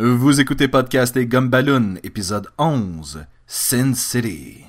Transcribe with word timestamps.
Vous 0.00 0.40
écoutez 0.40 0.68
Podcast 0.68 1.16
et 1.16 1.26
Gumballoon, 1.26 1.96
épisode 2.04 2.46
11, 2.56 3.26
Sin 3.48 3.94
City. 3.94 4.62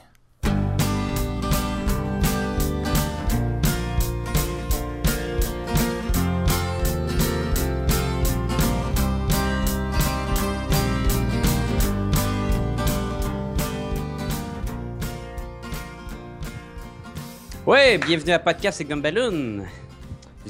Ouais, 17.67 17.99
bienvenue 17.99 18.31
à 18.31 18.39
Podcast 18.39 18.81
et 18.81 18.85
Gumballoon. 18.85 19.65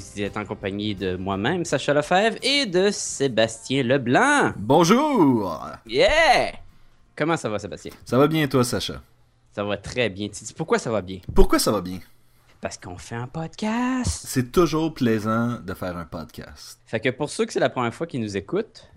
Vous 0.00 0.22
êtes 0.22 0.36
en 0.38 0.46
compagnie 0.46 0.94
de 0.94 1.16
moi-même, 1.16 1.66
Sacha 1.66 1.92
Lefebvre, 1.92 2.38
et 2.42 2.64
de 2.64 2.90
Sébastien 2.90 3.82
Leblanc. 3.82 4.54
Bonjour! 4.56 5.60
Yeah! 5.86 6.52
Comment 7.14 7.36
ça 7.36 7.50
va, 7.50 7.58
Sébastien? 7.58 7.92
Ça 8.06 8.16
va 8.16 8.26
bien, 8.26 8.48
toi, 8.48 8.64
Sacha? 8.64 9.02
Ça 9.52 9.62
va 9.62 9.76
très 9.76 10.08
bien. 10.08 10.28
Tu 10.28 10.44
dis 10.44 10.54
pourquoi 10.54 10.78
ça 10.78 10.90
va 10.90 11.02
bien? 11.02 11.18
Pourquoi 11.34 11.58
ça 11.58 11.70
va 11.70 11.82
bien? 11.82 11.98
Parce 12.62 12.78
qu'on 12.78 12.96
fait 12.96 13.14
un 13.14 13.26
podcast. 13.26 14.24
C'est 14.26 14.50
toujours 14.50 14.94
plaisant 14.94 15.58
de 15.60 15.74
faire 15.74 15.94
un 15.98 16.06
podcast. 16.06 16.80
Fait 16.86 17.00
que 17.00 17.10
pour 17.10 17.28
ceux 17.28 17.44
que 17.44 17.52
c'est 17.52 17.60
la 17.60 17.68
première 17.68 17.92
fois 17.92 18.06
qu'ils 18.06 18.22
nous 18.22 18.38
écoutent, 18.38 18.90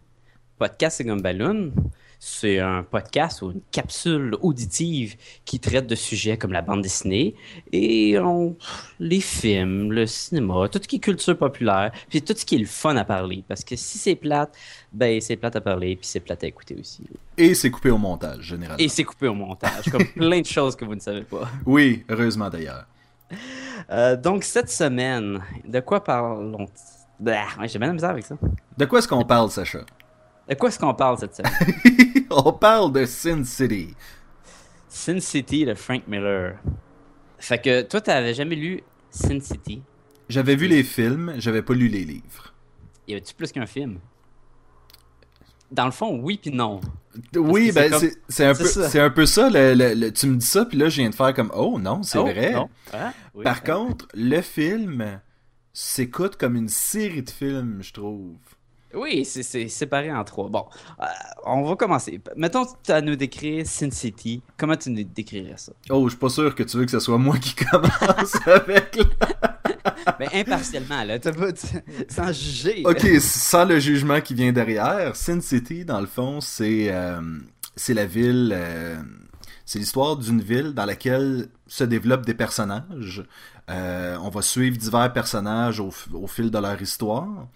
Podcast 0.58 1.02
et 1.02 1.04
Gumballoon, 1.04 1.74
c'est 2.26 2.60
un 2.60 2.84
podcast 2.84 3.42
ou 3.42 3.52
une 3.52 3.60
capsule 3.72 4.38
auditive 4.42 5.18
qui 5.44 5.60
traite 5.60 5.88
de 5.88 5.96
sujets 5.96 6.38
comme 6.38 6.54
la 6.54 6.62
bande 6.62 6.82
dessinée 6.82 7.36
et 7.74 8.18
on- 8.18 8.56
les 9.00 9.20
films, 9.20 9.92
le 9.92 10.06
cinéma, 10.08 10.70
tout 10.70 10.80
ce 10.82 10.88
qui 10.88 10.96
est 10.96 11.00
culture 11.00 11.38
populaire, 11.38 11.92
puis 12.10 12.22
tout 12.22 12.34
ce 12.38 12.46
qui 12.46 12.56
est 12.56 12.60
le 12.60 12.66
fun 12.66 12.96
à 12.96 13.04
parler. 13.04 13.44
Parce 13.46 13.66
que 13.66 13.76
si 13.76 13.98
c'est 13.98 14.16
plate, 14.16 14.56
ben 14.94 15.20
c'est 15.20 15.36
plate 15.36 15.58
à 15.58 15.62
parler, 15.62 15.98
puis 15.98 16.08
c'est 16.08 16.22
plate 16.22 16.46
à 16.46 16.48
écouter 16.48 16.78
aussi. 16.80 17.04
Et 17.38 17.54
c'est 17.56 17.70
coupé 17.70 17.90
au 17.90 17.98
montage, 17.98 18.42
généralement. 18.44 18.82
Et 18.82 18.88
c'est 18.88 19.04
coupé 19.04 19.28
au 19.28 19.34
montage, 19.34 19.84
comme 19.92 20.06
plein 20.16 20.40
de 20.40 20.46
choses 20.46 20.78
que 20.78 20.86
vous 20.86 20.96
ne 20.96 21.02
savez 21.02 21.24
pas. 21.24 21.50
Oui, 21.66 22.06
heureusement 22.08 22.50
d'ailleurs. 22.50 22.86
Euh, 23.92 24.16
donc 24.16 24.46
cette 24.46 24.70
semaine, 24.70 25.42
de 25.68 25.80
quoi 25.82 26.02
parlons 26.02 26.68
Bah, 27.20 27.44
ouais, 27.60 27.68
J'ai 27.68 27.80
bien 27.80 27.88
la 27.88 27.94
misère 27.94 28.12
avec 28.12 28.24
ça. 28.26 28.36
De 28.78 28.86
quoi 28.86 29.00
est-ce 29.00 29.08
qu'on 29.10 29.26
parle, 29.26 29.50
Sacha? 29.50 29.80
De 30.50 30.56
quoi 30.56 30.70
est-ce 30.70 30.80
qu'on 30.80 30.94
parle 30.94 31.18
cette 31.20 31.36
semaine? 31.36 32.26
On 32.32 32.52
parle 32.54 32.92
de 32.92 33.06
Sin 33.06 33.44
City. 33.44 33.96
Sin 34.90 35.20
City 35.20 35.66
de 35.66 35.74
Frank 35.74 36.04
Miller. 36.08 36.58
Fait 37.40 37.60
que 37.62 37.82
toi, 37.84 38.02
t'avais 38.02 38.34
jamais 38.34 38.56
lu 38.56 38.84
Sin 39.10 39.40
City? 39.40 39.82
J'avais 40.30 40.56
vu 40.56 40.68
les 40.68 40.84
films, 40.84 41.34
j'avais 41.38 41.62
pas 41.62 41.74
lu 41.74 41.88
les 41.88 42.04
livres. 42.04 42.54
Y 43.08 43.14
avait-tu 43.14 43.34
plus 43.34 43.52
qu'un 43.52 43.66
film? 43.66 44.00
Dans 45.72 45.86
le 45.86 45.92
fond, 45.92 46.20
oui 46.22 46.40
puis 46.42 46.52
non. 46.52 46.82
Oui, 47.36 47.72
ben 47.72 47.92
c'est 48.28 48.46
un, 48.46 48.54
peu- 48.56 48.66
ça. 48.66 48.90
c'est 48.90 49.00
un 49.00 49.10
peu 49.10 49.26
ça. 49.26 49.50
le- 49.50 49.74
le- 49.74 49.94
le- 49.94 50.12
tu 50.12 50.28
me 50.28 50.36
dis 50.38 50.46
ça, 50.46 50.66
puis 50.66 50.78
là, 50.78 50.90
je 50.90 50.98
viens 51.02 51.10
de 51.10 51.16
faire 51.16 51.34
comme 51.34 51.52
Oh 51.56 51.80
non, 51.80 52.04
c'est 52.04 52.18
Oh, 52.18 52.24
vrai. 52.26 52.52
non. 52.54 52.70
Ah, 52.92 53.14
oui. 53.36 53.44
Par 53.44 53.64
contre, 53.64 54.08
le 54.14 54.42
film 54.42 55.20
s'écoute 55.74 56.36
comme 56.38 56.56
une 56.56 56.70
série 56.70 57.24
de 57.24 57.30
films, 57.30 57.80
je 57.82 57.94
trouve. 57.94 58.36
Oui, 58.96 59.26
c'est- 59.26 59.68
séparé 59.70 60.12
en 60.12 60.24
trois. 60.24 60.50
Bon, 60.50 60.66
euh, 61.02 61.06
on 61.46 61.64
va 61.64 61.76
commencer. 61.76 62.22
Mettons, 62.36 62.66
tu 62.84 62.92
as 62.92 62.96
à 62.98 63.02
nous 63.02 63.16
décrire 63.16 63.66
Sin 63.66 63.90
City. 63.92 64.42
Comment 64.58 64.76
tu 64.76 64.90
nous 64.92 65.04
décrirais 65.04 65.56
ça? 65.58 65.72
Oh, 65.90 66.06
je 66.06 66.10
suis 66.12 66.20
pas 66.20 66.30
sûr 66.30 66.54
que 66.54 66.64
tu 66.64 66.78
veux 66.78 66.86
que 66.86 66.92
ce 66.92 67.00
soit 67.00 67.18
moi 67.18 67.38
qui 67.38 67.56
commence 67.56 68.36
avec. 68.48 69.00
Ben, 70.20 70.30
impartiellement, 70.34 71.04
là. 71.04 71.20
T'as 71.20 71.32
pas, 71.32 71.52
tu- 71.54 71.68
sans 72.10 72.32
juger. 72.32 72.84
Ok, 72.86 73.06
sans 73.20 73.66
le 73.66 73.80
jugement 73.80 74.22
qui 74.22 74.34
vient 74.34 74.52
derrière, 74.52 75.16
Sin 75.16 75.42
City, 75.42 75.86
dans 75.86 76.00
le 76.02 76.08
fond, 76.08 76.40
c'est 76.42 76.88
euh, 76.92 77.22
c'est 77.76 77.94
la 77.94 78.06
ville. 78.06 78.54
euh, 78.56 78.98
c'est 79.66 79.80
l'histoire 79.80 80.18
d'une 80.18 80.42
ville 80.42 80.74
dans 80.74 80.86
laquelle 80.86 81.48
se 81.68 81.86
développent 81.86 82.26
des 82.26 82.34
personnages. 82.34 83.24
Euh, 83.70 84.18
on 84.22 84.30
va 84.30 84.42
suivre 84.42 84.76
divers 84.78 85.12
personnages 85.14 85.80
au 85.80 86.28
fil 86.28 86.52
de 86.52 86.58
leur 86.60 86.82
histoire. 86.82 87.48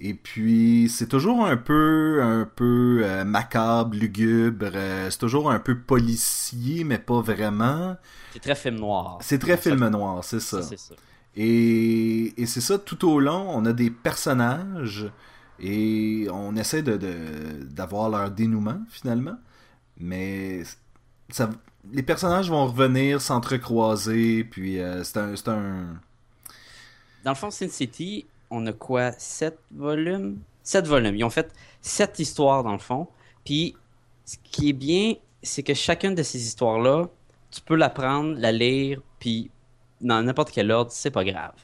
Et 0.00 0.14
puis, 0.14 0.88
c'est 0.88 1.08
toujours 1.08 1.44
un 1.46 1.56
peu, 1.56 2.20
un 2.22 2.44
peu 2.44 3.00
euh, 3.02 3.24
macabre, 3.24 3.94
lugubre. 3.96 4.66
euh, 4.74 5.10
c'est 5.10 5.18
toujours 5.18 5.50
un 5.50 5.58
peu 5.58 5.76
policier, 5.78 6.84
mais 6.84 6.98
pas 6.98 7.20
vraiment. 7.20 7.96
C'est 8.32 8.40
très 8.40 8.54
film 8.54 8.76
noir. 8.76 9.18
C'est 9.20 9.38
très 9.38 9.56
Ça, 9.56 9.62
film 9.62 9.88
noir, 9.88 10.22
c'est 10.22 10.40
ça. 10.40 10.62
ça, 10.62 10.68
c'est 10.68 10.78
ça. 10.78 10.94
Et, 11.36 12.40
et 12.40 12.46
c'est 12.46 12.60
ça, 12.60 12.78
tout 12.78 13.08
au 13.08 13.18
long, 13.20 13.46
on 13.50 13.64
a 13.66 13.72
des 13.72 13.90
personnages 13.90 15.10
et 15.60 16.28
on 16.32 16.54
essaie 16.56 16.82
de, 16.82 16.96
de- 16.96 17.64
d'avoir 17.64 18.08
leur 18.08 18.30
dénouement 18.30 18.80
finalement. 18.88 19.36
Mais 19.98 20.62
ça, 21.30 21.50
les 21.92 22.02
personnages 22.04 22.50
vont 22.50 22.66
revenir, 22.66 23.20
s'entrecroiser, 23.20 24.44
puis 24.44 24.80
euh, 24.80 25.02
c'est 25.04 25.16
un, 25.18 25.34
c'est 25.36 25.48
un... 25.48 25.86
Dans 27.24 27.32
le 27.32 27.36
fond, 27.36 27.50
Sin 27.50 27.68
City, 27.68 28.26
on 28.50 28.66
a 28.66 28.72
quoi? 28.72 29.12
Sept 29.12 29.58
volumes? 29.70 30.38
Sept 30.62 30.86
volumes. 30.86 31.16
Ils 31.16 31.24
ont 31.24 31.30
fait 31.30 31.52
sept 31.80 32.18
histoires 32.18 32.62
dans 32.62 32.72
le 32.72 32.78
fond. 32.78 33.06
Puis, 33.44 33.74
ce 34.24 34.36
qui 34.42 34.70
est 34.70 34.74
bien, 34.74 35.14
c'est 35.42 35.62
que 35.62 35.74
chacune 35.74 36.14
de 36.14 36.22
ces 36.22 36.44
histoires-là, 36.44 37.08
tu 37.50 37.60
peux 37.60 37.76
la 37.76 37.88
prendre, 37.88 38.38
la 38.38 38.52
lire, 38.52 39.00
puis 39.18 39.50
dans 40.00 40.22
n'importe 40.22 40.50
quel 40.50 40.70
ordre, 40.70 40.90
c'est 40.92 41.10
pas 41.10 41.24
grave. 41.24 41.54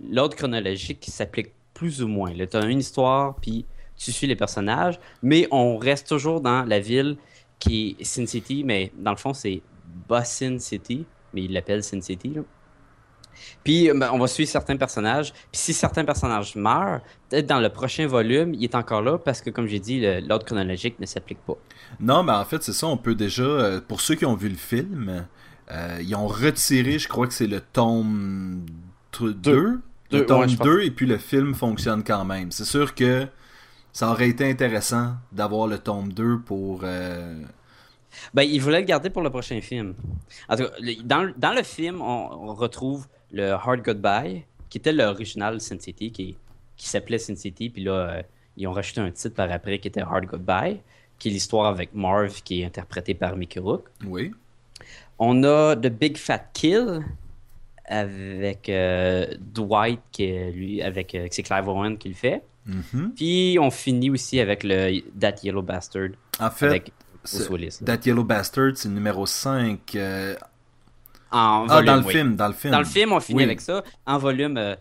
L'ordre 0.00 0.36
chronologique 0.36 1.04
s'applique 1.10 1.52
plus 1.74 2.02
ou 2.02 2.08
moins. 2.08 2.32
Tu 2.32 2.56
as 2.56 2.64
une 2.66 2.78
histoire, 2.78 3.34
puis 3.36 3.66
tu 3.96 4.12
suis 4.12 4.26
les 4.26 4.36
personnages, 4.36 5.00
mais 5.22 5.48
on 5.50 5.78
reste 5.78 6.06
toujours 6.06 6.40
dans 6.40 6.64
la 6.64 6.80
ville 6.80 7.16
qui 7.58 7.96
est 7.98 8.04
Sin 8.04 8.26
City, 8.26 8.62
mais 8.64 8.92
dans 8.96 9.10
le 9.10 9.16
fond, 9.16 9.32
c'est 9.32 9.62
Bossin 10.08 10.58
City, 10.58 11.06
mais 11.32 11.44
ils 11.44 11.52
l'appellent 11.52 11.82
Sin 11.82 12.00
City. 12.00 12.34
Puis 13.64 13.90
ben, 13.94 14.10
on 14.12 14.18
va 14.18 14.26
suivre 14.26 14.50
certains 14.50 14.76
personnages. 14.76 15.32
Puis 15.32 15.60
si 15.60 15.72
certains 15.74 16.04
personnages 16.04 16.54
meurent, 16.56 17.00
peut-être 17.28 17.46
dans 17.46 17.60
le 17.60 17.68
prochain 17.68 18.06
volume, 18.06 18.54
il 18.54 18.64
est 18.64 18.74
encore 18.74 19.02
là 19.02 19.18
parce 19.18 19.40
que, 19.40 19.50
comme 19.50 19.66
j'ai 19.66 19.80
dit, 19.80 20.00
l'ordre 20.26 20.44
chronologique 20.44 20.98
ne 21.00 21.06
s'applique 21.06 21.40
pas. 21.46 21.54
Non, 22.00 22.22
mais 22.22 22.32
en 22.32 22.44
fait, 22.44 22.62
c'est 22.62 22.72
ça, 22.72 22.86
on 22.86 22.96
peut 22.96 23.14
déjà... 23.14 23.42
euh, 23.42 23.80
pour 23.80 24.00
ceux 24.00 24.14
qui 24.14 24.24
ont 24.24 24.36
vu 24.36 24.48
le 24.48 24.56
film, 24.56 25.26
euh, 25.70 25.98
ils 26.02 26.14
ont 26.14 26.26
retiré, 26.26 26.98
je 26.98 27.08
crois 27.08 27.26
que 27.26 27.34
c'est 27.34 27.46
le 27.46 27.60
tome 27.60 28.64
2, 29.20 29.32
Deux. 29.34 29.80
le 30.12 30.26
tome 30.26 30.40
ouais, 30.42 30.48
je 30.48 30.56
pense. 30.56 30.66
2, 30.66 30.82
et 30.82 30.90
puis 30.90 31.06
le 31.06 31.18
film 31.18 31.54
fonctionne 31.54 32.04
quand 32.04 32.24
même. 32.24 32.50
C'est 32.52 32.64
sûr 32.64 32.94
que 32.94 33.26
ça 33.92 34.10
aurait 34.10 34.28
été 34.28 34.48
intéressant 34.48 35.14
d'avoir 35.32 35.66
le 35.66 35.78
tome 35.78 36.12
2 36.12 36.40
pour... 36.40 36.80
euh, 36.84 37.42
Ben, 38.34 38.42
il 38.42 38.60
voulait 38.60 38.80
le 38.80 38.86
garder 38.86 39.10
pour 39.10 39.22
le 39.22 39.30
prochain 39.30 39.60
film. 39.60 39.94
En 40.48 40.56
tout 40.56 40.64
cas, 40.64 40.70
dans, 41.04 41.22
le- 41.22 41.34
dans 41.36 41.52
le 41.54 41.62
film, 41.62 42.00
on, 42.02 42.50
on 42.50 42.54
retrouve 42.54 43.06
le 43.32 43.52
Hard 43.52 43.82
Goodbye, 43.82 44.44
qui 44.68 44.78
était 44.78 44.92
l'original 44.92 45.60
Sin 45.60 45.78
City, 45.78 46.10
qui, 46.10 46.36
qui 46.76 46.88
s'appelait 46.88 47.18
Sin 47.18 47.36
City. 47.36 47.70
Puis 47.70 47.84
là, 47.84 47.92
euh, 47.92 48.22
ils 48.56 48.66
ont 48.66 48.72
rajouté 48.72 49.00
un 49.00 49.10
titre 49.10 49.34
par 49.34 49.50
après 49.50 49.78
qui 49.78 49.88
était 49.88 50.00
Hard 50.00 50.26
Goodbye, 50.26 50.80
qui 51.18 51.28
est 51.28 51.32
l'histoire 51.32 51.66
avec 51.66 51.94
Marv, 51.94 52.42
qui 52.42 52.62
est 52.62 52.64
interprété 52.64 53.14
par 53.14 53.36
Mickey 53.36 53.60
Rourke. 53.60 53.88
Oui. 54.04 54.32
On 55.18 55.42
a 55.44 55.76
The 55.76 55.88
Big 55.88 56.16
Fat 56.18 56.50
Kill 56.52 57.04
avec 57.86 58.68
euh, 58.68 59.26
Dwight, 59.38 60.00
qui 60.12 60.24
est 60.24 60.50
lui, 60.50 60.82
avec 60.82 61.14
euh, 61.14 61.28
c'est 61.30 61.42
Clive 61.42 61.68
Owen 61.68 61.96
qui 61.96 62.08
le 62.08 62.14
fait. 62.14 62.42
Mhm. 62.66 63.12
Puis 63.14 63.58
on 63.60 63.70
finit 63.70 64.10
aussi 64.10 64.40
avec 64.40 64.64
le 64.64 65.00
That 65.18 65.36
Yellow 65.42 65.62
Bastard 65.62 66.10
En 66.40 66.50
fait, 66.50 66.66
avec 66.66 66.92
Bruce 67.22 67.48
Willis. 67.48 67.78
That 67.84 68.00
Yellow 68.04 68.24
Bastard, 68.24 68.72
c'est 68.74 68.88
le 68.88 68.94
numéro 68.94 69.24
5. 69.24 69.96
En 71.30 71.66
Ah, 71.68 71.74
volume, 71.76 71.86
dans 71.86 71.96
le 71.96 72.04
oui. 72.06 72.12
film, 72.12 72.36
dans 72.36 72.46
le 72.48 72.52
film. 72.54 72.72
Dans 72.72 72.78
le 72.78 72.84
film, 72.84 73.12
on 73.12 73.20
finit 73.20 73.38
Oui. 73.38 73.44
avec 73.44 73.60
ça. 73.60 73.82
En 74.06 74.18
volume, 74.18 74.56
euh, 74.56 74.76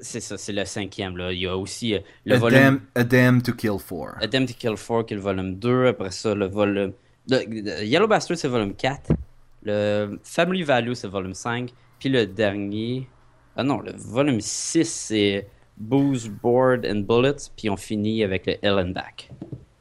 c'est 0.00 0.20
ça, 0.20 0.36
c'est 0.38 0.52
le 0.52 0.64
cinquième. 0.64 1.16
Là. 1.16 1.32
Il 1.32 1.40
y 1.40 1.46
a 1.46 1.56
aussi 1.56 1.94
euh, 1.94 1.98
le 2.24 2.34
A, 2.34 2.38
volume 2.38 2.58
Dam, 2.60 2.80
A 2.94 3.04
Dam 3.04 3.42
to 3.42 3.52
Kill 3.54 3.78
For. 3.78 4.14
A 4.20 4.26
Dam 4.26 4.46
to 4.46 4.52
Kill 4.58 4.74
4, 4.76 5.04
qui 5.06 5.14
est 5.14 5.16
le 5.16 5.22
volume 5.22 5.54
2. 5.56 5.86
Après 5.86 6.10
ça, 6.10 6.34
le 6.34 6.46
volume. 6.46 6.92
le- 7.30 7.44
le 7.48 7.84
Yellow 7.84 8.06
Bastard, 8.06 8.36
c'est 8.36 8.48
volume 8.48 8.74
4. 8.74 9.12
Le 9.62 10.18
Family 10.22 10.62
Value, 10.62 10.92
c'est 10.94 11.08
volume 11.08 11.34
5. 11.34 11.70
Puis 11.98 12.08
le 12.10 12.26
dernier. 12.26 13.08
Ah 13.56 13.64
non, 13.64 13.80
le 13.80 13.92
volume 13.96 14.40
6, 14.40 14.84
c'est 14.88 15.48
Booze, 15.76 16.28
Board 16.28 16.86
and 16.86 17.00
Bullets. 17.08 17.50
Puis 17.56 17.68
on 17.70 17.76
finit 17.76 18.22
avec 18.22 18.46
le 18.46 18.54
Hell 18.62 18.78
and 18.78 18.90
Back. 18.90 19.30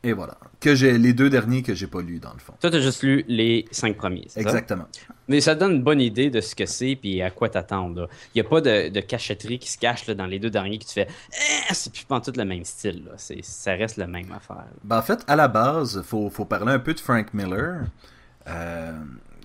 Et 0.04 0.14
voilà. 0.14 0.38
Que 0.60 0.76
j'ai 0.76 0.98
les 0.98 1.12
deux 1.14 1.30
derniers 1.30 1.64
que 1.64 1.74
j'ai 1.74 1.88
pas 1.88 2.02
lus, 2.02 2.20
dans 2.20 2.32
le 2.34 2.40
fond. 2.40 2.54
Toi, 2.62 2.70
t'as 2.70 2.80
juste 2.80 3.02
lu 3.04 3.26
les 3.28 3.66
5 3.72 3.98
premiers, 3.98 4.26
ça? 4.30 4.40
Exactement. 4.40 4.86
Mais 5.28 5.42
ça 5.42 5.56
donne 5.56 5.74
une 5.74 5.84
bonne 5.84 6.00
idée 6.00 6.30
de 6.30 6.40
ce 6.40 6.56
que 6.56 6.66
c'est 6.66 6.96
puis 6.96 7.22
à 7.22 7.32
quoi 7.32 7.50
t'attendre. 7.50 8.08
Il 8.34 8.42
n'y 8.42 8.48
a 8.48 8.50
pas 8.50 8.62
de, 8.62 8.90
de 8.90 9.00
cachetterie 9.02 9.60
qui 9.60 9.70
se 9.72 9.78
cache 9.78 10.06
là, 10.08 10.14
dans 10.14 10.28
les 10.28 10.40
deux 10.40 10.50
derniers 10.52 10.78
qui 10.78 10.88
tu 10.88 10.94
fais 10.94 11.08
Eh, 11.34 11.74
c'est 11.74 11.92
plus 11.92 12.06
pas 12.06 12.22
tout 12.22 12.32
le 12.38 12.46
même 12.46 12.64
style. 12.64 13.04
Là. 13.06 13.12
C'est- 13.18 13.44
Ça 13.44 13.72
reste 13.74 13.98
la 13.98 14.08
même 14.08 14.32
affaire. 14.32 14.66
Ben, 14.84 15.00
en 15.00 15.02
fait, 15.02 15.24
à 15.28 15.36
la 15.36 15.48
base, 15.48 16.02
faut, 16.04 16.30
faut 16.30 16.46
parler 16.46 16.72
un 16.72 16.80
peu 16.80 16.94
de 16.94 17.00
Frank 17.00 17.34
Miller, 17.34 17.82
euh, 18.48 18.94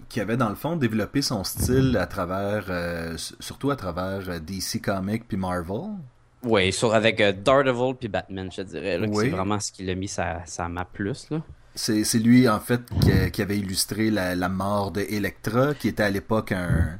qui 0.09 0.21
avait 0.21 0.37
dans 0.37 0.51
le 0.51 0.55
fond 0.55 0.77
développé 0.77 1.23
son 1.23 1.43
style 1.45 1.97
à 1.99 2.07
travers, 2.07 2.67
euh, 2.69 3.17
surtout 3.41 3.71
à 3.71 3.77
travers 3.77 4.29
euh, 4.29 4.39
DC 4.39 4.81
Comics 4.83 5.27
puis 5.27 5.39
Marvel. 5.39 5.97
Oui, 6.45 6.73
sur, 6.73 6.93
avec 6.95 7.21
euh, 7.21 7.33
Daredevil 7.33 7.95
puis 7.95 8.09
Batman, 8.09 8.51
je 8.51 8.63
te 8.63 8.63
dirais. 8.63 8.99
là, 8.99 9.07
Oui. 9.09 9.25
C'est 9.27 9.31
vraiment 9.31 9.61
ce 9.61 9.71
qu'il 9.73 9.89
a 9.91 9.95
mis 9.95 10.09
sa, 10.09 10.45
sa 10.47 10.69
map 10.69 10.85
plus. 10.85 11.31
Là. 11.31 11.41
C'est 11.75 12.05
c'est 12.05 12.19
lui, 12.19 12.49
en 12.49 12.61
fait, 12.61 12.81
qui, 13.01 13.31
qui 13.31 13.43
avait 13.43 13.59
illustré 13.59 14.11
la, 14.11 14.35
la 14.35 14.49
mort 14.49 14.91
de 14.91 15.01
Electra, 15.03 15.75
qui 15.75 15.89
était 15.89 16.03
à 16.03 16.11
l'époque 16.11 16.53
un, 16.53 16.99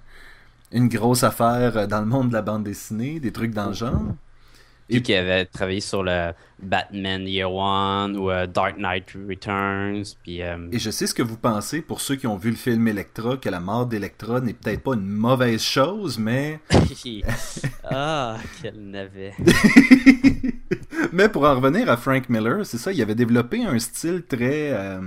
une 0.71 0.89
grosse 0.89 1.25
affaire 1.25 1.77
euh, 1.77 1.87
dans 1.87 2.01
le 2.01 2.07
monde 2.07 2.29
de 2.29 2.35
la 2.35 2.43
bande 2.43 2.65
dessinée, 2.65 3.21
des 3.21 3.33
trucs 3.33 3.53
dans 3.53 3.67
le 3.67 3.75
genre. 3.75 4.15
Puis 4.93 4.99
Et- 4.99 5.03
qui 5.03 5.15
avait 5.15 5.47
travaillé 5.47 5.81
sur 5.81 6.03
le 6.03 6.33
Batman 6.63 7.27
Year 7.27 7.53
One 7.53 8.17
ou 8.17 8.31
euh, 8.31 8.47
Dark 8.47 8.77
Knight 8.79 9.17
Returns. 9.29 10.05
Puis, 10.23 10.43
euh, 10.43 10.69
Et 10.71 10.79
je 10.79 10.91
sais 10.91 11.07
ce 11.07 11.15
que 11.15 11.23
vous 11.23 11.37
pensez, 11.37 11.81
pour 11.83 12.01
ceux 12.01 12.17
qui 12.17 12.27
ont 12.27 12.37
vu 12.37 12.51
le 12.51 12.57
film 12.57 12.87
Electra, 12.87 13.37
que 13.37 13.49
la 13.49 13.59
mort 13.61 13.87
d'Electra 13.87 14.41
n'est 14.41 14.53
peut-être 14.53 14.83
pas 14.83 14.95
une 14.95 15.07
mauvaise 15.07 15.63
chose, 15.63 16.19
mais... 16.19 16.61
ah, 17.91 18.37
quel 18.63 18.77
navet. 18.81 19.33
mais 21.13 21.29
pour 21.29 21.45
en 21.45 21.55
revenir 21.57 21.89
à 21.91 21.97
Frank 21.97 22.29
Miller, 22.29 22.65
c'est 22.65 22.79
ça, 22.79 22.93
il 22.93 23.01
avait 23.03 23.15
développé 23.15 23.65
un 23.65 23.79
style 23.79 24.23
très... 24.29 24.71
euh, 24.73 25.01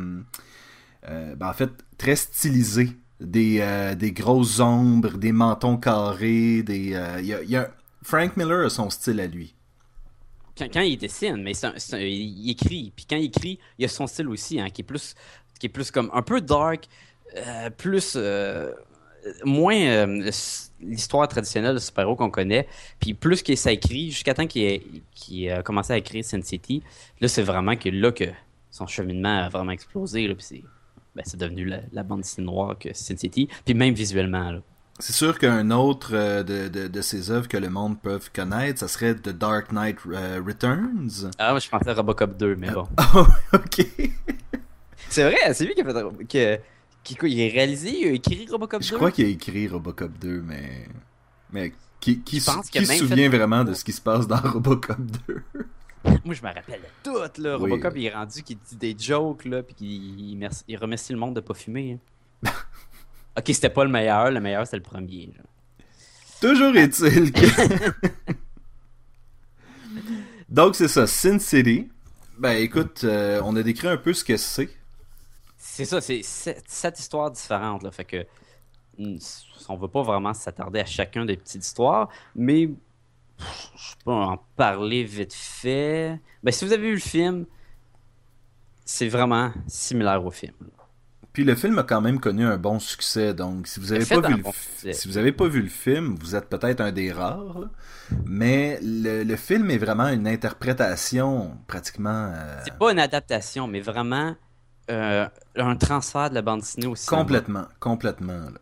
ben, 1.03 1.47
en 1.49 1.53
fait, 1.53 1.71
très 1.97 2.15
stylisé. 2.15 2.89
Des, 3.21 3.65
des 3.97 4.11
grosses 4.11 4.59
ombres, 4.59 5.17
des 5.17 5.31
mentons 5.31 5.77
carrés, 5.77 6.63
des... 6.63 6.89
y 6.89 6.95
a- 7.33 7.43
y 7.43 7.55
a- 7.55 7.69
Frank 8.03 8.35
Miller 8.35 8.65
a 8.65 8.69
son 8.69 8.89
style 8.89 9.21
à 9.21 9.25
lui. 9.27 9.54
Quand, 10.57 10.67
quand 10.71 10.81
il 10.81 10.97
dessine, 10.97 11.37
mais 11.37 11.51
il 11.93 12.49
écrit. 12.49 12.91
Puis 12.95 13.05
quand 13.09 13.17
il 13.17 13.25
écrit, 13.25 13.59
il 13.77 13.83
y 13.83 13.85
a 13.85 13.87
son 13.89 14.07
style 14.07 14.29
aussi, 14.29 14.59
hein, 14.59 14.69
qui 14.69 14.81
est 14.81 14.85
plus, 14.85 15.15
qui 15.59 15.67
est 15.67 15.69
plus 15.69 15.91
comme 15.91 16.09
un 16.13 16.21
peu 16.21 16.41
dark, 16.41 16.87
euh, 17.35 17.69
plus 17.69 18.13
euh, 18.15 18.71
moins 19.43 19.75
euh, 19.75 20.31
l'histoire 20.79 21.27
traditionnelle 21.27 21.73
de 21.73 21.79
super-héros 21.79 22.15
qu'on 22.15 22.29
connaît. 22.29 22.67
Puis 22.99 23.13
plus 23.13 23.43
que 23.43 23.55
ça 23.55 23.71
écrit, 23.71 24.11
jusqu'à 24.11 24.33
temps 24.33 24.47
qu'il 24.47 24.63
ait, 24.63 25.51
a 25.51 25.63
commencé 25.63 25.93
à 25.93 25.97
écrire 25.97 26.23
Sin 26.23 26.41
City, 26.41 26.83
là 27.19 27.27
c'est 27.27 27.43
vraiment 27.43 27.75
que 27.75 27.89
là 27.89 28.11
que 28.11 28.25
son 28.71 28.87
cheminement 28.87 29.43
a 29.43 29.49
vraiment 29.49 29.71
explosé. 29.71 30.27
Là, 30.27 30.35
puis 30.35 30.45
c'est, 30.45 30.63
ben, 31.15 31.23
devenu 31.37 31.65
la, 31.65 31.79
la 31.91 32.03
bande 32.03 32.21
dessinée 32.21 32.45
noire 32.45 32.77
que 32.77 32.93
Sin 32.93 33.17
City. 33.17 33.47
Puis 33.63 33.73
même 33.73 33.93
visuellement. 33.93 34.51
Là. 34.51 34.61
C'est 34.99 35.13
sûr 35.13 35.37
qu'un 35.37 35.71
autre 35.71 36.11
euh, 36.13 36.41
de, 36.43 36.67
de, 36.69 36.87
de 36.87 37.01
ses 37.01 37.29
œuvres 37.29 37.47
que 37.49 37.57
le 37.57 37.69
monde 37.69 37.99
peut 38.01 38.19
connaître, 38.33 38.79
ça 38.79 38.87
serait 38.87 39.13
The 39.15 39.29
Dark 39.29 39.71
Knight 39.73 39.97
euh, 40.07 40.41
Returns. 40.45 41.31
Ah, 41.37 41.51
moi, 41.51 41.59
je 41.59 41.67
pensais 41.69 41.89
à 41.89 41.93
Robocop 41.93 42.37
2, 42.37 42.55
mais 42.55 42.71
bon. 42.71 42.87
Oh, 43.15 43.25
ok. 43.53 43.85
C'est 45.09 45.23
vrai, 45.23 45.53
c'est 45.53 45.65
lui 45.65 45.73
qui 45.75 45.81
a 45.81 45.85
fait. 45.85 46.27
Que, 46.27 46.59
qui, 47.03 47.15
quoi, 47.15 47.27
il 47.29 47.39
est 47.41 47.49
réalisé, 47.49 47.99
il 48.01 48.07
a 48.07 48.11
écrit 48.11 48.47
Robocop 48.49 48.81
2. 48.81 48.87
Je 48.87 48.95
crois 48.95 49.11
qu'il 49.11 49.25
a 49.25 49.29
écrit 49.29 49.67
Robocop 49.67 50.11
2, 50.19 50.41
mais. 50.41 50.87
Mais 51.51 51.73
qui, 51.99 52.21
qui, 52.21 52.39
qui 52.39 52.77
a 52.79 52.85
se 52.85 52.95
souvient 52.97 53.29
fait- 53.29 53.37
vraiment 53.37 53.63
de 53.65 53.73
ce 53.73 53.83
qui 53.83 53.91
se 53.93 54.01
passe 54.01 54.27
dans 54.27 54.37
Robocop 54.43 54.97
2 55.27 55.43
Moi, 56.23 56.33
je 56.35 56.41
me 56.41 56.47
rappelle 56.53 56.79
tout, 57.03 57.17
là. 57.41 57.57
Oui. 57.57 57.69
Robocop, 57.71 57.93
il 57.97 58.05
est 58.05 58.13
rendu 58.13 58.43
qu'il 58.43 58.57
dit 58.59 58.75
des 58.77 58.95
jokes, 58.97 59.43
là, 59.45 59.61
puis 59.61 59.75
qu'il 59.75 60.49
il 60.67 60.77
remercie 60.77 61.11
le 61.11 61.19
monde 61.19 61.35
de 61.35 61.41
pas 61.41 61.53
fumer. 61.53 61.99
hein. 62.45 62.49
ok, 63.37 63.43
c'était 63.47 63.69
pas 63.69 63.83
le 63.83 63.91
meilleur, 63.91 64.31
le 64.31 64.39
meilleur, 64.39 64.65
c'était 64.65 64.77
le 64.77 64.83
premier. 64.83 65.33
là. 65.37 65.43
Toujours 66.41 66.75
est-il 66.75 67.31
que. 67.31 67.45
Donc, 70.49 70.75
c'est 70.75 70.87
ça, 70.87 71.07
Sin 71.07 71.39
City. 71.39 71.89
Ben, 72.37 72.57
écoute, 72.57 73.03
euh, 73.03 73.41
on 73.43 73.55
a 73.55 73.63
décrit 73.63 73.87
un 73.87 73.97
peu 73.97 74.13
ce 74.13 74.23
que 74.23 74.37
c'est. 74.37 74.69
C'est 75.57 75.85
ça, 75.85 76.01
c'est 76.01 76.21
sept, 76.21 76.63
sept 76.67 76.99
histoires 76.99 77.31
différentes, 77.31 77.83
là. 77.83 77.91
Fait 77.91 78.05
que. 78.05 78.25
mm, 78.99 79.17
On 79.69 79.77
veut 79.77 79.87
pas 79.87 80.03
vraiment 80.03 80.33
s'attarder 80.33 80.79
à 80.79 80.85
chacun 80.85 81.25
des 81.25 81.37
petites 81.37 81.63
histoires, 81.65 82.09
mais. 82.35 82.67
pff, 83.37 83.71
Je 83.77 83.95
peux 84.03 84.11
en 84.11 84.37
parler 84.55 85.03
vite 85.03 85.33
fait. 85.33 86.19
Ben, 86.43 86.51
si 86.51 86.65
vous 86.65 86.73
avez 86.73 86.87
vu 86.87 86.93
le 86.95 86.99
film, 86.99 87.45
c'est 88.83 89.07
vraiment 89.07 89.51
similaire 89.67 90.23
au 90.23 90.31
film. 90.31 90.53
Puis 91.35 91.43
le 91.43 91.53
film 91.55 91.77
a 91.77 91.83
quand 91.83 91.99
même 91.99 92.19
connu 92.21 92.45
un 92.45 92.55
bon 92.57 92.79
succès, 92.79 93.33
donc 93.33 93.67
si 93.67 93.79
vous 93.81 93.91
avez 93.91 94.05
pas 94.05 94.21
vu 94.21 94.35
le 94.37 94.41
bon 94.41 94.51
si 94.93 95.07
vous 95.09 95.17
avez 95.17 95.31
pas 95.33 95.47
vu 95.47 95.61
le 95.61 95.67
film, 95.69 96.15
vous 96.19 96.33
êtes 96.33 96.47
peut-être 96.49 96.79
un 96.81 96.91
des 96.93 97.11
rares. 97.11 97.59
là. 97.59 97.67
Mais 98.25 98.79
le, 98.81 99.23
le 99.23 99.35
film 99.35 99.69
est 99.69 99.77
vraiment 99.77 100.07
une 100.07 100.27
interprétation 100.27 101.57
pratiquement 101.67 102.31
euh, 102.33 102.59
C'est 102.65 102.77
pas 102.77 102.91
une 102.91 102.99
adaptation, 102.99 103.67
mais 103.67 103.81
vraiment 103.81 104.35
euh, 104.89 105.27
un 105.57 105.75
transfert 105.75 106.29
de 106.29 106.35
la 106.35 106.41
bande 106.41 106.61
dessinée 106.61 106.87
au 106.87 106.95
cinéma. 106.95 107.21
complètement, 107.23 107.65
complètement. 107.79 108.33
là. 108.33 108.59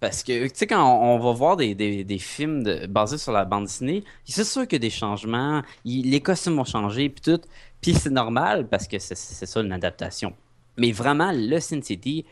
Parce 0.00 0.22
que, 0.24 0.44
tu 0.48 0.50
sais, 0.54 0.66
quand 0.66 0.82
on, 0.84 1.14
on 1.14 1.18
va 1.18 1.32
voir 1.32 1.56
des, 1.56 1.74
des, 1.74 2.02
des 2.04 2.18
films 2.18 2.64
de- 2.64 2.86
basés 2.88 3.18
sur 3.18 3.32
la 3.32 3.44
bande 3.44 3.64
dessinée, 3.64 4.04
c'est 4.24 4.44
sûr 4.44 4.62
qu'il 4.62 4.74
y 4.74 4.76
a 4.76 4.86
des 4.86 4.90
changements, 4.90 5.62
il- 5.84 6.10
les 6.10 6.20
costumes 6.20 6.56
vont 6.56 6.64
changer, 6.64 7.08
puis 7.08 7.22
tout. 7.22 7.40
Puis 7.80 7.94
c'est 7.94 8.10
normal, 8.10 8.66
parce 8.68 8.86
que 8.88 8.98
c'est 8.98 9.14
ça 9.46 9.60
une 9.60 9.72
adaptation. 9.72 10.34
Mais 10.76 10.92
vraiment, 10.92 11.32
le 11.34 11.58
Sin 11.60 11.82
City, 11.82 12.24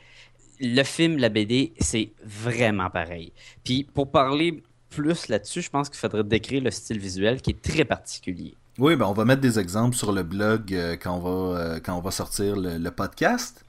le 0.61 0.83
film, 0.83 1.19
la 1.19 1.29
BD, 1.29 1.73
c'est 1.81 2.13
vraiment 2.25 2.91
pareil. 2.91 3.33
Puis 3.65 3.85
pour 3.85 4.11
parler 4.11 4.63
plus 4.89 5.29
là-dessus, 5.29 5.63
je 5.63 5.71
pense 5.71 5.89
qu'il 5.89 5.99
faudrait 5.99 6.25
décrire 6.25 6.63
le 6.63 6.71
style 6.71 6.99
visuel 6.99 7.41
qui 7.41 7.51
est 7.51 7.63
très 7.63 7.85
particulier. 7.85 8.55
Oui, 8.79 8.97
ben 8.97 9.07
on 9.07 9.13
va 9.13 9.25
mettre 9.25 9.41
des 9.41 9.59
exemples 9.59 9.97
sur 9.97 10.13
le 10.13 10.23
blog 10.23 10.73
euh, 10.73 10.97
quand 10.97 11.17
on 11.17 11.21
va 11.21 11.59
euh, 11.59 11.81
quand 11.81 11.97
on 11.97 12.01
va 12.01 12.11
sortir 12.11 12.57
le, 12.57 12.79
le 12.79 12.91
podcast. 12.91 13.65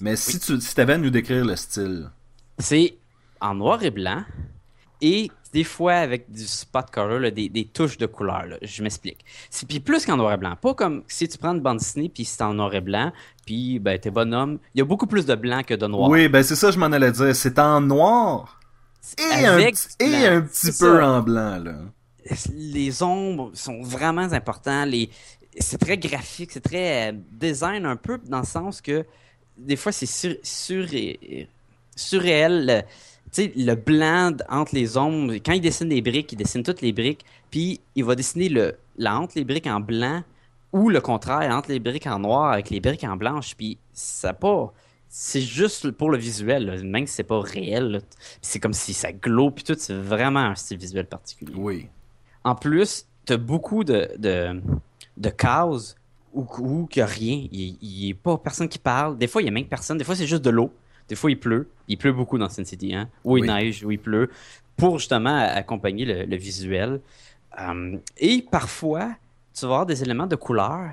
Mais 0.00 0.16
si 0.16 0.38
tu 0.38 0.60
si 0.60 0.80
avais 0.80 0.94
à 0.94 0.98
nous 0.98 1.10
décrire 1.10 1.44
le 1.44 1.56
style. 1.56 2.10
C'est 2.58 2.96
en 3.40 3.54
noir 3.54 3.82
et 3.82 3.90
blanc 3.90 4.24
et 5.00 5.30
des 5.52 5.64
fois 5.64 5.94
avec 5.94 6.30
du 6.30 6.46
spot 6.46 6.90
color, 6.90 7.18
là, 7.20 7.30
des, 7.30 7.48
des 7.48 7.66
touches 7.66 7.96
de 7.96 8.06
couleur. 8.06 8.46
là. 8.46 8.56
Je 8.62 8.82
m'explique. 8.82 9.24
C'est 9.50 9.66
puis 9.66 9.80
plus 9.80 10.04
qu'en 10.04 10.16
noir 10.16 10.32
et 10.32 10.36
blanc. 10.36 10.56
Pas 10.60 10.74
comme 10.74 11.02
si 11.08 11.28
tu 11.28 11.38
prends 11.38 11.54
une 11.54 11.60
bande 11.60 11.78
dessinée 11.78 12.08
puis 12.08 12.24
c'est 12.24 12.42
en 12.42 12.54
noir 12.54 12.74
et 12.74 12.80
blanc, 12.80 13.12
puis 13.46 13.78
ben 13.78 13.98
t'es 13.98 14.10
bonhomme. 14.10 14.58
Il 14.74 14.78
y 14.78 14.82
a 14.82 14.84
beaucoup 14.84 15.06
plus 15.06 15.24
de 15.24 15.34
blanc 15.34 15.62
que 15.66 15.72
de 15.72 15.86
noir. 15.86 16.10
Oui, 16.10 16.28
ben 16.28 16.42
c'est 16.42 16.56
ça 16.56 16.70
je 16.70 16.78
m'en 16.78 16.86
allais 16.92 17.12
dire, 17.12 17.34
c'est 17.34 17.58
en 17.58 17.80
noir 17.80 18.60
et 19.18 19.46
un, 19.46 19.52
Avec 19.54 19.76
et 20.00 20.26
un 20.26 20.42
petit 20.42 20.66
peu 20.66 20.98
ça. 20.98 21.08
en 21.08 21.22
blanc 21.22 21.58
là. 21.64 21.76
Les 22.52 23.02
ombres 23.04 23.52
sont 23.54 23.80
vraiment 23.82 24.22
importants. 24.32 24.84
Les... 24.84 25.08
C'est 25.60 25.78
très 25.78 25.96
graphique, 25.96 26.50
c'est 26.52 26.60
très 26.60 27.12
euh, 27.12 27.16
design 27.30 27.86
un 27.86 27.94
peu 27.96 28.18
dans 28.26 28.40
le 28.40 28.44
sens 28.46 28.80
que 28.82 29.06
des 29.56 29.76
fois 29.76 29.92
c'est 29.92 30.06
sur... 30.06 30.34
sur- 30.42 30.88
surréel. 31.94 32.66
le- 32.66 32.82
Tu 33.32 33.42
sais, 33.42 33.52
le 33.56 33.74
blanc 33.74 34.32
entre 34.48 34.74
les 34.74 34.96
ombres, 34.96 35.34
quand 35.44 35.52
il 35.52 35.60
dessine 35.60 35.88
des 35.88 36.00
briques, 36.02 36.32
il 36.32 36.36
dessine 36.36 36.62
toutes 36.62 36.80
les 36.82 36.92
briques, 36.92 37.24
puis 37.50 37.80
il 37.94 38.04
va 38.04 38.14
dessiner 38.14 38.48
le, 38.48 38.74
la 38.98 39.18
entre 39.18 39.34
les 39.36 39.44
briques 39.44 39.66
en 39.66 39.80
blanc 39.80 40.22
ou 40.76 40.90
le 40.90 41.00
contraire, 41.00 41.50
entre 41.54 41.70
les 41.70 41.80
briques 41.80 42.06
en 42.06 42.18
noir 42.18 42.52
avec 42.52 42.70
les 42.70 42.80
briques 42.80 43.04
en 43.04 43.16
blanche, 43.16 43.54
puis 43.56 43.78
ça 43.92 44.32
pas. 44.32 44.72
C'est 45.08 45.40
juste 45.40 45.90
pour 45.92 46.10
le 46.10 46.18
visuel, 46.18 46.66
là, 46.66 46.82
même 46.82 47.06
si 47.06 47.14
c'est 47.14 47.22
pas 47.24 47.40
réel. 47.40 48.02
C'est 48.42 48.60
comme 48.60 48.74
si 48.74 48.92
ça 48.92 49.12
glow, 49.12 49.50
puis 49.50 49.64
tout, 49.64 49.76
c'est 49.78 49.94
vraiment 49.94 50.40
un 50.40 50.54
style 50.54 50.78
visuel 50.78 51.06
particulier. 51.06 51.54
Oui. 51.56 51.88
En 52.44 52.54
plus, 52.54 53.06
t'as 53.24 53.36
beaucoup 53.38 53.84
de, 53.84 54.10
de, 54.18 54.60
de 55.16 55.28
cases 55.30 55.94
où, 56.34 56.46
où 56.58 56.86
qu'il 56.86 57.00
n'y 57.02 57.04
a 57.04 57.06
rien. 57.06 57.46
Il 57.52 57.76
n'y 57.80 58.10
a 58.12 58.14
pas 58.22 58.36
personne 58.36 58.68
qui 58.68 58.78
parle. 58.78 59.16
Des 59.16 59.26
fois, 59.28 59.40
il 59.42 59.46
y 59.46 59.48
a 59.48 59.52
même 59.52 59.66
personne. 59.66 59.96
Des 59.96 60.04
fois, 60.04 60.16
c'est 60.16 60.26
juste 60.26 60.44
de 60.44 60.50
l'eau. 60.50 60.70
Des 61.08 61.14
fois, 61.14 61.30
il 61.30 61.38
pleut. 61.38 61.68
Il 61.88 61.96
pleut 61.96 62.12
beaucoup 62.12 62.36
dans 62.36 62.48
Sin 62.48 62.64
City. 62.64 62.94
Hein? 62.94 63.08
Ou 63.24 63.38
il 63.38 63.42
Oui. 63.42 63.48
neige, 63.48 63.84
ou 63.84 63.92
il 63.92 63.98
pleut. 63.98 64.28
Pour 64.76 64.98
justement 64.98 65.38
accompagner 65.38 66.04
le, 66.04 66.24
le 66.24 66.36
visuel. 66.36 67.00
Euh, 67.58 67.96
et 68.18 68.42
parfois, 68.50 69.12
tu 69.56 69.64
vas 69.64 69.72
avoir 69.72 69.86
des 69.86 70.02
éléments 70.02 70.26
de 70.26 70.36
couleur. 70.36 70.90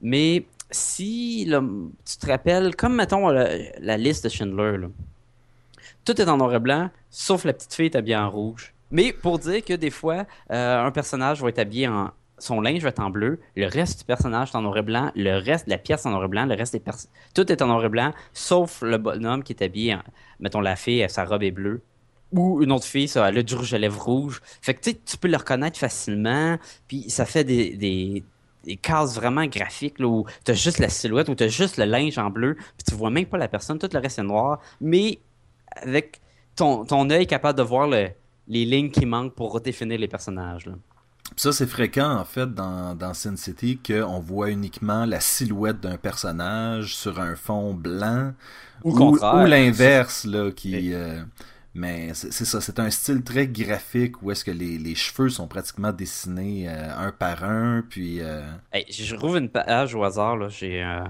Mais 0.00 0.46
si 0.70 1.46
tu 1.46 2.16
te 2.18 2.26
rappelles, 2.26 2.74
comme 2.74 2.96
mettons 2.96 3.28
la, 3.28 3.96
liste 3.96 4.24
de 4.24 4.28
Schindler, 4.28 4.88
tout 6.04 6.20
est 6.20 6.28
en 6.28 6.36
noir 6.38 6.54
et 6.54 6.58
blanc, 6.58 6.90
sauf 7.10 7.44
la 7.44 7.52
petite 7.52 7.74
fille 7.74 7.86
est 7.86 7.96
habillée 7.96 8.16
en 8.16 8.30
rouge. 8.30 8.72
Mais 8.90 9.12
pour 9.12 9.38
dire 9.38 9.62
que 9.64 9.74
des 9.74 9.90
fois, 9.90 10.24
euh, 10.50 10.86
un 10.86 10.90
personnage 10.90 11.42
va 11.42 11.48
être 11.50 11.58
habillé 11.58 11.88
en. 11.88 12.10
Son 12.40 12.60
linge 12.60 12.82
va 12.82 12.90
être 12.90 13.00
en 13.00 13.10
bleu, 13.10 13.40
le 13.56 13.66
reste 13.66 13.98
du 13.98 14.04
personnage 14.04 14.50
est 14.50 14.56
en 14.56 14.62
noir 14.62 14.76
et 14.76 14.82
blanc, 14.82 15.10
le 15.16 15.38
reste 15.38 15.66
de 15.66 15.70
la 15.70 15.78
pièce 15.78 16.06
en 16.06 16.10
noir 16.10 16.24
et 16.24 16.28
blanc, 16.28 16.46
le 16.46 16.54
reste 16.54 16.72
des 16.72 16.78
pers- 16.78 16.94
Tout 17.34 17.50
est 17.50 17.60
en 17.62 17.66
noir 17.66 17.84
et 17.84 17.88
blanc, 17.88 18.12
sauf 18.32 18.80
le 18.80 18.96
bonhomme 18.96 19.42
qui 19.42 19.54
est 19.54 19.62
habillé 19.64 19.96
en. 19.96 20.02
Mettons, 20.38 20.60
la 20.60 20.76
fille, 20.76 21.04
sa 21.08 21.24
robe 21.24 21.42
est 21.42 21.50
bleue. 21.50 21.82
Ou 22.32 22.62
une 22.62 22.72
autre 22.72 22.84
fille, 22.84 23.08
ça, 23.08 23.28
elle 23.28 23.38
a 23.38 23.42
du 23.42 23.54
rouge 23.54 23.72
à 23.72 23.78
lèvres 23.78 24.02
rouge. 24.02 24.42
Fait 24.60 24.74
que 24.74 24.80
tu 24.80 24.90
sais, 24.90 25.00
tu 25.04 25.16
peux 25.16 25.28
le 25.28 25.36
reconnaître 25.38 25.78
facilement, 25.78 26.58
puis 26.86 27.08
ça 27.08 27.24
fait 27.24 27.42
des, 27.44 27.74
des, 27.76 28.22
des 28.64 28.76
cases 28.76 29.14
vraiment 29.14 29.46
graphiques 29.46 29.98
là, 29.98 30.06
où 30.06 30.26
tu 30.44 30.50
as 30.50 30.54
juste 30.54 30.78
la 30.78 30.90
silhouette, 30.90 31.30
où 31.30 31.34
tu 31.34 31.44
as 31.44 31.48
juste 31.48 31.78
le 31.78 31.84
linge 31.84 32.18
en 32.18 32.28
bleu, 32.28 32.54
puis 32.56 32.84
tu 32.86 32.94
vois 32.94 33.10
même 33.10 33.24
pas 33.26 33.38
la 33.38 33.48
personne, 33.48 33.78
tout 33.78 33.88
le 33.90 33.98
reste 33.98 34.18
est 34.18 34.22
noir, 34.22 34.60
mais 34.80 35.20
avec 35.76 36.20
ton, 36.54 36.84
ton 36.84 37.08
œil 37.08 37.26
capable 37.26 37.56
de 37.56 37.62
voir 37.62 37.86
le- 37.88 38.10
les 38.46 38.64
lignes 38.66 38.90
qui 38.90 39.06
manquent 39.06 39.34
pour 39.34 39.58
définir 39.60 39.98
les 39.98 40.08
personnages. 40.08 40.66
là. 40.66 40.74
Ça, 41.36 41.52
c'est 41.52 41.66
fréquent, 41.66 42.10
en 42.10 42.24
fait, 42.24 42.52
dans, 42.54 42.94
dans 42.94 43.12
Sin 43.14 43.36
City, 43.36 43.78
qu'on 43.86 44.18
voit 44.18 44.50
uniquement 44.50 45.04
la 45.04 45.20
silhouette 45.20 45.78
d'un 45.80 45.98
personnage 45.98 46.96
sur 46.96 47.20
un 47.20 47.36
fond 47.36 47.74
blanc. 47.74 48.32
Ou 48.82 48.94
l'inverse, 49.46 50.24
là, 50.24 50.50
qui... 50.50 50.94
euh, 50.94 51.22
Mais 51.78 52.12
c'est 52.12 52.44
ça, 52.44 52.60
c'est 52.60 52.80
un 52.80 52.90
style 52.90 53.22
très 53.22 53.46
graphique 53.46 54.20
où 54.20 54.32
est-ce 54.32 54.44
que 54.44 54.50
les, 54.50 54.78
les 54.78 54.96
cheveux 54.96 55.28
sont 55.28 55.46
pratiquement 55.46 55.92
dessinés 55.92 56.68
euh, 56.68 57.06
un 57.06 57.12
par 57.12 57.44
un, 57.44 57.84
puis... 57.88 58.20
euh, 58.20 58.42
je 58.90 59.14
rouvre 59.14 59.36
une 59.36 59.48
page 59.48 59.94
au 59.94 60.02
hasard. 60.02 60.50
J'ai 60.50 60.82
euh, 60.82 61.04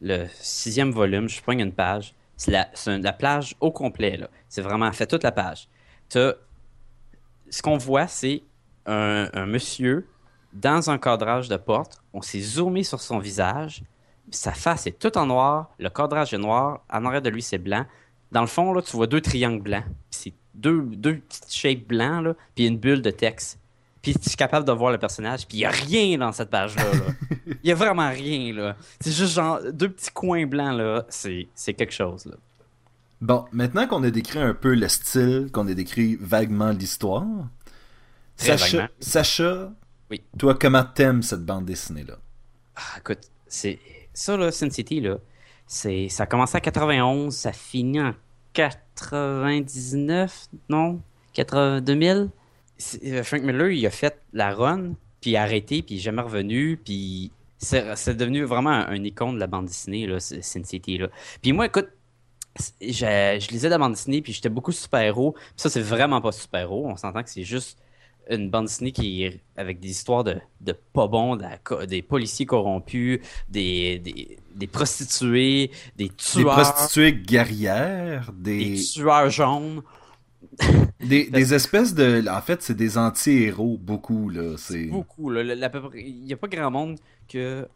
le 0.00 0.26
sixième 0.38 0.92
volume, 0.92 1.28
je 1.28 1.42
prends 1.42 1.58
une 1.58 1.72
page. 1.72 2.14
C'est 2.36 2.52
la, 2.52 2.68
la 2.86 3.12
plage 3.12 3.56
au 3.58 3.72
complet. 3.72 4.20
C'est 4.48 4.62
vraiment 4.62 4.92
fait 4.92 5.08
toute 5.08 5.24
la 5.24 5.32
page. 5.32 5.68
Ce 6.08 7.60
qu'on 7.60 7.76
voit, 7.76 8.06
c'est 8.06 8.44
un, 8.86 9.28
un 9.32 9.46
monsieur 9.46 10.06
dans 10.52 10.88
un 10.88 10.98
cadrage 10.98 11.48
de 11.48 11.56
porte. 11.56 12.00
On 12.12 12.22
s'est 12.22 12.40
zoomé 12.40 12.84
sur 12.84 13.00
son 13.00 13.18
visage. 13.18 13.82
Sa 14.30 14.52
face 14.52 14.86
est 14.86 14.98
toute 15.00 15.16
en 15.16 15.26
noir. 15.26 15.70
Le 15.80 15.90
cadrage 15.90 16.32
est 16.32 16.38
noir. 16.38 16.84
En 16.88 17.04
arrière 17.06 17.22
de 17.22 17.30
lui, 17.30 17.42
c'est 17.42 17.58
blanc. 17.58 17.84
Dans 18.32 18.40
le 18.40 18.46
fond, 18.48 18.72
là, 18.72 18.82
tu 18.82 18.96
vois 18.96 19.06
deux 19.06 19.20
triangles 19.20 19.62
blancs. 19.62 19.84
C'est 20.10 20.32
deux, 20.54 20.82
deux 20.82 21.16
petites 21.18 21.52
shapes 21.52 21.86
blancs, 21.86 22.24
là, 22.24 22.34
puis 22.54 22.66
une 22.66 22.78
bulle 22.78 23.02
de 23.02 23.10
texte. 23.10 23.58
Puis 24.02 24.14
tu 24.14 24.30
es 24.30 24.34
capable 24.34 24.66
de 24.66 24.72
voir 24.72 24.90
le 24.90 24.98
personnage, 24.98 25.46
puis 25.46 25.58
il 25.58 25.60
n'y 25.60 25.66
a 25.66 25.70
rien 25.70 26.18
dans 26.18 26.32
cette 26.32 26.50
page-là. 26.50 26.82
là. 26.92 27.14
Il 27.46 27.66
n'y 27.66 27.70
a 27.70 27.76
vraiment 27.76 28.10
rien, 28.10 28.52
là. 28.52 28.76
C'est 29.00 29.12
juste 29.12 29.34
genre 29.34 29.60
deux 29.72 29.88
petits 29.90 30.10
coins 30.10 30.46
blancs, 30.46 30.76
là. 30.76 31.06
C'est 31.08 31.74
quelque 31.74 31.92
chose, 31.92 32.26
là. 32.26 32.34
Bon, 33.20 33.44
maintenant 33.52 33.86
qu'on 33.86 34.02
a 34.02 34.10
décrit 34.10 34.40
un 34.40 34.54
peu 34.54 34.74
le 34.74 34.88
style, 34.88 35.48
qu'on 35.52 35.68
a 35.68 35.74
décrit 35.74 36.16
vaguement 36.20 36.70
l'histoire, 36.70 37.24
Sacha, 38.34 38.66
vaguement. 38.78 38.88
Sacha 38.98 39.72
Oui. 40.10 40.22
toi, 40.36 40.56
comment 40.60 40.82
t'aimes 40.82 41.22
cette 41.22 41.44
bande 41.44 41.64
dessinée-là? 41.66 42.16
Ah, 42.74 42.98
écoute, 42.98 43.20
c'est 43.46 43.78
ça, 44.12 44.36
là, 44.36 44.50
Sin 44.50 44.70
City, 44.70 45.00
là, 45.00 45.18
ça 45.66 46.22
a 46.22 46.26
commencé 46.26 46.56
en 46.58 46.60
91, 46.60 47.34
ça 47.34 47.52
finit 47.52 48.00
en 48.00 48.14
99, 48.54 50.46
non? 50.68 51.00
80, 51.34 51.80
2000? 51.80 52.30
C'est- 52.76 53.04
euh, 53.12 53.22
Frank 53.22 53.42
Miller, 53.42 53.70
il 53.70 53.86
a 53.86 53.90
fait 53.90 54.20
la 54.32 54.54
run, 54.54 54.94
puis 55.20 55.36
arrêté, 55.36 55.82
puis 55.82 55.98
jamais 55.98 56.22
revenu, 56.22 56.76
puis 56.76 57.30
c'est 57.58 58.16
devenu 58.16 58.42
vraiment 58.44 58.70
un, 58.70 59.04
icône 59.04 59.36
de 59.36 59.40
la 59.40 59.46
bande 59.46 59.66
dessinée, 59.66 60.06
là, 60.06 60.18
Sin 60.18 60.64
City, 60.64 60.98
là. 60.98 61.08
Puis 61.40 61.52
moi, 61.52 61.66
écoute, 61.66 61.88
je, 62.80 62.90
je 62.90 63.48
lisais 63.50 63.68
la 63.68 63.78
bande 63.78 63.92
dessinée, 63.92 64.20
puis 64.20 64.32
j'étais 64.32 64.48
beaucoup 64.48 64.72
super-héros. 64.72 65.34
Ça, 65.56 65.70
c'est 65.70 65.80
vraiment 65.80 66.20
pas 66.20 66.32
super-héros. 66.32 66.88
On 66.88 66.96
s'entend 66.96 67.22
que 67.22 67.30
c'est 67.30 67.44
juste 67.44 67.78
une 68.30 68.50
bande 68.50 68.66
dessinée 68.66 68.92
qui 68.92 69.24
est 69.24 69.40
avec 69.56 69.80
des 69.80 69.90
histoires 69.90 70.24
de, 70.24 70.36
de 70.60 70.72
pas 70.92 71.06
bons, 71.08 71.36
de 71.36 71.84
des 71.86 72.02
policiers 72.02 72.46
corrompus, 72.46 73.20
des, 73.48 73.98
des, 73.98 74.38
des 74.54 74.66
prostituées, 74.66 75.70
des 75.96 76.08
Des 76.08 76.14
tueurs, 76.14 76.52
prostituées 76.54 77.12
guerrières, 77.12 78.32
des 78.32 78.76
des, 78.76 78.82
tueurs 78.82 79.30
jaunes. 79.30 79.82
des, 81.00 81.30
des 81.30 81.54
espèces 81.54 81.94
de... 81.94 82.24
En 82.28 82.40
fait, 82.40 82.62
c'est 82.62 82.76
des 82.76 82.98
anti-héros, 82.98 83.78
beaucoup, 83.80 84.28
là. 84.28 84.56
C'est... 84.58 84.86
Beaucoup. 84.86 85.30
Là, 85.30 85.42
Le- 85.42 85.54
la- 85.54 85.66
à 85.66 85.70
peu 85.70 85.80
près- 85.82 86.02
il 86.02 86.24
n'y 86.24 86.32
a 86.32 86.36
pas 86.36 86.48
grand 86.48 86.70
monde 86.70 86.98
que. 87.28 87.66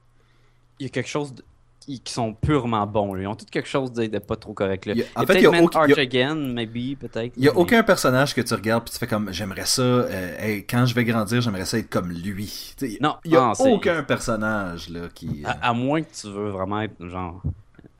Il 0.78 0.84
y 0.84 0.86
a 0.86 0.90
quelque 0.90 1.08
chose 1.08 1.34
de- 1.34 1.44
qui, 1.86 2.00
qui 2.00 2.12
sont 2.12 2.34
purement 2.34 2.86
bons. 2.86 3.16
Ils 3.16 3.26
ont 3.28 3.34
tous 3.36 3.44
quelque 3.46 3.68
chose 3.68 3.92
de, 3.92 4.06
de 4.06 4.18
pas 4.18 4.34
trop 4.36 4.52
correct. 4.52 4.86
Là. 4.86 4.92
Il 4.94 4.98
y 4.98 5.02
a- 5.02 5.06
en 5.14 5.22
Il 5.22 5.22
y 5.22 5.24
a 5.24 5.26
fait, 5.26 5.34
il 5.34 5.38
y 5.38 5.42
peut-être 5.42 5.46
a 5.46 5.50
Man 5.56 5.64
aucun- 5.64 5.80
Arch 5.80 5.98
Again, 5.98 6.34
maybe, 6.34 6.98
peut-être. 6.98 7.32
Il 7.36 7.44
y 7.44 7.48
a 7.48 7.52
mais- 7.52 7.58
aucun 7.58 7.82
personnage 7.82 8.34
que 8.34 8.40
tu 8.40 8.52
regardes 8.54 8.84
puis 8.84 8.92
tu 8.92 8.98
fais 8.98 9.06
comme 9.06 9.32
j'aimerais 9.32 9.64
ça 9.66 9.82
euh, 9.82 10.36
hey, 10.38 10.66
quand 10.66 10.84
je 10.84 10.94
vais 10.94 11.04
grandir 11.04 11.40
j'aimerais 11.40 11.64
ça 11.64 11.78
être 11.78 11.88
comme 11.88 12.10
lui. 12.10 12.74
Non, 13.00 13.16
il 13.24 13.30
y 13.32 13.36
a 13.36 13.52
non, 13.58 13.70
aucun 13.72 14.02
personnage 14.02 14.88
là 14.90 15.08
qui 15.14 15.44
euh, 15.44 15.48
À, 15.48 15.68
à 15.70 15.72
moins 15.72 16.02
que 16.02 16.12
tu 16.12 16.26
veux 16.28 16.48
vraiment 16.50 16.80
être 16.82 17.06
genre, 17.06 17.40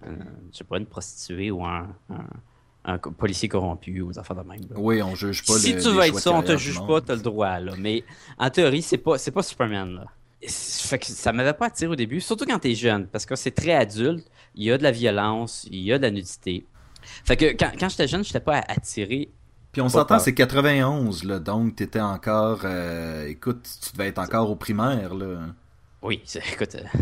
euh, 0.06 0.10
je 0.52 0.58
sais 0.58 0.64
pas, 0.64 0.78
une 0.78 0.86
prostituée 0.86 1.50
ou 1.50 1.64
un, 1.64 1.86
un, 2.84 2.98
policier 2.98 3.48
corrompu 3.48 4.00
ou 4.00 4.12
des 4.12 4.18
affaires 4.18 4.36
de 4.36 4.48
même. 4.48 4.60
là. 4.70 4.76
Oui, 4.76 5.02
on 5.02 5.14
juge 5.14 5.44
pas 5.44 5.54
si 5.54 5.72
le- 5.74 5.82
tu 5.82 5.88
veux 5.90 6.00
être 6.02 6.18
ça, 6.18 6.32
on 6.32 6.42
te 6.42 6.56
juge 6.56 6.80
pas, 6.86 7.00
t'as 7.00 7.14
le 7.14 7.20
droit, 7.22 7.58
là. 7.60 7.72
Mais 7.78 8.04
en 8.38 8.50
théorie, 8.50 8.82
c'est 8.82 8.98
pas, 8.98 9.18
c'est 9.18 9.30
pas 9.32 9.42
Superman, 9.42 9.94
là. 9.94 10.04
Fait 10.46 10.98
que 10.98 11.06
ça 11.06 11.32
m'avait 11.32 11.52
pas 11.54 11.66
attiré 11.66 11.90
au 11.90 11.96
début, 11.96 12.20
surtout 12.20 12.44
quand 12.46 12.58
t'es 12.58 12.74
jeune, 12.74 13.06
parce 13.06 13.24
que 13.26 13.34
c'est 13.36 13.50
très 13.52 13.72
adulte, 13.72 14.26
il 14.54 14.64
y 14.64 14.70
a 14.72 14.78
de 14.78 14.82
la 14.82 14.90
violence, 14.92 15.66
il 15.70 15.80
y 15.82 15.92
a 15.92 15.98
de 15.98 16.02
la 16.02 16.10
nudité. 16.10 16.66
Fait 17.24 17.36
que 17.36 17.46
quand, 17.56 17.70
quand 17.78 17.88
j'étais 17.88 18.06
jeune, 18.08 18.22
j'étais 18.24 18.40
pas 18.40 18.58
attiré. 18.68 19.30
Puis 19.72 19.80
on 19.82 19.88
s'entend 19.88 20.18
c'est 20.18 20.32
91 20.34 21.24
là 21.24 21.38
donc 21.38 21.76
t'étais 21.76 22.00
encore 22.00 22.60
euh, 22.64 23.26
écoute 23.28 23.68
tu 23.82 23.92
devais 23.92 24.08
être 24.08 24.18
encore 24.18 24.50
au 24.50 24.56
primaire 24.56 25.14
là. 25.14 25.40
Oui, 26.02 26.22
écoute, 26.52 26.76
euh, 26.76 26.98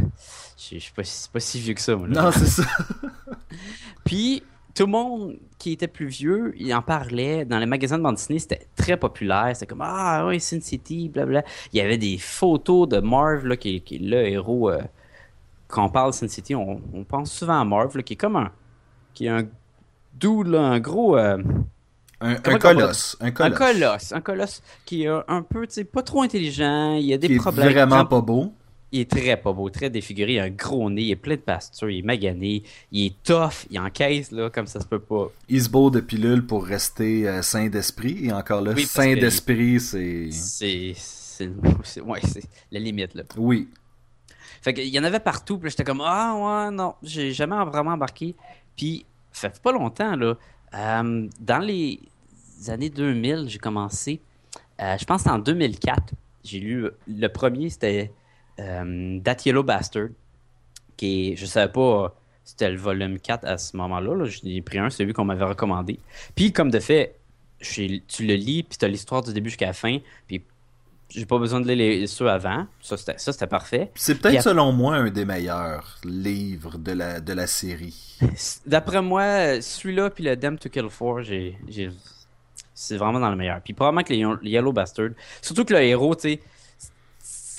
je 0.58 0.74
je 0.76 0.78
suis 0.80 0.92
pas, 0.92 1.04
si- 1.04 1.28
pas 1.28 1.40
si 1.40 1.60
vieux 1.60 1.74
que 1.74 1.80
ça, 1.80 1.94
moi. 1.94 2.08
là. 2.08 2.22
Non 2.22 2.30
c'est 2.32 2.46
ça. 2.46 2.64
Puis, 4.04 4.42
tout 4.74 4.86
le 4.86 4.90
monde 4.92 5.36
qui 5.58 5.72
était 5.72 5.88
plus 5.88 6.06
vieux, 6.06 6.52
il 6.56 6.74
en 6.74 6.82
parlait. 6.82 7.44
Dans 7.44 7.58
les 7.58 7.66
magasins 7.66 7.96
de 7.98 8.02
bande 8.02 8.16
dessinée, 8.16 8.38
c'était 8.40 8.66
très 8.76 8.96
populaire. 8.96 9.50
C'était 9.54 9.66
comme 9.66 9.82
Ah 9.82 10.26
oui, 10.26 10.40
Sin 10.40 10.60
City, 10.60 11.08
blabla. 11.08 11.44
Il 11.72 11.78
y 11.78 11.80
avait 11.80 11.96
des 11.98 12.18
photos 12.18 12.88
de 12.88 12.98
Marv, 12.98 13.46
là, 13.46 13.56
qui, 13.56 13.76
est- 13.76 13.80
qui 13.80 13.96
est 13.96 13.98
le 13.98 14.26
héros. 14.26 14.70
euh, 14.70 14.82
quand 15.68 15.84
on 15.84 15.88
parle 15.88 16.10
de 16.10 16.16
Sin 16.16 16.28
City, 16.28 16.54
on, 16.54 16.80
on 16.92 17.04
pense 17.04 17.32
souvent 17.32 17.60
à 17.60 17.64
Marv, 17.64 17.96
là, 17.96 18.02
qui 18.02 18.12
est 18.14 18.16
comme 18.16 18.36
un. 18.36 18.50
qui 19.14 19.26
est 19.26 19.28
un 19.30 19.42
là, 20.44 20.60
un 20.60 20.80
gros. 20.80 21.16
euh, 21.18 21.38
Un, 22.20 22.36
Comment 22.36 22.56
un 22.56 22.58
colosse, 22.58 23.16
un 23.20 23.26
un 23.26 23.30
colosse. 23.32 23.58
colosse. 23.58 24.12
Un 24.12 24.20
colosse 24.20 24.62
qui 24.86 25.04
est 25.04 25.08
un 25.28 25.42
peu, 25.42 25.66
tu 25.66 25.74
sais, 25.74 25.84
pas 25.84 26.02
trop 26.02 26.22
intelligent. 26.22 26.94
Il 26.94 27.04
y 27.04 27.12
a 27.12 27.18
des 27.18 27.26
qui 27.26 27.34
est 27.34 27.36
problèmes. 27.36 27.70
vraiment 27.72 27.96
Quand- 27.98 28.06
pas 28.06 28.20
beau. 28.22 28.52
Il 28.92 29.00
est 29.00 29.10
très 29.10 29.36
pas 29.36 29.52
beau, 29.52 29.68
très 29.70 29.90
défiguré, 29.90 30.34
il 30.34 30.38
a 30.38 30.44
un 30.44 30.50
gros 30.50 30.88
nez, 30.90 31.02
il 31.02 31.10
est 31.10 31.16
plein 31.16 31.34
de 31.34 31.40
pastures, 31.40 31.90
il 31.90 31.98
est 31.98 32.02
magané, 32.02 32.62
il 32.92 33.06
est 33.06 33.22
tough, 33.24 33.66
il 33.70 33.78
encaisse 33.80 34.30
là, 34.30 34.50
comme 34.50 34.66
ça 34.66 34.80
se 34.80 34.86
peut 34.86 35.00
pas. 35.00 35.30
Il 35.48 35.62
se 35.62 35.68
beau 35.68 35.90
de 35.90 36.00
pilule 36.00 36.46
pour 36.46 36.64
rester 36.64 37.28
euh, 37.28 37.42
sain 37.42 37.68
d'esprit 37.68 38.26
et 38.26 38.32
encore 38.32 38.60
là 38.60 38.72
Oui, 38.76 38.84
sain 38.84 39.14
d'esprit 39.14 39.80
c'est 39.80 40.28
C'est. 40.30 40.94
Ouais, 42.00 42.20
c'est 42.22 42.44
la 42.70 42.78
limite, 42.78 43.14
là. 43.14 43.24
oui. 43.36 43.68
Fait 44.62 44.72
qu'il 44.72 44.86
y 44.88 44.98
en 44.98 45.04
avait 45.04 45.20
partout, 45.20 45.58
puis 45.58 45.68
j'étais 45.70 45.84
comme, 45.84 46.00
ah, 46.02 46.64
ouais, 46.68 46.70
non, 46.74 46.94
j'ai 47.02 47.32
jamais 47.32 47.56
vraiment 47.66 47.90
embarqué. 47.90 48.34
Puis, 48.76 49.04
ça 49.30 49.50
fait 49.50 49.60
pas 49.60 49.72
longtemps, 49.72 50.16
là. 50.16 50.36
euh, 50.74 51.28
dans 51.40 51.58
les 51.58 52.00
années 52.68 52.88
2000, 52.88 53.44
j'ai 53.48 53.58
commencé. 53.58 54.20
euh, 54.80 54.96
je 54.98 55.04
pense 55.04 55.26
en 55.26 55.38
2004. 55.38 56.14
J'ai 56.44 56.60
lu. 56.60 56.88
Le 57.06 57.26
premier, 57.28 57.68
c'était 57.68 58.10
euh, 58.58 59.20
That 59.20 59.36
Yellow 59.44 59.62
Bastard. 59.62 60.08
Qui 60.96 61.32
est, 61.32 61.36
je 61.36 61.46
savais 61.46 61.72
pas. 61.72 62.14
C'était 62.44 62.70
le 62.70 62.76
volume 62.76 63.18
4 63.18 63.44
à 63.46 63.58
ce 63.58 63.76
moment-là. 63.76 64.14
Là. 64.14 64.24
J'en 64.26 64.48
ai 64.48 64.60
pris 64.62 64.78
un, 64.78 64.90
celui 64.90 65.12
qu'on 65.12 65.24
m'avait 65.24 65.44
recommandé. 65.44 65.98
Puis, 66.34 66.52
comme 66.52 66.70
de 66.70 66.78
fait, 66.78 67.16
j'ai- 67.60 68.02
tu 68.06 68.26
le 68.26 68.34
lis, 68.34 68.62
puis 68.62 68.76
tu 68.78 68.84
as 68.84 68.88
l'histoire 68.88 69.22
du 69.22 69.32
début 69.32 69.48
jusqu'à 69.50 69.66
la 69.66 69.72
fin. 69.72 69.98
Puis, 70.28 70.42
j'ai 71.08 71.24
pas 71.26 71.38
besoin 71.38 71.60
de 71.60 71.66
lire 71.66 71.76
les, 71.76 72.06
ceux 72.06 72.28
avant. 72.28 72.66
Ça, 72.82 72.96
c'était 72.96 73.14
ça, 73.18 73.32
c'était 73.32 73.46
parfait. 73.46 73.90
C'est 73.94 74.16
peut-être 74.20 74.34
après- 74.38 74.42
selon 74.50 74.72
moi 74.72 74.96
un 74.96 75.10
des 75.10 75.24
meilleurs 75.24 75.98
livres 76.04 76.76
de 76.78 76.92
la, 76.92 77.20
de 77.20 77.32
la 77.32 77.46
série. 77.46 78.18
D'après 78.66 79.00
moi, 79.02 79.60
celui-là 79.60 80.10
puis 80.10 80.24
le 80.24 80.36
Damn 80.36 80.58
to 80.58 80.68
Kill 80.68 80.88
4, 80.88 81.22
j'ai, 81.22 81.56
j'ai- 81.68 81.90
c'est 82.74 82.96
vraiment 82.96 83.20
dans 83.20 83.30
le 83.30 83.36
meilleur. 83.36 83.60
Puis 83.62 83.72
probablement 83.74 84.02
que 84.02 84.12
les 84.12 84.50
Yellow 84.50 84.72
Bastard, 84.72 85.10
surtout 85.40 85.64
que 85.64 85.72
le 85.74 85.82
héros, 85.82 86.14
tu 86.14 86.22
sais, 86.22 86.40
c'est 86.40 86.42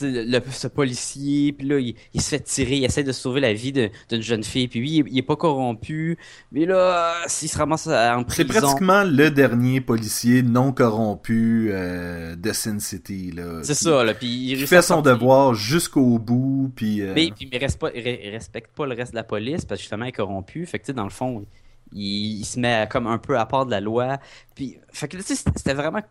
le, 0.01 0.39
ce 0.51 0.67
policier, 0.67 1.53
puis 1.53 1.67
là, 1.67 1.79
il, 1.79 1.95
il 2.13 2.21
se 2.21 2.29
fait 2.29 2.39
tirer, 2.39 2.77
il 2.77 2.85
essaie 2.85 3.03
de 3.03 3.11
sauver 3.11 3.39
la 3.41 3.53
vie 3.53 3.71
d'une 3.71 4.21
jeune 4.21 4.43
fille, 4.43 4.67
puis 4.67 4.79
lui, 4.79 4.89
il, 4.91 4.99
est- 4.99 5.05
il 5.11 5.17
est 5.17 5.21
pas 5.23 5.35
corrompu, 5.35 6.17
mais 6.51 6.65
là, 6.65 7.13
s'il 7.27 7.49
se 7.49 7.57
ramasse 7.57 7.87
en 7.87 8.23
C'est 8.27 8.45
prison... 8.45 8.61
pratiquement 8.67 9.03
le 9.03 9.29
dernier 9.31 9.81
policier 9.81 10.41
non 10.43 10.71
corrompu 10.71 11.69
euh, 11.71 12.35
de 12.35 12.51
Sin 12.53 12.79
City. 12.79 13.31
là, 13.31 13.61
C'est 13.63 13.73
ça, 13.73 14.03
là, 14.03 14.13
puis 14.13 14.51
il 14.51 14.67
fait 14.67 14.81
son 14.81 15.01
devoir 15.01 15.53
jusqu'au 15.53 16.19
bout, 16.19 16.71
puis... 16.75 17.01
euh, 17.01 17.13
Mais 17.15 17.31
puis, 17.35 17.49
il 17.51 17.57
reste 17.57 17.79
pas, 17.79 17.91
il 17.93 18.01
re- 18.03 18.19
il 18.23 18.29
respecte 18.31 18.75
pas 18.75 18.85
le 18.85 18.95
reste 18.95 19.11
de 19.11 19.17
la 19.17 19.23
police 19.23 19.65
parce 19.65 19.79
que 19.79 19.83
justement 19.83 20.05
il 20.05 20.09
est 20.09 20.11
corrompu. 20.13 20.65
Fait 20.65 20.79
que 20.79 20.83
tu 20.85 20.87
sais, 20.87 20.93
dans 20.93 21.03
le 21.03 21.09
fond, 21.09 21.45
il, 21.93 22.39
il 22.39 22.45
se 22.45 22.59
met 22.59 22.87
comme 22.91 23.07
un 23.07 23.17
peu 23.17 23.37
à 23.37 23.45
part 23.45 23.65
de 23.65 23.71
la 23.71 23.79
loi. 23.81 24.17
Puis, 24.55 24.77
fait 24.91 25.07
que 25.07 25.17
tu 25.17 25.23
sais, 25.23 25.35
c'était 25.35 25.73
vraiment. 25.73 26.01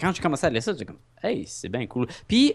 Quand 0.00 0.12
j'ai 0.14 0.22
commencé 0.22 0.46
à 0.46 0.50
lire 0.50 0.62
ça, 0.62 0.72
j'étais 0.72 0.86
comme, 0.86 0.98
hey, 1.22 1.44
c'est 1.46 1.68
bien 1.68 1.86
cool. 1.86 2.06
Puis, 2.26 2.54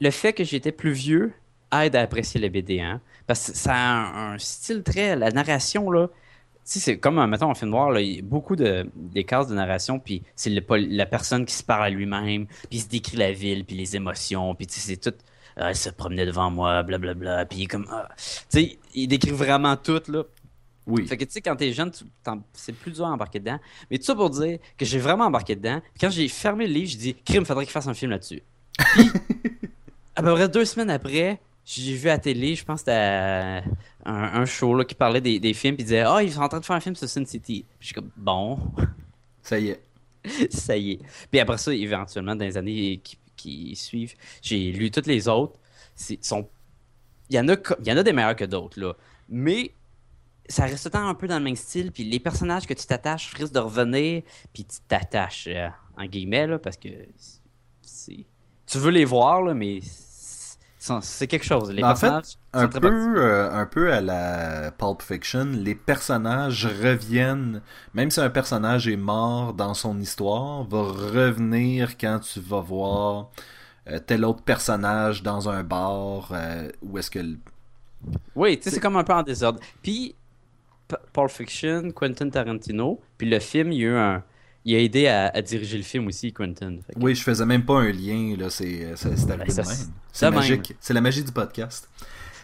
le 0.00 0.10
fait 0.10 0.32
que 0.32 0.44
j'étais 0.44 0.72
plus 0.72 0.92
vieux 0.92 1.32
aide 1.72 1.96
à 1.96 2.02
apprécier 2.02 2.40
le 2.40 2.48
BD, 2.48 2.80
hein. 2.80 3.00
Parce 3.26 3.50
que 3.50 3.56
ça 3.56 3.74
a 3.74 3.76
un, 3.76 4.34
un 4.34 4.38
style 4.38 4.82
très. 4.82 5.16
La 5.16 5.30
narration, 5.30 5.90
là. 5.90 6.08
C'est 6.64 6.98
comme, 6.98 7.24
mettons, 7.30 7.50
en 7.50 7.54
film 7.54 7.70
noir, 7.70 7.90
là, 7.90 8.02
il 8.02 8.16
y 8.16 8.18
a 8.18 8.22
beaucoup 8.22 8.54
de, 8.54 8.90
des 8.94 9.24
cases 9.24 9.48
de 9.48 9.54
narration, 9.54 9.98
puis 9.98 10.22
c'est 10.36 10.50
la 10.50 11.06
personne 11.06 11.46
qui 11.46 11.54
se 11.54 11.62
parle 11.62 11.84
à 11.84 11.90
lui-même, 11.90 12.46
puis 12.46 12.68
il 12.72 12.80
se 12.82 12.88
décrit 12.88 13.16
la 13.16 13.32
ville, 13.32 13.64
puis 13.64 13.74
les 13.74 13.96
émotions, 13.96 14.54
puis 14.54 14.66
tu 14.66 14.74
sais, 14.74 14.92
c'est 14.92 15.10
tout. 15.10 15.16
Elle 15.56 15.74
se 15.74 15.88
promenait 15.88 16.26
devant 16.26 16.50
moi, 16.50 16.82
blablabla, 16.82 17.46
puis 17.46 17.66
comme. 17.66 17.86
ah. 17.90 18.08
Tu 18.18 18.24
sais, 18.50 18.78
il 18.94 19.08
décrit 19.08 19.30
vraiment 19.30 19.76
tout, 19.76 20.02
là. 20.08 20.24
Oui. 20.86 21.06
Fait 21.06 21.16
que 21.16 21.24
tu 21.24 21.32
sais, 21.32 21.40
quand 21.42 21.56
t'es 21.56 21.72
jeune, 21.72 21.90
c'est 22.54 22.74
plus 22.74 22.92
dur 22.92 23.06
à 23.06 23.10
embarquer 23.10 23.40
dedans. 23.40 23.58
Mais 23.90 23.98
tout 23.98 24.04
ça 24.04 24.14
pour 24.14 24.30
dire 24.30 24.58
que 24.76 24.86
j'ai 24.86 24.98
vraiment 24.98 25.24
embarqué 25.26 25.54
dedans. 25.54 25.80
Puis 25.80 26.00
quand 26.00 26.10
j'ai 26.10 26.28
fermé 26.28 26.66
le 26.66 26.72
livre, 26.72 26.90
j'ai 26.90 26.96
dit, 26.96 27.14
crime, 27.14 27.44
faudrait 27.44 27.64
qu'il 27.64 27.72
fasse 27.72 27.88
un 27.88 27.94
film 27.94 28.10
là-dessus. 28.10 28.42
À 30.18 30.22
peu 30.22 30.34
près 30.34 30.48
deux 30.48 30.64
semaines 30.64 30.90
après, 30.90 31.40
j'ai 31.64 31.94
vu 31.94 32.08
à 32.08 32.14
la 32.14 32.18
télé, 32.18 32.56
je 32.56 32.64
pense 32.64 32.80
que 32.80 32.90
c'était 32.90 32.92
euh, 32.92 33.60
un, 34.04 34.40
un 34.40 34.44
show 34.46 34.74
là, 34.74 34.84
qui 34.84 34.96
parlait 34.96 35.20
des, 35.20 35.38
des 35.38 35.54
films, 35.54 35.76
puis 35.76 35.84
disait, 35.84 36.00
ah, 36.00 36.20
ils 36.24 36.32
sont 36.32 36.40
en 36.40 36.48
train 36.48 36.58
de 36.58 36.64
faire 36.64 36.74
un 36.74 36.80
film 36.80 36.96
sur 36.96 37.08
Sin 37.08 37.24
City. 37.24 37.64
Puis 37.78 37.78
je 37.78 37.86
suis 37.86 37.94
comme, 37.94 38.10
bon. 38.16 38.58
Ça 39.42 39.60
y 39.60 39.68
est. 39.68 39.82
ça 40.50 40.76
y 40.76 40.92
est. 40.92 41.00
Puis 41.30 41.38
après 41.38 41.56
ça, 41.56 41.72
éventuellement, 41.72 42.34
dans 42.34 42.44
les 42.44 42.56
années 42.56 43.00
qui, 43.36 43.76
suivent, 43.76 44.14
j'ai 44.42 44.72
lu 44.72 44.90
toutes 44.90 45.06
les 45.06 45.28
autres. 45.28 45.56
Sont... 45.94 46.48
Il, 47.30 47.36
y 47.36 47.38
en 47.38 47.48
a, 47.48 47.56
il 47.78 47.86
y 47.86 47.92
en 47.92 47.96
a 47.96 48.02
des 48.02 48.12
meilleurs 48.12 48.34
que 48.34 48.44
d'autres, 48.44 48.80
là. 48.80 48.96
Mais 49.28 49.70
ça 50.48 50.64
reste 50.64 50.90
tant 50.90 51.06
un 51.06 51.14
peu 51.14 51.28
dans 51.28 51.38
le 51.38 51.44
même 51.44 51.54
style, 51.54 51.92
puis 51.92 52.02
les 52.02 52.18
personnages 52.18 52.66
que 52.66 52.74
tu 52.74 52.86
t'attaches 52.86 53.32
risquent 53.34 53.54
de 53.54 53.60
revenir, 53.60 54.22
puis 54.52 54.64
tu 54.64 54.78
t'attaches, 54.88 55.46
euh, 55.46 55.68
en 55.96 56.06
guillemets, 56.06 56.48
là, 56.48 56.58
parce 56.58 56.76
que 56.76 56.88
c'est... 57.82 58.24
tu 58.66 58.78
veux 58.78 58.90
les 58.90 59.04
voir, 59.04 59.42
là, 59.42 59.54
mais 59.54 59.80
c'est 60.78 61.26
quelque 61.26 61.44
chose. 61.44 61.70
Les 61.70 61.82
personnages, 61.82 62.24
fait, 62.52 62.58
un 62.58 62.68
peu, 62.68 63.14
euh, 63.16 63.52
un 63.52 63.66
peu 63.66 63.92
à 63.92 64.00
la 64.00 64.70
Pulp 64.70 65.02
Fiction, 65.02 65.46
les 65.52 65.74
personnages 65.74 66.66
reviennent, 66.66 67.62
même 67.94 68.10
si 68.10 68.20
un 68.20 68.30
personnage 68.30 68.86
est 68.88 68.96
mort 68.96 69.54
dans 69.54 69.74
son 69.74 70.00
histoire, 70.00 70.64
va 70.64 70.82
revenir 70.82 71.96
quand 71.98 72.20
tu 72.20 72.40
vas 72.40 72.60
voir 72.60 73.30
euh, 73.88 73.98
tel 73.98 74.24
autre 74.24 74.42
personnage 74.42 75.22
dans 75.22 75.48
un 75.48 75.64
bar, 75.64 76.32
où 76.82 76.98
est-ce 76.98 77.10
que... 77.10 77.20
Oui, 78.36 78.56
tu 78.56 78.64
sais, 78.64 78.70
c'est 78.70 78.80
comme 78.80 78.96
un 78.96 79.04
peu 79.04 79.12
en 79.14 79.22
désordre. 79.22 79.58
Puis, 79.82 80.14
Pulp 81.12 81.30
Fiction, 81.30 81.90
Quentin 81.90 82.30
Tarantino, 82.30 83.00
puis 83.18 83.28
le 83.28 83.40
film, 83.40 83.72
il 83.72 83.88
a 83.88 84.14
un... 84.14 84.22
Il 84.68 84.76
a 84.76 84.80
aidé 84.80 85.06
à, 85.06 85.40
diriger 85.40 85.78
le 85.78 85.82
film 85.82 86.08
aussi, 86.08 86.30
Quentin. 86.30 86.76
Oui, 86.96 87.14
je 87.14 87.22
faisais 87.22 87.46
même 87.46 87.64
pas 87.64 87.78
un 87.78 87.90
lien, 87.90 88.36
là, 88.36 88.50
c'est 88.50 88.84
arrivé 88.84 89.24
ben, 89.26 89.38
même. 89.38 89.76
C'est 90.12 90.30
magique. 90.30 90.76
C'est 90.78 90.92
la 90.92 91.00
magie 91.00 91.24
du 91.24 91.32
podcast. 91.32 91.88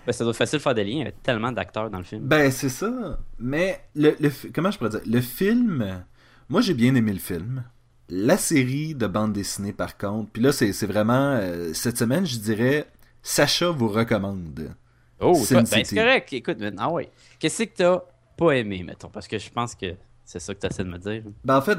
Ben, 0.07 0.13
ça 0.15 0.25
doit 0.25 0.31
être 0.31 0.39
facile 0.39 0.59
de 0.59 0.63
faire 0.63 0.75
des 0.75 0.85
liens, 0.85 1.01
il 1.01 1.05
y 1.05 1.09
a 1.09 1.13
tellement 1.13 1.53
d'acteurs 1.53 1.91
dans 1.91 1.99
le 1.99 2.05
film. 2.05 2.23
Ben, 2.23 2.51
c'est 2.51 2.71
ça. 2.71 3.19
Mais, 3.39 3.79
le, 3.95 4.17
comment 4.55 4.71
je 4.71 4.79
pourrais 4.79 4.89
dire? 4.89 5.03
Le 5.05 5.21
film, 5.21 6.03
moi 6.49 6.63
j'ai 6.63 6.73
bien 6.73 6.95
aimé 6.95 7.13
le 7.13 7.19
film. 7.19 7.63
La 8.09 8.39
série 8.39 8.95
de 8.95 9.07
bande 9.07 9.35
dessinée, 9.35 9.75
par 9.75 9.99
contre, 9.99 10.31
puis 10.31 10.43
là, 10.43 10.51
c'est 10.51 10.73
vraiment. 10.87 11.33
Euh, 11.39 11.75
cette 11.75 11.99
semaine, 11.99 12.25
je 12.25 12.39
dirais, 12.39 12.87
Sacha 13.23 13.69
vous 13.69 13.89
recommande. 13.89 14.75
Oh, 15.21 15.39
ben, 15.51 15.67
c'est 15.67 15.95
correct. 15.95 16.33
Écoute, 16.33 16.59
maintenant, 16.59 16.85
ah 16.87 16.93
ouais. 16.93 17.11
Qu'est-ce 17.39 17.65
que 17.65 17.75
t'as 17.75 18.03
pas 18.39 18.53
aimé, 18.53 18.83
mettons, 18.83 19.11
parce 19.11 19.29
que 19.29 19.39
je 19.39 19.51
pense 19.51 19.75
que 19.75 19.95
c'est 20.25 20.41
ça 20.41 20.55
que 20.55 20.61
tu 20.61 20.67
essaies 20.67 20.85
de 20.85 20.91
me 20.91 20.99
dire. 20.99 21.23
Ben, 21.45 21.59
en 21.59 21.63
fait, 21.63 21.79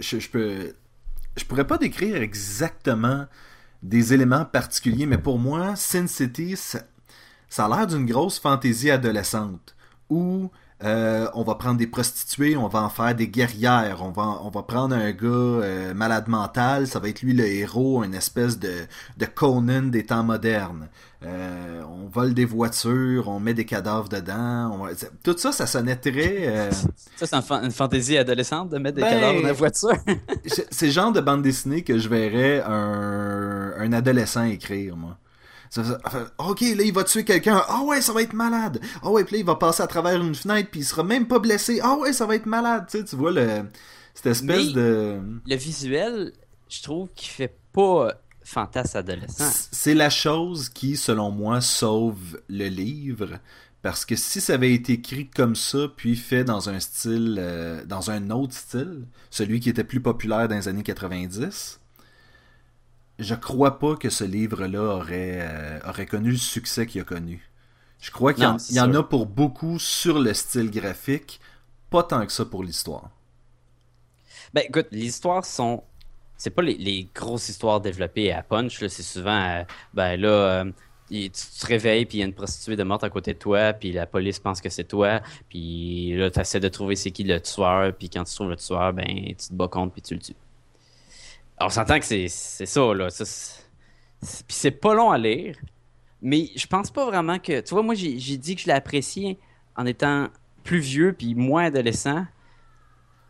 je, 0.00 0.18
je, 0.18 1.44
pourrais 1.44 1.66
pas 1.66 1.78
décrire 1.78 2.16
exactement 2.16 3.26
des 3.82 4.12
éléments 4.12 4.44
particuliers, 4.44 5.06
mais 5.06 5.18
pour 5.18 5.38
moi, 5.38 5.76
Sin 5.76 6.06
City, 6.06 6.56
ça, 6.56 6.80
ça 7.48 7.66
a 7.66 7.68
l'air 7.68 7.86
d'une 7.86 8.06
grosse 8.06 8.38
fantaisie 8.38 8.90
adolescente 8.90 9.76
où 10.10 10.50
euh, 10.84 11.26
on 11.32 11.42
va 11.42 11.54
prendre 11.54 11.78
des 11.78 11.86
prostituées, 11.86 12.54
on 12.54 12.68
va 12.68 12.82
en 12.82 12.90
faire 12.90 13.14
des 13.14 13.28
guerrières, 13.28 14.00
on 14.02 14.10
va, 14.10 14.40
on 14.42 14.50
va 14.50 14.62
prendre 14.62 14.94
un 14.94 15.10
gars 15.12 15.26
euh, 15.26 15.94
malade 15.94 16.28
mental, 16.28 16.86
ça 16.86 16.98
va 16.98 17.08
être 17.08 17.22
lui 17.22 17.32
le 17.32 17.46
héros, 17.46 18.04
une 18.04 18.14
espèce 18.14 18.58
de, 18.58 18.72
de 19.16 19.24
Conan 19.24 19.84
des 19.84 20.04
temps 20.04 20.22
modernes. 20.22 20.88
Euh, 21.24 21.82
on 21.88 22.08
vole 22.08 22.34
des 22.34 22.44
voitures, 22.44 23.28
on 23.28 23.40
met 23.40 23.54
des 23.54 23.64
cadavres 23.64 24.10
dedans. 24.10 24.86
Tout 25.24 25.38
ça, 25.38 25.50
ça 25.50 25.66
sonnait 25.66 25.96
très... 25.96 26.70
Ça, 27.16 27.26
c'est 27.26 27.34
une, 27.34 27.70
fantaisie 27.70 28.18
adolescente 28.18 28.68
de 28.68 28.76
mettre 28.76 28.96
des 28.96 29.02
ben, 29.02 29.08
cadavres 29.08 29.40
dans 29.40 29.46
la 29.46 29.52
voiture. 29.54 29.96
c'est 30.44 30.86
le 30.86 30.92
genre 30.92 31.10
de 31.10 31.22
bande 31.22 31.40
dessinée 31.40 31.82
que 31.84 31.98
je 31.98 32.08
verrais 32.10 32.62
un, 32.66 33.72
un 33.78 33.92
adolescent 33.94 34.44
écrire, 34.44 34.94
moi. 34.94 35.16
Ok, 36.38 36.60
là, 36.60 36.82
il 36.82 36.92
va 36.92 37.04
tuer 37.04 37.24
quelqu'un. 37.24 37.62
Ah 37.68 37.82
ouais, 37.82 38.00
ça 38.00 38.12
va 38.12 38.22
être 38.22 38.32
malade. 38.32 38.80
Ah 39.02 39.10
ouais, 39.10 39.24
puis 39.24 39.34
là, 39.36 39.40
il 39.40 39.46
va 39.46 39.56
passer 39.56 39.82
à 39.82 39.86
travers 39.86 40.20
une 40.20 40.34
fenêtre, 40.34 40.70
puis 40.70 40.80
il 40.80 40.84
sera 40.84 41.02
même 41.02 41.26
pas 41.26 41.38
blessé. 41.38 41.80
Ah 41.82 41.96
ouais, 41.96 42.12
ça 42.12 42.26
va 42.26 42.36
être 42.36 42.46
malade. 42.46 42.86
Tu, 42.90 42.98
sais, 42.98 43.04
tu 43.04 43.16
vois, 43.16 43.32
le, 43.32 43.64
cette 44.14 44.26
espèce 44.26 44.72
de. 44.72 45.20
Le 45.46 45.56
visuel, 45.56 46.32
je 46.68 46.82
trouve 46.82 47.08
qu'il 47.14 47.30
fait 47.30 47.56
pas 47.72 48.14
fantasme 48.42 48.98
adolescent. 48.98 49.50
C'est 49.72 49.94
la 49.94 50.10
chose 50.10 50.68
qui, 50.68 50.96
selon 50.96 51.30
moi, 51.30 51.60
sauve 51.60 52.40
le 52.48 52.68
livre. 52.68 53.38
Parce 53.82 54.04
que 54.04 54.16
si 54.16 54.40
ça 54.40 54.54
avait 54.54 54.72
été 54.72 54.94
écrit 54.94 55.28
comme 55.28 55.54
ça, 55.54 55.86
puis 55.96 56.16
fait 56.16 56.44
dans 56.44 56.68
un 56.68 56.80
style, 56.80 57.36
euh, 57.38 57.84
dans 57.84 58.10
un 58.10 58.30
autre 58.30 58.54
style, 58.54 59.06
celui 59.30 59.60
qui 59.60 59.68
était 59.68 59.84
plus 59.84 60.00
populaire 60.00 60.48
dans 60.48 60.56
les 60.56 60.66
années 60.66 60.82
90, 60.82 61.78
je 63.18 63.34
crois 63.34 63.78
pas 63.78 63.96
que 63.96 64.10
ce 64.10 64.24
livre-là 64.24 64.96
aurait, 64.96 65.40
euh, 65.40 65.78
aurait 65.88 66.06
connu 66.06 66.30
le 66.30 66.36
succès 66.36 66.86
qu'il 66.86 67.00
a 67.00 67.04
connu. 67.04 67.48
Je 68.00 68.10
crois 68.10 68.34
qu'il 68.34 68.44
y, 68.44 68.80
en, 68.80 68.94
a 68.94 69.02
pour 69.02 69.26
beaucoup 69.26 69.78
sur 69.78 70.18
le 70.18 70.34
style 70.34 70.70
graphique, 70.70 71.40
pas 71.90 72.02
tant 72.02 72.26
que 72.26 72.32
ça 72.32 72.44
pour 72.44 72.62
l'histoire. 72.62 73.10
Ben 74.52 74.62
écoute, 74.68 74.88
les 74.90 75.06
histoires 75.06 75.44
sont. 75.44 75.82
C'est 76.36 76.50
pas 76.50 76.60
les, 76.60 77.08
grosses 77.14 77.48
histoires 77.48 77.80
développées 77.80 78.32
à 78.32 78.42
punch, 78.42 78.78
c'est 78.78 79.02
souvent. 79.02 79.42
Euh, 79.42 79.64
ben 79.94 80.20
là. 80.20 80.28
Euh, 80.28 80.72
tu 81.08 81.30
te 81.30 81.66
réveilles, 81.66 82.04
puis 82.04 82.18
il 82.18 82.20
y 82.22 82.24
a 82.24 82.26
une 82.26 82.34
prostituée 82.34 82.74
de 82.74 82.82
morte 82.82 83.04
à 83.04 83.10
côté 83.10 83.32
de 83.32 83.38
toi, 83.38 83.72
puis 83.72 83.92
la 83.92 84.06
police 84.06 84.40
pense 84.40 84.60
que 84.60 84.68
c'est 84.68 84.88
toi, 84.88 85.20
puis 85.48 86.16
là, 86.16 86.32
tu 86.32 86.40
essaies 86.40 86.58
de 86.58 86.66
trouver 86.66 86.96
c'est 86.96 87.12
qui 87.12 87.22
le 87.22 87.40
tueur, 87.40 87.94
puis 87.96 88.10
quand 88.10 88.24
tu 88.24 88.34
trouves 88.34 88.50
le 88.50 88.56
tueur, 88.56 88.92
ben, 88.92 89.06
tu 89.06 89.36
te 89.36 89.52
bats 89.54 89.68
contre, 89.68 89.92
puis 89.92 90.02
tu 90.02 90.14
le 90.14 90.20
tues 90.20 90.34
on 91.60 91.68
s'entend 91.68 91.98
que 91.98 92.04
c'est 92.04 92.28
ça, 92.28 92.94
là. 92.94 93.08
Puis 93.08 94.44
c'est 94.48 94.70
pas 94.70 94.94
long 94.94 95.10
à 95.10 95.18
lire. 95.18 95.56
Mais 96.22 96.50
je 96.56 96.66
pense 96.66 96.90
pas 96.90 97.06
vraiment 97.06 97.38
que. 97.38 97.60
Tu 97.60 97.74
vois, 97.74 97.82
moi, 97.82 97.94
j'ai 97.94 98.36
dit 98.36 98.56
que 98.56 98.62
je 98.62 98.66
l'ai 98.66 98.72
apprécié 98.72 99.38
en 99.76 99.86
étant 99.86 100.28
plus 100.64 100.78
vieux 100.78 101.12
puis 101.12 101.34
moins 101.34 101.66
adolescent. 101.66 102.24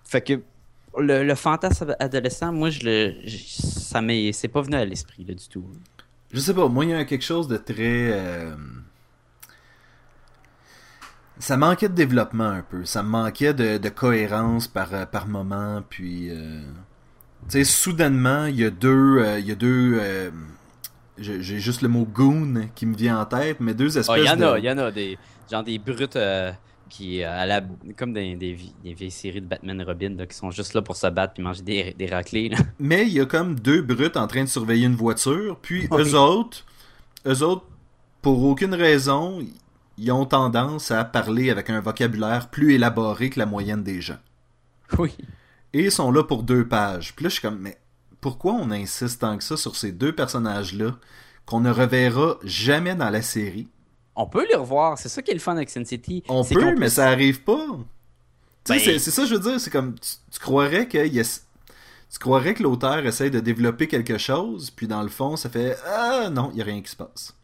Fait 0.04 0.20
que 0.20 0.42
le, 0.98 1.34
fantasme 1.34 1.94
adolescent, 1.98 2.52
moi, 2.52 2.70
je 2.70 2.80
le. 2.84 3.14
ça 3.28 4.00
m'est. 4.00 4.32
C'est 4.32 4.48
pas 4.48 4.62
venu 4.62 4.76
à 4.76 4.84
l'esprit, 4.84 5.24
là, 5.24 5.34
du 5.34 5.48
tout. 5.48 5.64
Je 6.32 6.40
sais 6.40 6.54
pas, 6.54 6.68
moi, 6.68 6.84
il 6.84 6.90
y 6.90 6.94
a 6.94 7.04
quelque 7.04 7.24
chose 7.24 7.48
de 7.48 7.56
très. 7.56 8.12
Euh, 8.12 8.56
ça 11.38 11.56
manquait 11.56 11.88
de 11.88 11.94
développement 11.94 12.48
un 12.48 12.62
peu. 12.62 12.84
Ça 12.84 13.02
manquait 13.02 13.52
de, 13.52 13.88
cohérence 13.88 14.68
par, 14.68 15.08
par 15.10 15.26
moment, 15.26 15.82
puis. 15.88 16.30
Euh, 16.30 16.62
sais, 17.48 17.64
soudainement, 17.64 18.46
il 18.46 18.56
y 18.56 18.64
a 18.64 18.70
deux. 18.70 19.18
Euh, 19.18 19.38
il 19.38 19.46
y 19.46 19.52
a 19.52 19.54
deux. 19.54 19.98
Euh, 20.00 20.30
j'ai 21.18 21.58
juste 21.58 21.80
le 21.82 21.88
mot 21.88 22.04
goon 22.04 22.68
qui 22.74 22.84
me 22.84 22.94
vient 22.94 23.20
en 23.20 23.24
tête, 23.24 23.58
mais 23.60 23.74
deux 23.74 23.96
ah, 23.96 24.00
espèces. 24.00 24.16
Il 24.18 24.26
y 24.26 24.30
en 24.30 24.40
a, 24.42 24.58
il 24.58 24.64
y 24.64 24.70
en 24.70 24.78
a 24.78 24.90
des. 24.90 25.18
Genre 25.50 25.62
des 25.62 25.78
brutes 25.78 26.16
euh, 26.16 26.52
qui. 26.88 27.22
À 27.22 27.46
la, 27.46 27.62
comme 27.96 28.12
des, 28.12 28.34
des, 28.34 28.52
vieilles 28.82 29.10
séries 29.10 29.40
de 29.40 29.46
Batman 29.46 29.80
et 29.80 29.84
Robin 29.84 30.16
qui 30.28 30.36
sont 30.36 30.50
juste 30.50 30.74
là 30.74 30.82
pour 30.82 30.96
se 30.96 31.06
battre 31.06 31.34
puis 31.34 31.42
manger 31.42 31.62
des, 31.62 31.94
des 31.96 32.06
raclés. 32.06 32.50
Mais 32.78 33.06
il 33.06 33.12
y 33.12 33.20
a 33.20 33.26
comme 33.26 33.58
deux 33.58 33.82
brutes 33.82 34.16
en 34.16 34.26
train 34.26 34.44
de 34.44 34.48
surveiller 34.48 34.86
une 34.86 34.96
voiture, 34.96 35.58
puis 35.62 35.88
eux 35.92 36.14
autres. 36.14 36.64
Eux 37.26 37.42
autres, 37.42 37.64
pour 38.22 38.44
aucune 38.44 38.74
raison, 38.74 39.40
ils 39.98 40.12
ont 40.12 40.26
tendance 40.26 40.90
à 40.90 41.04
parler 41.04 41.50
avec 41.50 41.70
un 41.70 41.80
vocabulaire 41.80 42.48
plus 42.48 42.74
élaboré 42.74 43.30
que 43.30 43.38
la 43.38 43.46
moyenne 43.46 43.82
des 43.82 44.00
gens. 44.00 44.18
Oui. 44.98 45.16
Et 45.76 45.84
ils 45.84 45.92
sont 45.92 46.10
là 46.10 46.24
pour 46.24 46.42
deux 46.42 46.66
pages. 46.66 47.14
Puis 47.14 47.24
là, 47.24 47.28
je 47.28 47.34
suis 47.34 47.42
comme, 47.42 47.58
mais 47.58 47.76
pourquoi 48.22 48.54
on 48.54 48.70
insiste 48.70 49.20
tant 49.20 49.36
que 49.36 49.44
ça 49.44 49.58
sur 49.58 49.76
ces 49.76 49.92
deux 49.92 50.14
personnages-là 50.14 50.96
qu'on 51.44 51.60
ne 51.60 51.70
reverra 51.70 52.38
jamais 52.44 52.94
dans 52.94 53.10
la 53.10 53.20
série? 53.20 53.68
On 54.14 54.26
peut 54.26 54.46
les 54.48 54.56
revoir, 54.56 54.96
c'est 54.96 55.10
ça 55.10 55.20
qui 55.20 55.32
est 55.32 55.34
le 55.34 55.40
fun 55.40 55.54
avec 55.54 55.68
Sin 55.68 55.84
City. 55.84 56.22
On 56.30 56.42
peut, 56.42 56.74
mais 56.78 56.88
ça 56.88 57.08
arrive 57.08 57.42
pas. 57.42 57.66
Ben... 58.66 58.78
C'est 58.78 58.98
ça, 58.98 59.26
je 59.26 59.34
veux 59.34 59.40
dire, 59.40 59.60
c'est 59.60 59.70
comme, 59.70 59.96
tu, 59.98 60.40
croirais 60.40 60.88
que 60.88 61.06
tu 61.06 62.18
croirais 62.18 62.54
que 62.54 62.62
l'auteur 62.62 63.04
essaye 63.04 63.30
de 63.30 63.40
développer 63.40 63.86
quelque 63.86 64.16
chose, 64.16 64.70
puis 64.70 64.86
dans 64.86 65.02
le 65.02 65.10
fond, 65.10 65.36
ça 65.36 65.50
fait 65.50 65.76
Ah 65.86 66.30
non, 66.32 66.48
il 66.52 66.56
n'y 66.56 66.62
a 66.62 66.64
rien 66.64 66.80
qui 66.80 66.90
se 66.90 66.96
passe. 66.96 67.36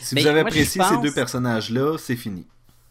Si 0.00 0.14
vous 0.14 0.26
avez 0.28 0.40
apprécié 0.40 0.80
ces 0.80 0.98
deux 0.98 1.12
personnages-là, 1.12 1.98
c'est 1.98 2.14
fini. 2.14 2.46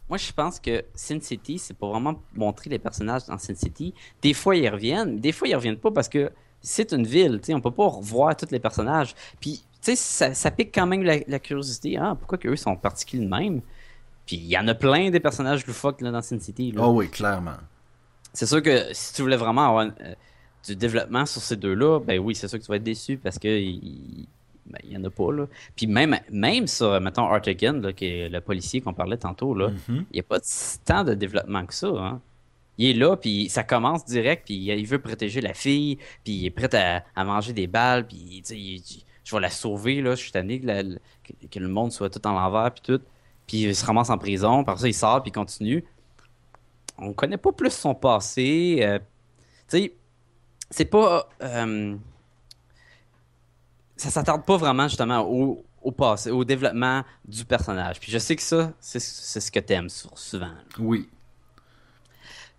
Moi, 0.09 0.17
je 0.17 0.31
pense 0.31 0.59
que 0.59 0.83
Sin 0.93 1.19
City, 1.21 1.57
c'est 1.57 1.73
pour 1.73 1.91
vraiment 1.91 2.21
montrer 2.33 2.69
les 2.69 2.79
personnages 2.79 3.25
dans 3.25 3.37
Sin 3.37 3.55
City. 3.55 3.93
Des 4.21 4.33
fois, 4.33 4.55
ils 4.55 4.69
reviennent, 4.69 5.19
des 5.19 5.31
fois, 5.31 5.47
ils 5.47 5.55
reviennent 5.55 5.77
pas 5.77 5.91
parce 5.91 6.09
que 6.09 6.31
c'est 6.61 6.91
une 6.93 7.05
ville. 7.05 7.39
On 7.49 7.61
peut 7.61 7.71
pas 7.71 7.87
revoir 7.87 8.35
tous 8.35 8.51
les 8.51 8.59
personnages. 8.59 9.15
Puis, 9.39 9.63
tu 9.81 9.95
sais, 9.95 10.33
ça, 10.33 10.51
pique 10.51 10.73
quand 10.73 10.87
même 10.87 11.03
la, 11.03 11.39
curiosité. 11.39 11.97
Ah, 11.97 12.15
pourquoi 12.17 12.37
qu'eux 12.37 12.55
sont 12.55 12.75
particuliers 12.75 13.25
de 13.25 13.29
même? 13.29 13.61
Puis, 14.25 14.37
il 14.37 14.45
y 14.45 14.57
en 14.57 14.67
a 14.67 14.73
plein 14.73 15.09
des 15.09 15.19
personnages 15.19 15.65
loufoques 15.65 16.01
là, 16.01 16.11
dans 16.11 16.21
Sin 16.21 16.39
City. 16.39 16.73
Oh 16.77 16.89
oui, 16.89 17.09
clairement. 17.09 17.57
C'est 18.33 18.45
sûr 18.45 18.61
que 18.61 18.93
si 18.93 19.13
tu 19.13 19.21
voulais 19.21 19.37
vraiment 19.37 19.67
avoir 19.67 19.85
euh, 19.85 20.15
du 20.65 20.75
développement 20.75 21.25
sur 21.25 21.41
ces 21.41 21.55
deux-là, 21.55 21.99
ben 21.99 22.19
oui, 22.19 22.35
c'est 22.35 22.47
sûr 22.47 22.59
que 22.59 22.63
tu 22.63 22.69
vas 22.69 22.77
être 22.77 22.83
déçu 22.83 23.17
parce 23.17 23.37
que 23.37 23.47
ben, 24.73 24.79
il 24.83 24.89
n'y 24.89 24.97
en 24.97 25.03
a 25.03 25.09
pas. 25.09 25.31
Là. 25.31 25.47
Puis 25.75 25.87
même, 25.87 26.17
même 26.31 26.67
sur, 26.67 26.99
mettons, 26.99 27.25
Artigan, 27.25 27.73
là, 27.73 27.93
qui 27.93 28.05
est 28.05 28.29
le 28.29 28.41
policier 28.41 28.81
qu'on 28.81 28.93
parlait 28.93 29.17
tantôt, 29.17 29.53
là, 29.53 29.69
il 29.87 30.05
n'y 30.13 30.19
a 30.19 30.23
pas 30.23 30.39
tant 30.83 31.03
de 31.03 31.13
développement 31.13 31.65
que 31.65 31.73
ça. 31.73 31.87
Hein. 31.87 32.21
Il 32.77 32.89
est 32.89 32.93
là, 32.93 33.15
puis 33.15 33.49
ça 33.49 33.63
commence 33.63 34.03
direct, 34.05 34.45
puis 34.45 34.55
il 34.55 34.85
veut 34.87 34.99
protéger 34.99 35.41
la 35.41 35.53
fille, 35.53 35.97
puis 36.23 36.33
il 36.33 36.45
est 36.47 36.49
prêt 36.49 36.69
à, 37.15 37.23
manger 37.23 37.53
des 37.53 37.67
balles, 37.67 38.07
puis 38.07 38.43
je 39.23 39.35
vais 39.35 39.41
la 39.41 39.49
sauver, 39.49 40.01
là, 40.01 40.15
je 40.15 40.21
suis 40.21 40.31
tanné 40.31 40.59
que, 40.59 41.59
le 41.59 41.67
monde 41.67 41.91
soit 41.91 42.09
tout 42.09 42.25
en 42.25 42.33
l'envers, 42.33 42.71
puis 42.71 42.81
tout. 42.81 43.03
Puis 43.45 43.63
il 43.63 43.75
se 43.75 43.85
ramasse 43.85 44.09
en 44.09 44.17
prison, 44.17 44.63
par 44.63 44.79
ça 44.79 44.87
il 44.87 44.93
sort, 44.93 45.21
puis 45.21 45.29
il 45.29 45.33
continue. 45.33 45.83
On 46.97 47.13
connaît 47.13 47.37
pas 47.37 47.51
plus 47.51 47.71
son 47.71 47.93
passé. 47.93 48.79
Euh, 48.81 48.99
tu 49.67 49.77
sais, 49.77 49.93
c'est 50.69 50.85
pas. 50.85 51.29
euh, 51.41 51.95
ça 53.95 54.09
s'attarde 54.09 54.45
pas 54.45 54.57
vraiment 54.57 54.87
justement 54.87 55.21
au, 55.21 55.63
au 55.81 55.91
passé, 55.91 56.31
au 56.31 56.43
développement 56.43 57.03
du 57.25 57.45
personnage. 57.45 57.99
Puis 57.99 58.11
je 58.11 58.17
sais 58.17 58.35
que 58.35 58.41
ça, 58.41 58.73
c'est 58.79 59.01
c'est 59.01 59.39
ce 59.39 59.51
que 59.51 59.59
t'aimes 59.59 59.89
souvent. 59.89 60.51
Oui. 60.79 61.09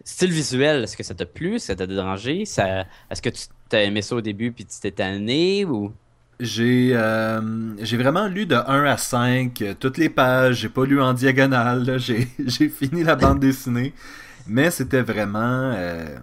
Style 0.04 0.32
visuel, 0.32 0.84
est-ce 0.84 0.96
que 0.96 1.02
ça 1.02 1.14
t'a 1.14 1.24
plu? 1.24 1.58
Ça 1.58 1.74
t'a 1.74 1.86
dérangé? 1.86 2.44
Ça... 2.44 2.84
Est-ce 3.10 3.22
que 3.22 3.30
tu 3.30 3.44
t'as 3.68 3.82
aimé 3.82 4.02
ça 4.02 4.16
au 4.16 4.20
début 4.20 4.52
puis 4.52 4.66
tu 4.66 4.78
t'es 4.80 4.90
tanné 4.90 5.64
ou? 5.64 5.92
J'ai 6.40 6.90
euh, 6.94 7.40
j'ai 7.82 7.96
vraiment 7.96 8.26
lu 8.26 8.44
de 8.44 8.56
1 8.56 8.84
à 8.84 8.96
5 8.96 9.62
euh, 9.62 9.74
toutes 9.78 9.98
les 9.98 10.08
pages, 10.08 10.56
j'ai 10.56 10.68
pas 10.68 10.84
lu 10.84 11.00
en 11.00 11.14
diagonale, 11.14 11.98
j'ai 11.98 12.68
fini 12.68 13.04
la 13.04 13.14
bande 13.14 13.38
dessinée, 13.38 13.94
mais 14.46 14.72
c'était 14.72 15.02
vraiment 15.02 15.72
euh, 15.74 16.18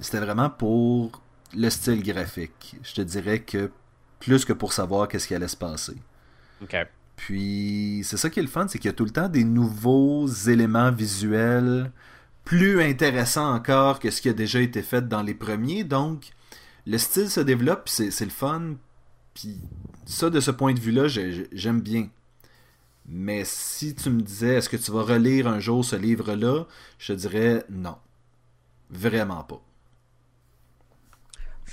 c'était 0.00 0.20
vraiment 0.20 0.48
pour 0.48 1.20
le 1.54 1.68
style 1.68 2.02
graphique. 2.02 2.76
Je 2.82 2.94
te 2.94 3.02
dirais 3.02 3.40
que 3.40 3.70
plus 4.20 4.44
que 4.44 4.52
pour 4.52 4.72
savoir 4.72 5.08
qu'est-ce 5.08 5.26
qui 5.26 5.34
allait 5.34 5.48
se 5.48 5.56
passer. 5.56 5.96
Puis 7.16 8.02
c'est 8.04 8.16
ça 8.16 8.30
qui 8.30 8.38
est 8.38 8.42
le 8.42 8.48
fun, 8.48 8.66
c'est 8.68 8.78
qu'il 8.78 8.88
y 8.88 8.94
a 8.94 8.96
tout 8.96 9.04
le 9.04 9.10
temps 9.10 9.28
des 9.28 9.44
nouveaux 9.44 10.26
éléments 10.28 10.90
visuels 10.92 11.90
plus 12.44 12.80
intéressants 12.82 13.52
encore 13.54 13.98
que 13.98 14.10
ce 14.10 14.20
qui 14.22 14.28
a 14.28 14.32
déjà 14.32 14.60
été 14.60 14.80
fait 14.82 15.06
dans 15.08 15.22
les 15.22 15.34
premiers. 15.34 15.84
Donc 15.84 16.30
le 16.86 16.96
style 16.98 17.28
se 17.28 17.40
développe, 17.40 17.84
puis 17.84 17.94
c'est 17.94 18.10
c'est 18.10 18.24
le 18.24 18.30
fun. 18.30 18.74
Puis 19.34 19.60
ça, 20.06 20.30
de 20.30 20.40
ce 20.40 20.50
point 20.50 20.72
de 20.74 20.80
vue-là, 20.80 21.08
j'ai- 21.08 21.32
j'ai- 21.32 21.48
j'aime 21.52 21.80
bien. 21.80 22.08
Mais 23.06 23.42
si 23.44 23.94
tu 23.94 24.08
me 24.10 24.20
disais, 24.22 24.54
est-ce 24.54 24.68
que 24.68 24.76
tu 24.76 24.90
vas 24.92 25.02
relire 25.02 25.46
un 25.48 25.60
jour 25.60 25.84
ce 25.84 25.96
livre-là, 25.96 26.64
je 26.98 27.12
te 27.12 27.18
dirais 27.18 27.64
non. 27.70 27.96
Vraiment 28.90 29.42
pas. 29.44 29.60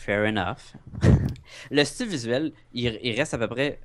Fair 0.08 0.26
enough. 0.26 0.74
le 1.72 1.84
style 1.84 2.08
visuel, 2.08 2.54
il, 2.74 2.98
il 3.04 3.14
reste 3.18 3.34
à 3.34 3.38
peu 3.38 3.50
près 3.50 3.82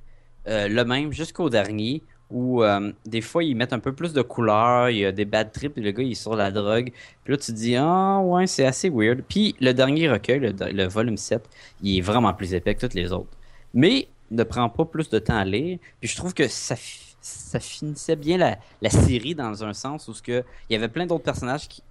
euh, 0.47 0.69
le 0.69 0.85
même 0.85 1.11
jusqu'au 1.11 1.49
dernier, 1.49 2.01
où 2.31 2.63
euh, 2.63 2.93
des 3.05 3.19
fois 3.19 3.43
ils 3.43 3.57
mettent 3.57 3.73
un 3.73 3.79
peu 3.79 3.91
plus 3.91 4.13
de 4.13 4.21
couleurs, 4.21 4.89
il 4.89 4.99
y 4.99 5.05
a 5.05 5.11
des 5.11 5.25
bad 5.25 5.51
trips, 5.51 5.75
le 5.75 5.91
gars 5.91 6.01
il 6.01 6.11
est 6.13 6.15
sur 6.15 6.37
la 6.37 6.49
drogue. 6.49 6.93
Puis 7.25 7.33
là 7.33 7.37
tu 7.37 7.47
te 7.47 7.57
dis, 7.57 7.75
ah 7.75 8.21
ouais, 8.23 8.47
c'est 8.47 8.65
assez 8.65 8.89
weird. 8.89 9.21
Puis 9.27 9.53
le 9.59 9.73
dernier 9.73 10.09
recueil, 10.09 10.39
le, 10.39 10.53
le 10.71 10.85
volume 10.85 11.17
7, 11.17 11.43
il 11.81 11.97
est 11.97 12.01
vraiment 12.01 12.33
plus 12.33 12.53
épais 12.53 12.73
que 12.73 12.85
tous 12.85 12.95
les 12.95 13.11
autres. 13.11 13.35
Mais 13.73 14.07
ne 14.31 14.43
prend 14.43 14.69
pas 14.69 14.85
plus 14.85 15.09
de 15.09 15.19
temps 15.19 15.35
à 15.35 15.43
lire. 15.43 15.77
Puis 15.99 16.09
je 16.09 16.15
trouve 16.15 16.33
que 16.33 16.47
ça, 16.47 16.75
ça 17.19 17.59
finissait 17.59 18.15
bien 18.15 18.37
la, 18.37 18.57
la 18.81 18.89
série 18.89 19.35
dans 19.35 19.65
un 19.65 19.73
sens 19.73 20.07
où 20.07 20.13
ce 20.13 20.21
que, 20.21 20.45
il 20.69 20.73
y 20.73 20.75
avait 20.77 20.87
plein 20.87 21.05
d'autres 21.05 21.25
personnages 21.25 21.67
qui 21.67 21.83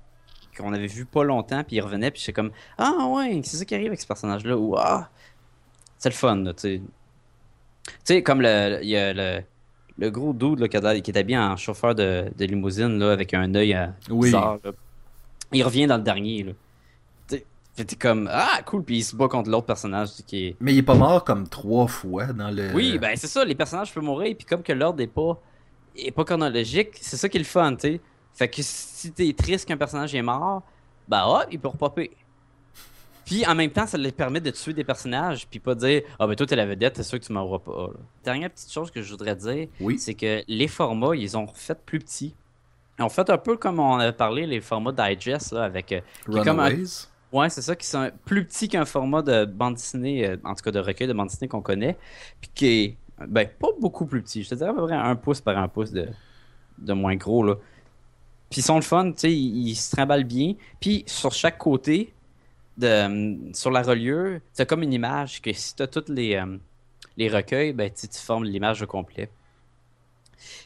qu'on 0.57 0.73
avait 0.73 0.87
vu 0.87 1.05
pas 1.05 1.25
longtemps, 1.25 1.65
puis 1.65 1.77
ils 1.77 1.81
revenaient, 1.81 2.11
puis 2.11 2.21
j'étais 2.21 2.33
comme 2.33 2.51
Ah 2.79 3.07
ouais, 3.09 3.41
c'est 3.45 3.57
ça 3.57 3.65
qui 3.65 3.75
arrive 3.75 3.89
avec 3.89 4.01
ce 4.01 4.07
personnage-là, 4.07 4.57
ou 4.57 4.77
Ah, 4.77 5.11
c'est 5.99 6.09
le 6.11 6.15
fun, 6.15 6.45
tu 6.45 6.53
sais. 6.57 6.83
Tu 7.85 7.93
sais, 8.05 8.23
comme 8.23 8.41
le, 8.43 8.79
il 8.83 8.89
y 8.89 8.97
a 8.97 9.13
le, 9.13 9.43
le 9.99 10.11
gros 10.11 10.33
dude 10.33 10.61
là, 10.61 10.69
qui, 10.69 10.77
est 10.77 11.17
habillé 11.17 11.39
en 11.39 11.57
chauffeur 11.57 11.95
de, 11.95 12.31
de 12.37 12.45
limousine, 12.45 12.99
là, 12.99 13.13
avec 13.13 13.35
un 13.35 13.55
œil 13.55 13.75
euh, 13.75 13.87
Oui. 14.11 14.29
bizarre, 14.29 14.59
là. 14.65 14.73
Il 15.53 15.63
revient 15.65 15.87
dans 15.87 15.97
le 15.99 16.03
dernier, 16.03 16.45
là. 16.45 16.53
Tu 17.29 17.37
sais, 17.37 17.47
fait 17.75 17.85
t'es 17.85 17.97
comme 17.97 18.29
Ah, 18.33 18.61
cool, 18.65 18.85
puis 18.85 18.99
il 18.99 19.03
se 19.03 19.15
bat 19.15 19.29
contre 19.29 19.51
l'autre 19.51 19.67
personnage 19.67 20.11
qui 20.27 20.47
est. 20.47 20.57
Mais 20.61 20.73
il 20.73 20.79
est 20.79 20.83
pas 20.83 20.95
mort 20.95 21.25
comme 21.25 21.49
trois 21.49 21.87
fois 21.87 22.27
dans 22.27 22.51
le. 22.51 22.73
Oui, 22.73 22.99
ben 22.99 23.17
c'est 23.17 23.27
ça, 23.27 23.45
les 23.45 23.55
personnages 23.55 23.93
peuvent 23.93 24.05
mourir, 24.05 24.35
puis 24.37 24.47
comme 24.47 24.63
que 24.63 24.73
l'ordre 24.73 25.03
est 25.03 25.07
pas, 25.07 25.41
est 25.97 26.11
pas 26.11 26.25
chronologique, 26.25 26.91
c'est 27.01 27.17
ça 27.17 27.29
qui 27.29 27.37
est 27.37 27.41
le 27.41 27.47
fun, 27.47 27.75
tu 27.75 27.81
sais. 27.81 28.01
Fait 28.35 28.49
que 28.49 28.63
si 28.63 29.13
t'es 29.13 29.33
triste 29.33 29.67
qu'un 29.69 29.77
personnage 29.77 30.15
est 30.15 30.23
mort, 30.23 30.63
bah 31.09 31.27
hop, 31.29 31.47
il 31.51 31.59
peut 31.61 31.69
repopper. 31.69 32.11
Puis 33.25 33.47
en 33.47 33.55
même 33.55 33.71
temps, 33.71 33.87
ça 33.87 33.97
leur 33.99 34.13
permet 34.13 34.41
de 34.41 34.51
tuer 34.51 34.73
des 34.73 34.85
personnages, 34.85 35.47
puis 35.47 35.61
pas 35.61 35.75
dire 35.75 36.03
Ah 36.19 36.27
ben 36.27 36.35
toi 36.35 36.47
t'es 36.47 36.57
la 36.57 36.67
vedette, 36.67 36.97
c'est 36.97 37.03
sûr 37.05 37.21
que 37.21 37.25
tu 37.25 37.33
m'auras 37.33 37.59
pas. 37.61 37.89
là. 37.89 38.01
Dernière 38.25 38.51
petite 38.51 38.73
chose 38.73 38.91
que 38.91 39.01
je 39.01 39.11
voudrais 39.11 39.37
dire, 39.37 39.69
Oui. 39.81 39.99
c'est 39.99 40.15
que 40.15 40.43
les 40.49 40.69
formats, 40.69 41.15
ils 41.15 41.37
ont 41.37 41.47
fait 41.47 41.79
plus 41.85 41.99
petits. 42.01 42.35
Ils 42.99 43.05
ont 43.05 43.09
fait 43.09 43.29
un 43.31 43.39
peu 43.39 43.57
comme 43.57 43.79
on 43.79 43.95
avait 43.97 44.13
parlé, 44.13 44.47
les 44.47 44.61
formats 44.61 44.93
digest, 44.93 45.53
là, 45.53 45.65
avec. 45.65 45.93
euh, 45.93 45.97
est 45.99 46.45
comme 46.45 46.61
un- 46.61 46.65
Runaways. 46.69 47.07
Ouais, 47.33 47.49
c'est 47.49 47.63
ça, 47.63 47.75
qui 47.77 47.87
sont 47.87 48.11
plus 48.27 48.45
petits 48.45 48.69
qu'un 48.69 48.85
format 48.85 49.23
de 49.23 49.47
bande 49.47 49.75
dessinée, 49.75 50.29
euh, 50.29 50.37
en 50.45 50.55
tout 50.55 50.63
cas 50.65 50.71
de 50.71 50.79
recueil 50.81 51.07
de 51.09 51.15
bande 51.15 51.29
dessinée 51.29 51.49
qu'on 51.49 51.63
connaît, 51.63 51.97
puis 52.41 52.51
qui 52.55 52.67
est, 52.67 52.97
ben, 53.27 53.49
pas 53.49 53.69
beaucoup 53.81 54.05
plus 54.05 54.21
petit. 54.23 54.43
Je 54.43 54.51
te 54.51 54.55
dirais 54.57 54.69
à 54.71 54.75
peu 54.75 54.85
près 54.85 54.97
un 54.97 55.17
pouce 55.17 55.41
par 55.41 55.57
un 55.57 55.69
pouce 55.69 55.93
de, 55.93 56.09
de 56.79 56.93
moins 56.93 57.17
gros, 57.17 57.43
là. 57.45 57.55
Puis 58.53 58.61
ils 58.61 58.65
sont 58.65 58.77
le 58.77 58.83
fun, 58.83 59.13
tu 59.13 59.19
sais, 59.21 59.33
ils, 59.33 59.69
ils 59.69 59.75
se 59.75 59.93
trimballent 59.93 60.25
bien. 60.25 60.53
Puis 60.79 61.05
sur 61.07 61.33
chaque 61.33 61.57
côté, 61.57 62.13
de, 62.77 62.87
euh, 62.87 63.37
sur 63.55 63.71
la 63.71 63.81
reliure, 63.81 64.41
c'est 64.53 64.69
comme 64.69 64.83
une 64.83 64.93
image 64.93 65.41
que 65.41 65.55
si 65.55 65.75
tu 65.75 65.83
as 65.83 65.87
tous 65.87 66.05
les, 66.09 66.35
euh, 66.35 66.59
les 67.17 67.31
recueils, 67.31 67.73
ben, 67.73 67.91
tu, 67.91 68.07
formes 68.13 68.45
l'image 68.45 68.83
au 68.83 68.87
complet. 68.87 69.31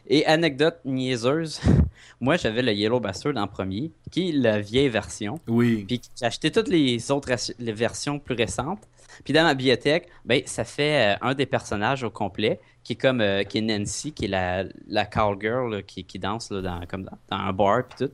Et 0.08 0.26
anecdote 0.26 0.78
niaiseuse, 0.84 1.60
moi 2.20 2.36
j'avais 2.36 2.62
le 2.62 2.72
Yellow 2.72 2.98
Bastard 2.98 3.36
en 3.36 3.46
premier, 3.46 3.92
qui 4.10 4.30
est 4.30 4.32
la 4.32 4.60
vieille 4.60 4.88
version. 4.88 5.38
Oui. 5.46 5.84
Puis 5.86 6.00
j'ai 6.18 6.26
acheté 6.26 6.50
toutes 6.50 6.68
les 6.68 7.12
autres 7.12 7.30
les 7.60 7.72
versions 7.72 8.18
plus 8.18 8.34
récentes. 8.34 8.82
Puis 9.24 9.32
dans 9.32 9.44
ma 9.44 9.54
bibliothèque, 9.54 10.08
ben, 10.24 10.42
ça 10.46 10.64
fait 10.64 11.14
euh, 11.14 11.18
un 11.20 11.34
des 11.34 11.46
personnages 11.46 12.02
au 12.02 12.10
complet, 12.10 12.60
qui 12.82 12.94
est 12.94 12.96
comme 12.96 13.20
euh, 13.20 13.42
qui 13.42 13.58
est 13.58 13.62
Nancy, 13.62 14.12
qui 14.12 14.26
est 14.26 14.28
la, 14.28 14.64
la 14.86 15.06
cowgirl 15.06 15.72
là, 15.74 15.82
qui, 15.82 16.04
qui 16.04 16.18
danse 16.18 16.50
là, 16.50 16.60
dans, 16.60 16.80
comme 16.86 17.04
dans, 17.04 17.18
dans 17.30 17.36
un 17.36 17.52
bar 17.52 17.84
puis 17.88 18.06
tout. 18.06 18.12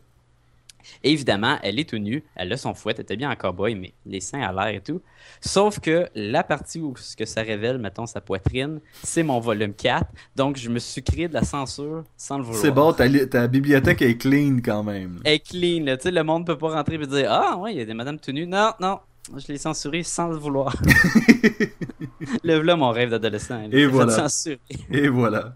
Et 1.03 1.13
évidemment, 1.13 1.59
elle 1.63 1.79
est 1.79 1.89
tout 1.89 1.99
nue, 1.99 2.25
elle 2.35 2.53
a 2.53 2.57
son 2.57 2.75
fouet, 2.75 2.95
elle 2.97 3.03
était 3.03 3.17
bien 3.17 3.31
en 3.31 3.37
cowboy, 3.37 3.75
mais 3.75 3.93
les 4.07 4.21
seins 4.21 4.43
à 4.43 4.53
l'air 4.53 4.75
et 4.77 4.81
tout. 4.81 5.01
Sauf 5.41 5.81
que 5.81 6.09
la 6.15 6.43
partie 6.43 6.81
où 6.81 6.97
ce 6.97 7.17
que 7.17 7.25
ça 7.25 7.43
révèle, 7.43 7.79
mettons, 7.79 8.07
sa 8.07 8.21
poitrine, 8.21 8.81
c'est 9.03 9.23
mon 9.23 9.41
volume 9.41 9.75
4. 9.75 10.07
Donc 10.37 10.57
je 10.57 10.69
me 10.69 10.79
suis 10.79 11.03
créé 11.03 11.29
de 11.29 11.35
la 11.35 11.45
censure 11.45 12.05
sans 12.17 12.39
le 12.39 12.45
vouloir. 12.45 12.63
C'est 12.63 12.71
bon, 12.71 12.93
ta, 12.93 13.09
ta 13.27 13.47
bibliothèque 13.47 14.03
est 14.03 14.17
clean 14.17 14.59
quand 14.65 14.83
même. 14.83 15.21
Elle 15.25 15.35
est 15.35 15.39
clean. 15.41 15.85
Tu 15.97 16.03
sais, 16.03 16.11
le 16.11 16.23
monde 16.23 16.47
peut 16.47 16.59
pas 16.59 16.75
rentrer 16.75 16.95
et 16.95 17.07
dire 17.07 17.31
Ah, 17.31 17.57
ouais, 17.59 17.73
il 17.73 17.79
y 17.79 17.81
a 17.81 17.85
des 17.85 17.95
madames 17.95 18.19
tout 18.19 18.33
nues. 18.33 18.47
Non, 18.47 18.73
non, 18.81 18.99
je 19.37 19.47
l'ai 19.49 19.59
censuré 19.59 20.03
sans 20.03 20.29
le 20.29 20.37
vouloir. 20.37 20.75
le 22.45 22.63
là, 22.63 22.77
mon 22.77 22.91
rêve 22.91 23.11
d'adolescent. 23.11 23.69
Et 23.71 23.87
voilà. 23.87 24.27
Et 24.91 25.09
voilà. 25.09 25.55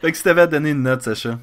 Fait 0.00 0.10
que 0.10 0.16
si 0.16 0.22
t'avais 0.22 0.42
à 0.42 0.46
donner 0.46 0.70
une 0.70 0.82
note, 0.82 1.02
Sacha? 1.02 1.38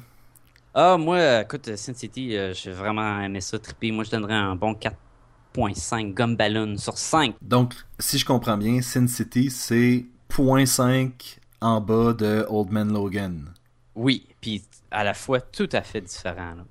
Ah, 0.74 0.96
moi, 0.96 1.42
écoute, 1.42 1.74
Sin 1.76 1.94
City, 1.94 2.36
euh, 2.36 2.52
j'ai 2.54 2.70
vraiment 2.70 3.20
aimé 3.20 3.40
ça, 3.40 3.58
trippé. 3.58 3.90
Moi, 3.90 4.04
je 4.04 4.10
donnerais 4.10 4.34
un 4.34 4.54
bon 4.54 4.74
4.5 4.74 6.14
Gum 6.14 6.36
Balloon 6.36 6.76
sur 6.76 6.96
5. 6.98 7.34
Donc, 7.42 7.74
si 7.98 8.18
je 8.18 8.24
comprends 8.24 8.56
bien, 8.56 8.80
Sin 8.82 9.06
City, 9.06 9.50
c'est 9.50 10.06
0.5 10.30 11.38
en 11.60 11.80
bas 11.80 12.12
de 12.12 12.46
Old 12.48 12.70
Man 12.70 12.92
Logan. 12.92 13.52
Oui, 13.94 14.26
puis 14.40 14.62
à 14.90 15.02
la 15.02 15.14
fois 15.14 15.40
tout 15.40 15.68
à 15.72 15.82
fait 15.82 16.00
différent. 16.00 16.54
là. 16.54 16.64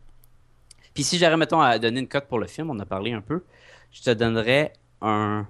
Puis 0.93 1.03
si 1.03 1.17
j'aurais, 1.17 1.37
mettons, 1.37 1.61
à 1.61 1.77
donner 1.77 1.99
une 1.99 2.07
cote 2.07 2.27
pour 2.27 2.39
le 2.39 2.47
film, 2.47 2.69
on 2.69 2.79
a 2.79 2.85
parlé 2.85 3.11
un 3.11 3.21
peu, 3.21 3.43
je 3.97 4.03
te 4.03 4.09
donnerais 4.11 4.73
un. 5.01 5.47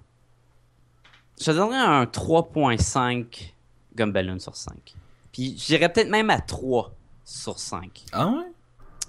Je 1.39 1.45
te 1.45 1.51
donnerais 1.51 1.77
un 1.77 2.03
3.5 2.05 3.53
Gum 3.95 4.12
Balloon 4.12 4.39
sur 4.39 4.55
5. 4.55 4.95
Puis 5.31 5.55
j'irais 5.57 5.91
peut-être 5.91 6.10
même 6.10 6.29
à 6.29 6.39
3 6.39 6.93
sur 7.25 7.60
5. 7.60 8.05
Ah 8.13 8.27
ouais? 8.27 8.51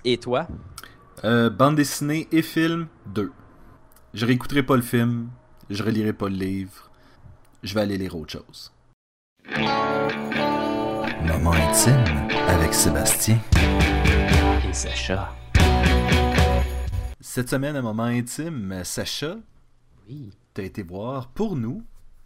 Et 0.05 0.19
toi? 0.19 0.49
Euh, 1.25 1.51
bande 1.51 1.77
dessinée 1.77 2.27
et 2.33 2.43
film, 2.43 2.89
2. 3.07 3.33
Je 4.15 4.27
réécouterai 4.27 4.63
pas 4.63 4.77
le 4.77 4.83
film, 4.83 5.31
je 5.71 5.83
relirai 5.83 6.13
pas 6.13 6.29
le 6.29 6.37
livre, 6.37 6.91
je 7.63 7.75
vais 7.75 7.83
aller 7.83 7.99
lire 7.99 8.17
autre 8.17 8.33
chose. 8.33 8.73
Moment 11.23 11.53
intime 11.53 12.29
avec 12.49 12.75
Sébastien. 12.75 13.39
Et 14.69 14.73
Sacha. 14.73 15.38
Cette 17.21 17.49
semaine, 17.51 17.77
un 17.77 17.83
moment 17.83 18.05
intime, 18.05 18.83
Sacha, 18.85 19.37
Oui. 20.09 20.31
t'as 20.55 20.63
été 20.63 20.83
voir 20.83 21.29
pour 21.29 21.57
nous, 21.57 21.83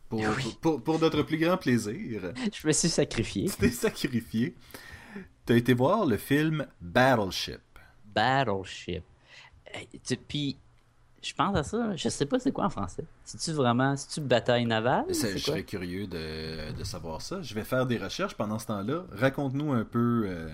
pour, 0.08 0.20
Oui. 0.20 0.56
pour, 0.60 0.82
pour 0.82 0.98
notre 1.00 1.22
plus 1.22 1.38
grand 1.38 1.56
plaisir, 1.56 2.32
Je 2.52 2.66
me 2.66 2.72
suis 2.72 2.88
sacrifié. 2.90 3.48
tu 3.48 3.56
t'es 3.56 3.70
sacrifié. 3.70 4.54
T'as 5.46 5.56
été 5.56 5.72
voir 5.74 6.04
le 6.06 6.16
film 6.18 6.66
Battleship. 6.80 7.60
Battleship. 8.14 9.02
Tu- 10.04 10.16
Puis, 10.16 10.56
je 11.22 11.32
pense 11.34 11.56
à 11.56 11.62
ça, 11.62 11.96
je 11.96 12.08
sais 12.10 12.26
pas 12.26 12.38
c'est 12.38 12.52
quoi 12.52 12.66
en 12.66 12.70
français. 12.70 13.04
C'est-tu 13.24 13.52
vraiment, 13.52 13.96
c'est-tu 13.96 14.20
bataille 14.20 14.66
navale? 14.66 15.06
Je 15.08 15.20
quoi? 15.20 15.38
serais 15.38 15.64
curieux 15.64 16.06
de, 16.06 16.72
de 16.76 16.84
savoir 16.84 17.22
ça. 17.22 17.40
Je 17.42 17.54
vais 17.54 17.64
faire 17.64 17.86
des 17.86 17.96
recherches 17.96 18.34
pendant 18.34 18.58
ce 18.58 18.66
temps-là. 18.66 19.04
Raconte-nous 19.12 19.72
un 19.72 19.84
peu. 19.84 20.24
euh, 20.26 20.48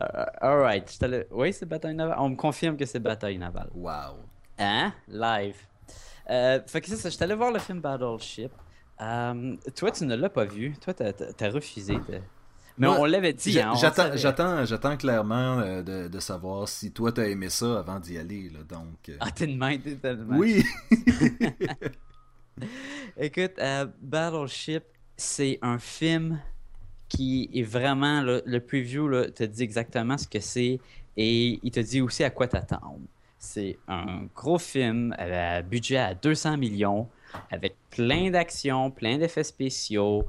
Euh, 0.00 0.24
alright, 0.40 0.98
le- 1.02 1.26
Oui, 1.30 1.52
c'est 1.52 1.66
bataille 1.66 1.94
navale. 1.94 2.16
On 2.18 2.30
me 2.30 2.36
confirme 2.36 2.76
que 2.76 2.86
c'est 2.86 3.00
bataille 3.00 3.38
navale. 3.38 3.68
Wow. 3.74 4.16
Hein? 4.58 4.92
Live. 5.08 5.56
Euh, 6.30 6.60
fait 6.66 6.80
que 6.80 6.88
c'est 6.88 6.96
ça, 6.96 7.10
je 7.10 7.14
suis 7.16 7.24
allé 7.24 7.34
voir 7.34 7.52
le 7.52 7.58
film 7.58 7.80
Battleship. 7.80 8.52
Euh, 9.00 9.56
toi, 9.76 9.90
tu 9.90 10.04
ne 10.04 10.14
l'as 10.14 10.28
pas 10.28 10.44
vu. 10.44 10.74
Toi, 10.80 10.94
t'as, 10.94 11.12
t'as- 11.12 11.32
t'as 11.32 11.50
refusé. 11.50 11.94
de- 11.94 12.20
Mais 12.78 12.86
on 12.86 13.04
l'avait 13.04 13.32
dit. 13.32 13.58
Hein, 13.60 13.72
j'attends, 13.80 14.64
j'attends, 14.64 14.96
clairement 14.96 15.58
euh, 15.58 15.82
de, 15.82 16.08
de, 16.08 16.20
savoir 16.20 16.68
si 16.68 16.92
toi 16.92 17.12
t'as 17.12 17.26
aimé 17.28 17.50
ça 17.50 17.80
avant 17.80 17.98
d'y 17.98 18.16
aller. 18.16 18.48
Là, 18.50 18.60
donc, 18.62 19.08
euh. 19.08 19.16
Ah, 19.20 19.30
t'es 19.30 19.46
de 19.46 19.56
main, 19.56 19.76
t'es 19.78 19.96
tellement. 19.96 20.36
Oui! 20.38 20.64
Écoute, 23.16 23.52
Battleship, 24.00 24.84
c'est 25.16 25.58
un 25.62 25.78
film 25.78 26.38
qui 27.10 27.50
est 27.52 27.62
vraiment. 27.62 28.22
le 28.22 28.58
preview 28.60 29.10
te 29.30 29.44
dit 29.44 29.62
exactement 29.62 30.16
ce 30.16 30.26
que 30.26 30.40
c'est 30.40 30.80
et 31.18 31.60
il 31.62 31.70
te 31.70 31.80
dit 31.80 32.00
aussi 32.00 32.24
à 32.24 32.30
quoi 32.30 32.48
t'attendre. 32.48 33.00
C'est 33.38 33.78
un 33.88 34.22
gros 34.34 34.58
film 34.58 35.14
à 35.18 35.60
budget 35.62 35.98
à 35.98 36.14
200 36.14 36.56
millions 36.56 37.08
avec 37.50 37.74
plein 37.90 38.30
d'actions, 38.30 38.90
plein 38.90 39.18
d'effets 39.18 39.44
spéciaux. 39.44 40.26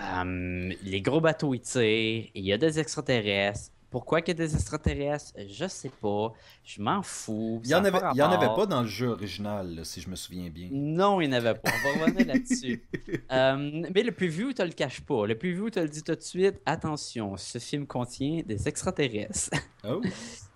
Euh, 0.00 0.72
les 0.82 1.00
gros 1.00 1.20
bateaux 1.20 1.54
ils 1.54 1.60
tirent, 1.60 2.30
il 2.34 2.44
y 2.44 2.52
a 2.52 2.58
des 2.58 2.78
extraterrestres. 2.78 3.70
Pourquoi 3.96 4.20
qu'il 4.20 4.38
y 4.38 4.42
a 4.42 4.46
des 4.46 4.54
extraterrestres? 4.54 5.32
Je 5.48 5.66
sais 5.68 5.88
pas. 5.88 6.34
Je 6.62 6.82
m'en 6.82 7.00
fous. 7.00 7.62
Il 7.64 7.68
n'y 7.68 7.74
en, 7.74 7.82
avait, 7.82 7.96
en 7.96 8.30
avait 8.30 8.54
pas 8.54 8.66
dans 8.66 8.82
le 8.82 8.86
jeu 8.86 9.06
original, 9.06 9.80
si 9.84 10.02
je 10.02 10.10
me 10.10 10.16
souviens 10.16 10.50
bien. 10.50 10.68
Non, 10.70 11.22
il 11.22 11.30
n'y 11.30 11.34
en 11.34 11.38
avait 11.38 11.54
pas. 11.54 11.70
On 11.82 11.98
va 12.00 12.04
revenir 12.04 12.26
là-dessus. 12.34 12.86
Euh, 13.32 13.86
mais 13.94 14.02
le 14.02 14.12
preview, 14.12 14.52
tu 14.52 14.62
le 14.62 14.72
cache 14.72 15.00
pas. 15.00 15.26
Le 15.26 15.34
preview, 15.38 15.70
tu 15.70 15.80
le 15.80 15.88
dit 15.88 16.02
tout 16.02 16.14
de 16.14 16.20
suite 16.20 16.60
attention, 16.66 17.38
ce 17.38 17.56
film 17.56 17.86
contient 17.86 18.42
des 18.44 18.68
extraterrestres. 18.68 19.56
Oh 19.88 20.02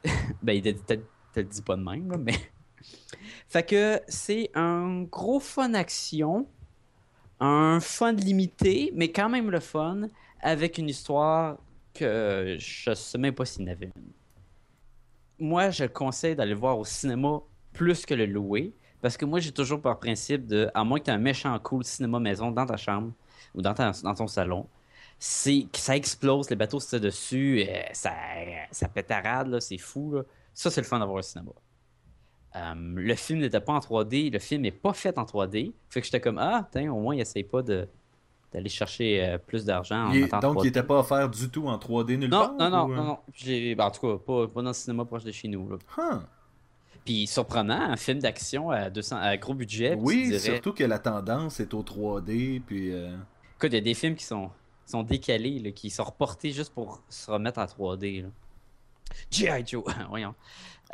Ben, 0.42 0.52
il 0.52 0.62
te, 0.62 0.92
te 0.92 1.00
le 1.36 1.44
dit 1.44 1.62
pas 1.62 1.76
de 1.76 1.82
même, 1.82 2.14
mais. 2.18 2.34
Fait 3.48 3.62
que 3.62 4.02
c'est 4.06 4.50
un 4.52 5.04
gros 5.04 5.40
fun 5.40 5.72
action, 5.72 6.46
un 7.40 7.80
fun 7.80 8.12
limité, 8.12 8.92
mais 8.94 9.10
quand 9.10 9.30
même 9.30 9.50
le 9.50 9.60
fun, 9.60 10.08
avec 10.42 10.76
une 10.76 10.90
histoire 10.90 11.56
que 11.94 12.56
je 12.58 12.94
sais 12.94 13.18
même 13.18 13.34
pas 13.34 13.44
s'il 13.44 13.62
y 13.62 13.68
en 13.68 13.72
avait 13.72 13.90
une. 13.96 14.12
Moi, 15.38 15.70
je 15.70 15.84
conseille 15.84 16.36
d'aller 16.36 16.54
voir 16.54 16.78
au 16.78 16.84
cinéma 16.84 17.40
plus 17.72 18.04
que 18.04 18.14
le 18.14 18.26
louer, 18.26 18.74
parce 19.00 19.16
que 19.16 19.24
moi, 19.24 19.40
j'ai 19.40 19.52
toujours 19.52 19.80
par 19.80 19.98
principe 19.98 20.46
de, 20.46 20.70
à 20.74 20.84
moins 20.84 20.98
que 20.98 21.04
tu 21.04 21.10
aies 21.10 21.14
un 21.14 21.18
méchant 21.18 21.58
cool 21.60 21.84
cinéma 21.84 22.20
maison 22.20 22.50
dans 22.50 22.66
ta 22.66 22.76
chambre 22.76 23.12
ou 23.54 23.62
dans, 23.62 23.74
ton 23.74 24.26
salon, 24.26 24.66
que 25.18 25.78
ça 25.78 25.96
explose, 25.96 26.50
les 26.50 26.56
bateaux 26.56 26.80
se 26.80 26.96
dessus, 26.96 27.64
euh, 27.66 27.82
ça, 27.92 28.12
ça 28.70 28.88
pétarade, 28.88 29.58
c'est 29.60 29.78
fou. 29.78 30.16
Ça, 30.52 30.70
c'est 30.70 30.80
le 30.80 30.86
fun 30.86 30.98
d'avoir 30.98 31.18
au 31.18 31.22
cinéma. 31.22 31.52
Euh, 32.56 32.74
le 32.76 33.14
film 33.14 33.40
n'était 33.40 33.60
pas 33.60 33.72
en 33.72 33.78
3D, 33.78 34.32
le 34.32 34.38
film 34.38 34.62
n'est 34.62 34.70
pas 34.72 34.92
fait 34.92 35.16
en 35.18 35.24
3D. 35.24 35.72
Fait 35.88 36.00
que 36.00 36.06
j'étais 36.06 36.20
comme, 36.20 36.38
ah, 36.38 36.68
au 36.74 37.00
moins, 37.00 37.14
il 37.14 37.20
essaye 37.20 37.44
pas 37.44 37.62
de 37.62 37.88
d'aller 38.52 38.68
chercher 38.68 39.24
euh, 39.24 39.38
plus 39.38 39.64
d'argent 39.64 40.10
en 40.10 40.40
Donc, 40.40 40.58
il 40.60 40.66
n'était 40.66 40.82
pas 40.82 40.98
offert 40.98 41.28
du 41.28 41.48
tout 41.48 41.68
en 41.68 41.76
3D 41.76 42.16
nulle 42.16 42.30
non, 42.30 42.38
part? 42.38 42.52
Non, 42.52 42.70
non, 42.70 42.88
non, 42.88 43.04
non. 43.04 43.18
Ben, 43.46 43.80
en 43.80 43.90
tout 43.90 44.00
cas, 44.00 44.24
pas, 44.24 44.48
pas, 44.48 44.62
dans 44.62 44.70
le 44.70 44.74
cinéma 44.74 45.04
proche 45.04 45.24
de 45.24 45.32
chez 45.32 45.48
nous. 45.48 45.68
Puis 47.04 47.26
surprenant, 47.26 47.80
un 47.80 47.96
film 47.96 48.18
d'action 48.18 48.70
à, 48.70 48.90
200, 48.90 49.16
à 49.16 49.36
gros 49.36 49.54
budget. 49.54 49.96
Oui, 49.98 50.38
surtout 50.38 50.72
que 50.72 50.84
la 50.84 50.98
tendance 50.98 51.60
est 51.60 51.72
au 51.74 51.82
3D. 51.82 52.60
Puis, 52.60 52.92
euh... 52.92 53.16
Écoute, 53.56 53.70
il 53.72 53.74
y 53.74 53.78
a 53.78 53.80
des 53.80 53.94
films 53.94 54.16
qui 54.16 54.24
sont, 54.24 54.50
sont 54.84 55.02
décalés, 55.02 55.72
qui 55.72 55.90
sont 55.90 56.04
reportés 56.04 56.50
juste 56.50 56.74
pour 56.74 57.02
se 57.08 57.30
remettre 57.30 57.58
en 57.60 57.64
3D. 57.64 58.26
G.I. 59.30 59.64
Joe, 59.66 59.84
voyons. 60.08 60.34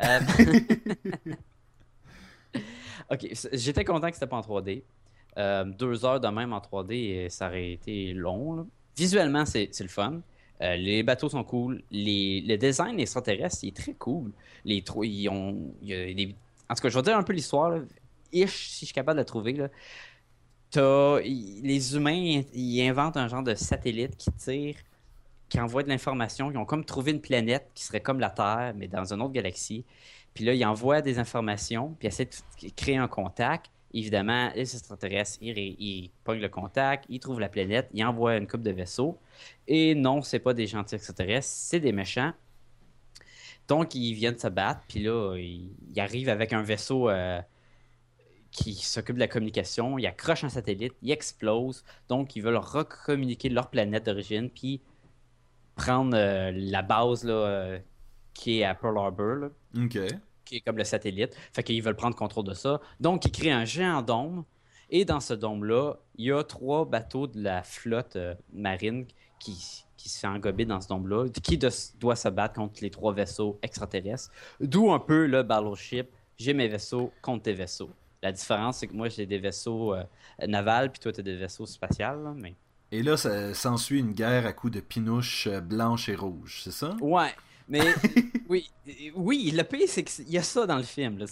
Euh, 0.03 0.19
ok, 3.11 3.27
j'étais 3.53 3.83
content 3.83 4.07
que 4.07 4.13
c'était 4.13 4.27
pas 4.27 4.37
en 4.37 4.41
3D. 4.41 4.83
Euh, 5.37 5.65
deux 5.65 6.05
heures 6.05 6.19
de 6.19 6.27
même 6.27 6.53
en 6.53 6.59
3D, 6.59 7.29
ça 7.29 7.47
aurait 7.47 7.73
été 7.73 8.13
long. 8.13 8.67
Visuellement, 8.95 9.45
c'est 9.45 9.69
le 9.79 9.87
fun. 9.87 10.21
Euh, 10.61 10.75
les 10.75 11.03
bateaux 11.03 11.29
sont 11.29 11.43
cool. 11.43 11.83
Les, 11.91 12.41
le 12.41 12.57
design 12.57 12.99
extraterrestre, 12.99 13.63
est 13.63 13.75
très 13.75 13.93
cool. 13.93 14.31
Les 14.65 14.83
ils 15.03 15.29
ont, 15.29 15.73
En 16.69 16.75
tout 16.75 16.81
cas, 16.81 16.89
je 16.89 16.97
vais 16.97 17.03
dire 17.03 17.17
un 17.17 17.23
peu 17.23 17.33
l'histoire. 17.33 17.79
Ish, 18.31 18.69
si 18.69 18.79
je 18.81 18.85
suis 18.87 18.93
capable 18.93 19.17
de 19.17 19.21
la 19.21 19.25
trouver. 19.25 19.53
Là. 19.53 21.19
les 21.23 21.95
humains, 21.95 22.41
ils 22.53 22.81
inventent 22.89 23.17
un 23.17 23.27
genre 23.27 23.43
de 23.43 23.53
satellite 23.53 24.17
qui 24.17 24.31
tire 24.31 24.75
qui 25.49 25.59
envoient 25.59 25.83
de 25.83 25.89
l'information. 25.89 26.51
Ils 26.51 26.57
ont 26.57 26.65
comme 26.65 26.83
trouvé 26.83 27.11
une 27.11 27.21
planète 27.21 27.69
qui 27.73 27.83
serait 27.83 28.01
comme 28.01 28.19
la 28.19 28.29
Terre, 28.29 28.73
mais 28.75 28.87
dans 28.87 29.13
une 29.13 29.21
autre 29.21 29.33
galaxie. 29.33 29.85
Puis 30.33 30.45
là, 30.45 30.53
ils 30.53 30.65
envoient 30.65 31.01
des 31.01 31.19
informations, 31.19 31.95
puis 31.99 32.07
ils 32.07 32.09
essaient 32.09 32.25
de 32.25 32.69
créer 32.75 32.97
un 32.97 33.07
contact. 33.07 33.71
Évidemment, 33.93 34.51
les 34.55 34.75
extraterrestres, 34.75 35.37
ils, 35.41 35.57
ils 35.57 36.11
pognent 36.23 36.41
le 36.41 36.49
contact, 36.49 37.05
ils 37.09 37.19
trouvent 37.19 37.39
la 37.39 37.49
planète, 37.49 37.89
ils 37.93 38.03
envoient 38.03 38.35
une 38.35 38.47
coupe 38.47 38.61
de 38.61 38.71
vaisseaux. 38.71 39.17
Et 39.67 39.95
non, 39.95 40.21
c'est 40.21 40.39
pas 40.39 40.53
des 40.53 40.67
gentils 40.67 40.95
extraterrestres, 40.95 41.47
c'est 41.47 41.79
des 41.79 41.93
méchants. 41.93 42.33
Donc, 43.67 43.95
ils 43.95 44.13
viennent 44.13 44.37
se 44.37 44.47
battre, 44.47 44.81
puis 44.87 45.03
là, 45.03 45.35
ils, 45.37 45.71
arrivent 45.97 46.29
avec 46.29 46.53
un 46.53 46.61
vaisseau 46.61 47.09
euh, 47.09 47.41
qui 48.51 48.75
s'occupe 48.75 49.15
de 49.15 49.19
la 49.19 49.27
communication, 49.27 49.97
ils 49.97 50.07
accrochent 50.07 50.43
un 50.43 50.49
satellite, 50.49 50.93
ils 51.01 51.11
explosent. 51.11 51.83
Donc, 52.07 52.35
ils 52.35 52.41
veulent 52.41 52.55
recommuniquer 52.55 53.49
leur 53.49 53.69
planète 53.69 54.05
d'origine, 54.05 54.49
puis 54.49 54.81
prendre 55.75 56.15
euh, 56.15 56.51
la 56.53 56.81
base 56.81 57.23
là, 57.23 57.33
euh, 57.33 57.79
qui 58.33 58.59
est 58.59 58.63
à 58.63 58.73
Pearl 58.73 58.97
Harbor. 58.97 59.49
Qui 60.47 60.57
est 60.57 60.61
comme 60.61 60.77
le 60.77 60.83
satellite. 60.83 61.35
Fait 61.53 61.63
qu'ils 61.63 61.81
veulent 61.83 61.95
prendre 61.95 62.15
contrôle 62.15 62.45
de 62.45 62.53
ça. 62.53 62.79
Donc, 62.99 63.25
ils 63.25 63.31
créent 63.31 63.51
un 63.51 63.65
géant 63.65 64.01
dôme. 64.01 64.43
Et 64.89 65.03
dans 65.03 65.19
ce 65.19 65.33
dôme-là, 65.33 65.95
il 66.15 66.27
y 66.27 66.31
a 66.31 66.43
trois 66.43 66.85
bateaux 66.85 67.27
de 67.27 67.41
la 67.41 67.61
flotte 67.63 68.15
euh, 68.15 68.35
marine 68.53 69.05
qui, 69.39 69.83
qui 69.97 70.07
se 70.07 70.19
fait 70.19 70.27
engober 70.27 70.63
dans 70.65 70.79
ce 70.79 70.87
dôme-là, 70.87 71.27
qui 71.43 71.57
doit 71.57 72.15
se 72.15 72.29
battre 72.29 72.55
contre 72.55 72.81
les 72.81 72.89
trois 72.89 73.13
vaisseaux 73.13 73.59
extraterrestres. 73.61 74.31
D'où 74.61 74.91
un 74.91 74.99
peu 74.99 75.25
le 75.25 75.43
battleship. 75.43 76.07
J'ai 76.37 76.53
mes 76.53 76.67
vaisseaux 76.69 77.11
contre 77.21 77.43
tes 77.43 77.53
vaisseaux. 77.53 77.89
La 78.23 78.31
différence, 78.31 78.77
c'est 78.77 78.87
que 78.87 78.93
moi, 78.93 79.09
j'ai 79.09 79.25
des 79.25 79.39
vaisseaux 79.39 79.95
navals, 80.47 80.91
puis 80.91 80.99
toi, 80.99 81.11
tu 81.11 81.19
as 81.19 81.23
des 81.23 81.35
vaisseaux 81.35 81.65
spatials. 81.65 82.33
mais... 82.35 82.55
Et 82.91 83.03
là, 83.03 83.17
ça 83.17 83.53
s'ensuit 83.53 83.99
une 83.99 84.13
guerre 84.13 84.45
à 84.45 84.53
coups 84.53 84.73
de 84.73 84.79
pinouches 84.79 85.47
euh, 85.47 85.59
blanches 85.59 86.07
et 86.07 86.15
rouges, 86.15 86.61
c'est 86.63 86.71
ça? 86.71 86.95
Ouais. 87.01 87.33
Mais 87.69 87.81
oui, 88.49 88.69
oui, 89.15 89.51
le 89.51 89.63
pire, 89.63 89.87
c'est 89.87 90.03
qu'il 90.03 90.29
y 90.29 90.37
a 90.37 90.43
ça 90.43 90.65
dans 90.65 90.77
le 90.77 90.83
film. 90.83 91.17
Là. 91.17 91.25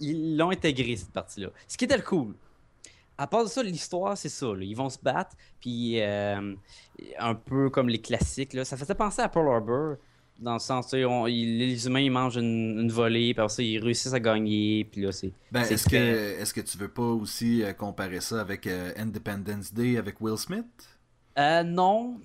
Ils 0.00 0.36
l'ont 0.36 0.50
intégré, 0.50 0.96
cette 0.96 1.12
partie-là. 1.12 1.48
Ce 1.68 1.76
qui 1.76 1.84
était 1.84 1.96
le 1.96 2.02
cool. 2.02 2.34
À 3.18 3.26
part 3.26 3.44
de 3.44 3.48
ça, 3.48 3.62
l'histoire, 3.62 4.16
c'est 4.16 4.28
ça. 4.28 4.46
Ils 4.60 4.74
vont 4.74 4.90
se 4.90 4.98
battre, 4.98 5.36
puis 5.60 6.00
euh, 6.02 6.54
un 7.18 7.34
peu 7.34 7.70
comme 7.70 7.88
les 7.88 8.00
classiques. 8.00 8.52
Là. 8.52 8.64
Ça 8.64 8.76
faisait 8.76 8.94
penser 8.94 9.22
à 9.22 9.28
Pearl 9.28 9.48
Harbor, 9.48 9.96
dans 10.38 10.54
le 10.54 10.58
sens 10.58 10.92
où 10.92 11.26
les 11.26 11.86
humains 11.86 12.00
ils 12.00 12.10
mangent 12.10 12.36
une, 12.36 12.90
volée, 12.90 13.32
puis 13.32 13.40
après 13.40 13.54
ça 13.54 13.62
ils 13.62 13.78
réussissent 13.78 14.12
à 14.12 14.20
gagner, 14.20 14.84
puis 14.84 15.02
là 15.02 15.12
c'est. 15.12 15.32
Ben, 15.50 15.62
est-ce 15.62 15.88
que 15.88 15.96
est-ce 15.96 16.52
que 16.52 16.60
tu 16.60 16.78
veux 16.78 16.88
pas 16.88 17.02
aussi 17.02 17.62
euh, 17.62 17.72
comparer 17.72 18.20
ça 18.20 18.40
avec 18.40 18.66
euh, 18.66 18.92
Independence 18.96 19.72
Day 19.72 19.96
avec 19.96 20.20
Will 20.20 20.36
Smith? 20.36 20.66
Euh, 21.38 21.62
Non, 21.62 22.20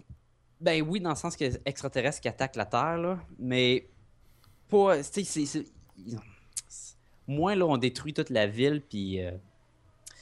ben 0.62 0.82
oui 0.82 1.00
dans 1.00 1.10
le 1.10 1.15
sens 1.15 1.36
que 1.36 1.45
extraterrestres 1.65 2.21
qui 2.21 2.28
attaquent 2.28 2.56
la 2.56 2.65
Terre 2.65 2.97
là, 2.97 3.19
mais 3.39 3.88
pas, 4.69 4.95
moins 7.28 7.56
là 7.56 7.65
on 7.65 7.78
détruit 7.78 8.13
toute 8.13 8.30
la 8.30 8.47
ville 8.47 8.82
puis. 8.82 9.24
Euh... 9.24 9.32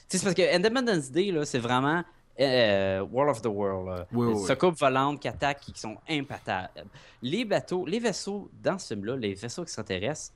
c'est 0.08 0.24
parce 0.24 0.36
que 0.36 0.56
Independence 0.56 1.12
Day 1.12 1.32
là 1.32 1.46
c'est 1.46 1.60
vraiment 1.60 2.04
euh, 2.40 3.02
World 3.12 3.32
of 3.32 3.42
the 3.42 3.48
World. 3.48 4.08
Ce 4.48 4.54
couple 4.54 4.78
volante 4.78 5.20
qui 5.20 5.28
attaque, 5.28 5.60
qui 5.60 5.78
sont 5.78 5.98
impatables. 6.08 6.86
Les 7.22 7.44
bateaux, 7.44 7.86
les 7.86 8.00
vaisseaux 8.00 8.50
dans 8.64 8.80
ce 8.80 8.94
film-là, 8.94 9.18
les 9.18 9.34
vaisseaux 9.34 9.64
extraterrestres, 9.64 10.34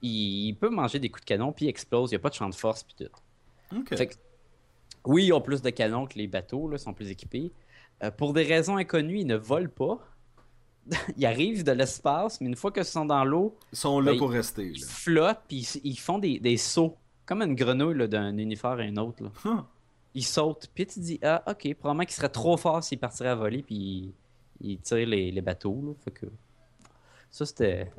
ils, 0.00 0.54
peuvent 0.54 0.72
manger 0.72 0.98
des 0.98 1.10
coups 1.10 1.22
de 1.22 1.26
canon 1.26 1.52
puis 1.52 1.66
ils 1.66 1.68
explosent. 1.68 2.10
Il 2.10 2.14
n'y 2.14 2.16
a 2.16 2.20
pas 2.20 2.30
de 2.30 2.34
champ 2.34 2.48
de 2.48 2.54
force 2.54 2.82
puis 2.82 2.94
tout. 3.04 3.84
oui, 5.04 5.26
ils 5.26 5.32
ont 5.32 5.40
plus 5.40 5.62
de 5.62 5.70
canons 5.70 6.06
que 6.06 6.16
les 6.16 6.26
bateaux, 6.26 6.68
là, 6.68 6.78
sont 6.78 6.94
plus 6.94 7.10
équipés. 7.10 7.52
Euh, 8.02 8.10
pour 8.10 8.32
des 8.32 8.44
raisons 8.44 8.76
inconnues, 8.76 9.20
ils 9.20 9.26
ne 9.26 9.36
volent 9.36 9.70
pas. 9.70 9.98
ils 11.16 11.26
arrivent 11.26 11.64
de 11.64 11.72
l'espace, 11.72 12.40
mais 12.40 12.48
une 12.48 12.56
fois 12.56 12.72
qu'ils 12.72 12.84
sont 12.84 13.04
dans 13.04 13.24
l'eau, 13.24 13.56
ils 13.72 13.78
sont 13.78 14.00
là 14.00 14.12
ben, 14.12 14.18
pour 14.18 14.30
rester. 14.30 14.72
Ils 14.74 14.84
flottent 14.84 15.42
puis 15.46 15.80
ils, 15.84 15.98
font 15.98 16.18
des, 16.18 16.56
sauts, 16.56 16.96
comme 17.24 17.42
une 17.42 17.54
grenouille 17.54 18.08
d'un 18.08 18.36
univers 18.36 18.70
à 18.72 18.82
un 18.82 18.96
autre. 18.96 19.22
Là 19.44 19.64
il 20.14 20.24
saute, 20.24 20.68
puis 20.74 20.86
tu 20.86 21.00
dis, 21.00 21.18
ah, 21.22 21.42
ok, 21.46 21.74
probablement 21.74 22.04
qu'il 22.04 22.14
serait 22.14 22.28
trop 22.28 22.56
fort 22.56 22.82
s'il 22.84 22.98
partirait 22.98 23.30
à 23.30 23.34
voler, 23.34 23.62
puis 23.62 24.12
il, 24.60 24.78
tire 24.78 25.06
les, 25.06 25.40
bateaux. 25.40 25.80
Là, 25.82 25.92
fait 26.04 26.10
que 26.10 26.26
ça, 27.30 27.46
c'était. 27.46 27.90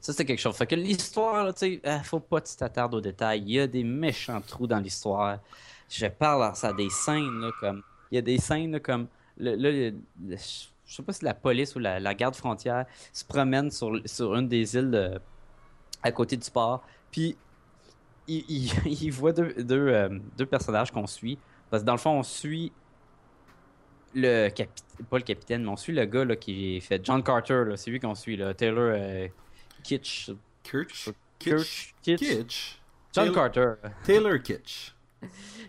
Ça, 0.00 0.12
c'était 0.12 0.26
quelque 0.26 0.38
chose. 0.38 0.56
Fait 0.56 0.66
que 0.66 0.76
l'histoire, 0.76 1.52
tu 1.54 1.58
sais, 1.58 1.80
ah, 1.84 2.02
faut 2.02 2.20
pas 2.20 2.40
que 2.40 2.48
tu 2.48 2.56
t'attardes 2.56 2.94
aux 2.94 3.00
détails. 3.00 3.42
Il 3.42 3.50
y 3.50 3.60
a 3.60 3.66
des 3.66 3.82
méchants 3.82 4.40
trous 4.40 4.66
dans 4.66 4.78
l'histoire. 4.78 5.40
Je 5.88 6.06
parle 6.06 6.54
ça 6.54 6.72
des 6.72 6.88
scènes, 6.88 7.40
là, 7.40 7.50
comme. 7.60 7.82
Il 8.12 8.14
y 8.14 8.18
a 8.18 8.22
des 8.22 8.38
scènes, 8.38 8.78
comme. 8.78 9.08
Le, 9.38 9.56
le, 9.56 9.94
je 10.28 10.36
sais 10.94 11.02
pas 11.02 11.12
si 11.12 11.24
la 11.24 11.34
police 11.34 11.74
ou 11.74 11.80
la, 11.80 12.14
garde 12.14 12.36
frontière 12.36 12.84
se 13.12 13.24
promène 13.24 13.70
sur, 13.70 13.98
sur 14.04 14.36
une 14.36 14.46
des 14.46 14.76
îles 14.76 15.20
à 16.02 16.12
côté 16.12 16.36
du 16.36 16.50
port. 16.50 16.84
Puis 17.10 17.36
il, 18.28 19.10
voit 19.12 19.32
deux, 19.32 19.54
deux, 19.62 19.88
euh, 19.88 20.18
deux 20.36 20.46
personnages 20.46 20.90
qu'on 20.90 21.06
suit. 21.06 21.38
Parce 21.70 21.82
que 21.82 21.86
dans 21.86 21.94
le 21.94 21.98
fond, 21.98 22.18
on 22.18 22.22
suit 22.22 22.72
le 24.14 24.48
capitaine, 24.50 25.06
pas 25.08 25.16
le 25.18 25.24
capitaine, 25.24 25.62
mais 25.62 25.70
on 25.70 25.76
suit 25.76 25.92
le 25.92 26.04
gars 26.04 26.24
là, 26.24 26.36
qui 26.36 26.80
fait 26.80 27.04
John 27.04 27.22
Carter, 27.22 27.64
là, 27.66 27.76
c'est 27.76 27.90
lui 27.90 27.98
qu'on 27.98 28.14
suit, 28.14 28.36
là, 28.36 28.52
Taylor 28.52 28.92
euh, 28.94 29.28
Kitsch. 29.82 30.30
Kitsch. 30.62 31.08
Kitsch. 31.38 31.94
Kitsch. 32.02 32.18
Kitsch. 32.20 32.80
John 33.12 33.32
Taylor- 33.32 33.34
Carter. 33.34 33.74
Taylor 34.04 34.42
Kitsch. 34.42 34.94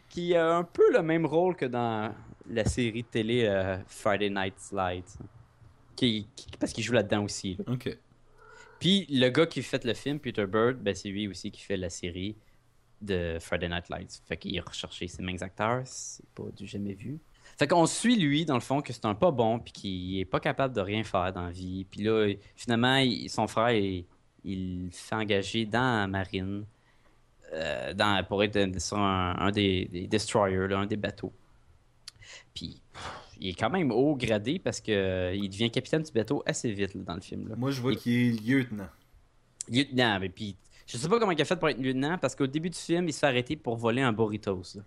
Qui 0.09 0.35
a 0.35 0.57
un 0.57 0.63
peu 0.63 0.91
le 0.91 1.01
même 1.01 1.25
rôle 1.25 1.55
que 1.55 1.65
dans 1.65 2.13
la 2.49 2.65
série 2.65 3.03
de 3.03 3.07
télé 3.07 3.45
euh, 3.45 3.77
Friday 3.87 4.29
Night 4.29 4.55
Lights. 4.71 5.17
Qui, 5.95 6.27
qui- 6.35 6.47
parce 6.59 6.73
qu'il 6.73 6.83
joue 6.83 6.93
là-dedans 6.93 7.23
aussi. 7.23 7.55
là. 7.55 7.73
Ok. 7.73 7.97
Puis 8.79 9.05
le 9.09 9.29
gars 9.29 9.45
qui 9.45 9.61
fait 9.61 9.83
le 9.85 9.93
film, 9.93 10.19
Peter 10.19 10.45
Bird, 10.45 10.77
ben, 10.77 10.93
c'est 10.95 11.09
lui 11.09 11.27
aussi 11.27 11.51
qui 11.51 11.61
fait 11.61 11.77
la 11.77 11.89
série 11.89 12.35
de 13.01 13.37
Friday 13.39 13.69
Night 13.69 13.89
Lights. 13.89 14.21
Fait 14.25 14.37
qu'il 14.37 14.57
a 14.59 14.63
recherché 14.63 15.07
ses 15.07 15.21
mêmes 15.21 15.37
acteurs, 15.41 15.81
c'est 15.85 16.25
pas 16.35 16.43
du 16.55 16.65
jamais 16.67 16.93
vu. 16.93 17.19
Fait 17.57 17.67
qu'on 17.67 17.85
suit 17.85 18.15
lui, 18.15 18.45
dans 18.45 18.55
le 18.55 18.61
fond, 18.61 18.81
que 18.81 18.91
c'est 18.93 19.05
un 19.05 19.13
pas 19.15 19.31
bon, 19.31 19.59
puis 19.59 19.71
qu'il 19.73 20.19
est 20.19 20.25
pas 20.25 20.39
capable 20.39 20.73
de 20.73 20.81
rien 20.81 21.03
faire 21.03 21.31
dans 21.33 21.43
la 21.45 21.51
vie. 21.51 21.85
Puis 21.85 22.01
là, 22.03 22.33
finalement, 22.55 22.95
il- 22.97 23.29
son 23.29 23.47
frère, 23.47 23.71
il, 24.43 24.89
fait 24.91 25.15
engager 25.15 25.65
dans 25.65 26.01
la 26.01 26.07
marine 26.07 26.65
euh, 27.53 27.93
dans, 27.93 28.23
pour 28.25 28.43
être 28.43 28.79
sur 28.81 28.97
un, 28.97 29.35
un 29.37 29.51
des, 29.51 29.85
des 29.85 30.07
destroyers, 30.07 30.67
là, 30.67 30.79
un 30.79 30.85
des 30.87 30.97
bateaux. 30.97 31.31
Puis 32.53 32.81
il 33.39 33.49
est 33.49 33.53
quand 33.53 33.69
même 33.69 33.91
haut 33.91 34.15
gradé 34.15 34.59
parce 34.59 34.79
que 34.81 34.91
euh, 34.91 35.33
il 35.35 35.49
devient 35.49 35.69
capitaine 35.71 36.03
du 36.03 36.11
bateau 36.11 36.43
assez 36.45 36.71
vite 36.71 36.93
là, 36.93 37.01
dans 37.03 37.15
le 37.15 37.21
film. 37.21 37.47
Là. 37.49 37.55
Moi, 37.55 37.71
je 37.71 37.81
vois 37.81 37.93
Et- 37.93 37.97
qu'il 37.97 38.13
est 38.13 38.41
lieutenant. 38.41 38.89
Lieutenant, 39.69 40.19
mais 40.19 40.29
puis 40.29 40.55
je 40.85 40.97
sais 40.97 41.07
pas 41.07 41.17
comment 41.19 41.31
il 41.31 41.41
a 41.41 41.45
fait 41.45 41.55
pour 41.57 41.69
être 41.69 41.79
lieutenant 41.81 42.17
parce 42.17 42.35
qu'au 42.35 42.47
début 42.47 42.69
du 42.69 42.77
film, 42.77 43.07
il 43.07 43.13
se 43.13 43.19
fait 43.19 43.27
arrêter 43.27 43.55
pour 43.55 43.77
voler 43.77 44.01
un 44.01 44.11
burritos. 44.13 44.61
Là. 44.75 44.81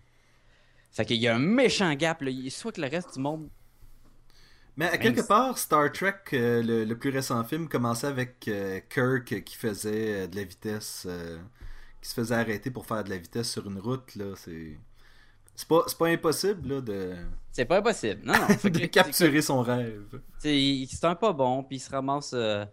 Fait 0.92 1.04
qu'il 1.04 1.16
y 1.16 1.28
a 1.28 1.34
un 1.34 1.38
méchant 1.38 1.92
gap, 1.94 2.20
là. 2.22 2.30
Il- 2.30 2.50
soit 2.50 2.72
que 2.72 2.80
le 2.80 2.88
reste 2.88 3.14
du 3.14 3.20
monde. 3.20 3.48
Mais 4.78 4.86
à 4.88 4.90
Même 4.92 5.00
quelque 5.00 5.22
si- 5.22 5.28
part, 5.28 5.56
Star 5.56 5.90
Trek, 5.90 6.14
euh, 6.34 6.62
le, 6.62 6.84
le 6.84 6.98
plus 6.98 7.08
récent 7.10 7.42
film, 7.44 7.66
commençait 7.68 8.06
avec 8.08 8.46
euh, 8.48 8.78
Kirk 8.90 9.42
qui 9.44 9.56
faisait 9.56 10.24
euh, 10.24 10.26
de 10.26 10.36
la 10.36 10.44
vitesse, 10.44 11.08
qui 12.02 12.08
se 12.10 12.14
faisait 12.14 12.34
arrêter 12.34 12.70
pour 12.70 12.84
faire 12.86 13.02
de 13.02 13.08
la 13.08 13.16
vitesse 13.16 13.50
sur 13.50 13.66
une 13.66 13.78
route. 13.78 14.14
là. 14.16 14.34
C'est 14.36 14.76
c'est 15.56 15.66
pas, 15.68 15.82
c'est 15.88 15.98
pas 15.98 16.06
impossible 16.08 16.68
là, 16.74 16.80
de, 16.80 17.14
C'est 17.50 17.64
pas 17.64 17.78
impossible. 17.78 18.20
Non, 18.24 18.34
non. 18.34 18.46
Fait 18.58 18.70
que- 18.70 18.78
de 18.78 18.86
capturer 18.86 19.42
son 19.42 19.62
rêve. 19.62 20.02
C'est 20.38 20.86
un 21.04 21.14
pas 21.16 21.32
bon, 21.32 21.62
puis 21.64 21.76
il 21.76 21.80
se 21.80 21.90
ramasse. 21.90 22.32
euh, 22.34 22.64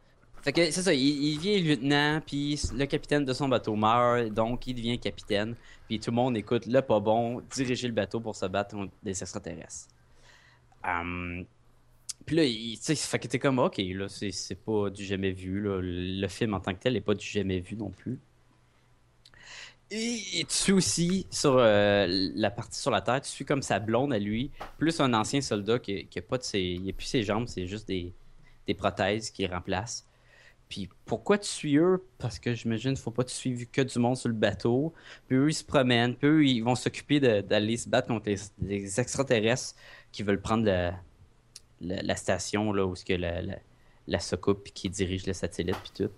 Fait 0.44 0.52
que 0.54 0.70
c'est 0.70 0.82
ça, 0.84 0.94
il, 0.94 1.02
il 1.02 1.38
devient 1.38 1.62
lieutenant, 1.62 2.22
puis 2.26 2.60
le 2.76 2.86
capitaine 2.86 3.24
de 3.26 3.34
son 3.34 3.48
bateau 3.48 3.76
meurt, 3.76 4.28
donc 4.34 4.68
il 4.68 4.76
devient 4.76 5.00
capitaine, 5.00 5.56
puis 5.88 6.00
tout 6.00 6.12
le 6.12 6.16
monde 6.16 6.36
écoute 6.38 6.66
le 6.68 6.82
pas 6.82 7.00
bon 7.00 7.42
diriger 7.56 7.88
le 7.88 7.94
bateau 7.94 8.20
pour 8.20 8.36
se 8.36 8.46
battre 8.46 8.76
contre 8.76 8.92
des 9.02 9.22
extraterrestres. 9.22 9.88
Hum, 10.86 11.46
Puis 12.26 12.36
là, 12.36 12.44
il- 12.46 12.78
fait 12.78 13.20
que 13.20 13.28
t'es 13.28 13.40
comme, 13.40 13.60
ok, 13.60 13.78
là, 13.80 14.08
c'est 14.10 14.32
c'est 14.32 14.56
pas 14.56 14.90
du 14.90 15.04
jamais 15.06 15.32
vu, 15.32 15.62
là. 15.62 15.80
Le 15.82 16.28
film 16.28 16.54
en 16.54 16.60
tant 16.60 16.74
que 16.74 16.80
tel 16.80 16.94
n'est 16.94 17.02
pas 17.02 17.14
du 17.16 17.26
jamais 17.26 17.60
vu 17.60 17.76
non 17.76 17.90
plus. 17.92 18.20
Et, 19.92 20.46
tu 20.48 20.56
suis 20.56 20.72
aussi 20.72 21.28
sur 21.30 21.58
euh, 21.58 22.08
la 22.10 22.50
partie 22.50 22.80
sur 22.80 22.90
la 22.90 23.02
Terre, 23.02 23.22
tu 23.22 23.30
suis 23.30 23.46
comme 23.46 23.62
sa 23.62 23.80
blonde 23.80 24.12
à 24.12 24.20
lui, 24.20 24.50
plus 24.78 25.00
un 25.00 25.14
ancien 25.14 25.42
soldat 25.42 25.78
qui, 25.78 26.08
qui 26.08 26.20
a 26.20 26.22
pas 26.22 26.38
de 26.38 26.44
ses, 26.44 26.62
il 26.62 26.90
a 26.90 26.94
plus 26.94 27.06
ses 27.06 27.24
jambes, 27.24 27.48
c'est 27.48 27.68
juste 27.68 27.88
des, 27.88 28.12
des 28.66 28.74
prothèses 28.74 29.30
qui 29.30 29.46
remplacent. 29.46 30.08
Puis 30.70 30.90
pourquoi 31.06 31.38
tu 31.38 31.48
suis 31.48 31.78
eux? 31.78 32.04
Parce 32.18 32.40
que 32.40 32.56
j'imagine 32.56 32.96
faut 32.96 33.12
pas 33.12 33.24
te 33.24 33.32
suivre 33.32 33.64
que 33.72 33.82
du 33.82 34.00
monde 34.00 34.18
sur 34.18 34.30
le 34.30 34.34
bateau. 34.34 34.94
Puis 35.28 35.38
eux 35.38 35.50
ils 35.50 35.54
se 35.54 35.64
promènent, 35.64 36.16
puis 36.16 36.28
eux 36.28 36.46
ils 36.46 36.62
vont 36.62 36.76
s'occuper 36.76 37.20
d'aller 37.20 37.78
se 37.78 37.88
battre 37.88 38.08
contre 38.08 38.30
les, 38.62 39.00
extraterrestres 39.00 39.76
qui 40.12 40.24
veulent 40.24 40.42
prendre 40.42 40.66
la, 41.82 42.16
station 42.16 42.74
là 42.74 42.88
où 42.88 42.96
ce 42.96 43.06
que 43.06 43.14
la, 43.14 43.42
la, 43.44 43.58
la 44.08 44.20
qui 44.74 44.90
dirige 44.90 45.28
le 45.28 45.34
satellite 45.34 45.78
puis 45.84 46.06
tout. 46.06 46.14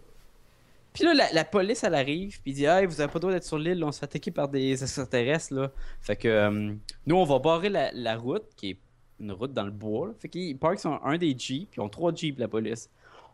Puis 0.96 1.04
là, 1.04 1.14
la, 1.34 1.44
police, 1.44 1.84
elle 1.84 1.94
arrive, 1.94 2.42
puis 2.42 2.54
dit 2.54 2.64
Hey, 2.64 2.86
vous 2.86 3.02
avez 3.02 3.12
pas 3.12 3.16
le 3.16 3.20
droit 3.20 3.34
d'être 3.34 3.44
sur 3.44 3.60
l'île, 3.60 3.84
on 3.84 3.92
se 3.92 4.00
fait 4.00 4.06
attaquer 4.06 4.32
par 4.32 4.48
des 4.48 4.82
extraterrestres. 4.82 5.54
Là. 5.54 5.72
Fait 6.00 6.16
que 6.16 6.28
euh, 6.30 6.74
nous, 7.06 7.16
on 7.18 7.26
va 7.26 7.38
barrer 7.40 7.70
la, 7.70 8.18
route, 8.18 8.46
qui 8.56 8.72
est 8.72 8.80
une 9.20 9.34
route 9.34 9.52
dans 9.52 9.66
le 9.66 9.72
bois. 9.72 10.08
Là. 10.08 10.14
Fait 10.18 10.30
qu'ils 10.30 10.58
parkent 10.58 10.80
sur 10.80 11.06
un, 11.06 11.18
des 11.18 11.38
Jeeps, 11.38 11.68
puis 11.70 11.78
ils 11.78 11.82
ont 11.82 11.90
trois 11.90 12.16
Jeeps, 12.16 12.40
la 12.40 12.48
police. 12.48 12.90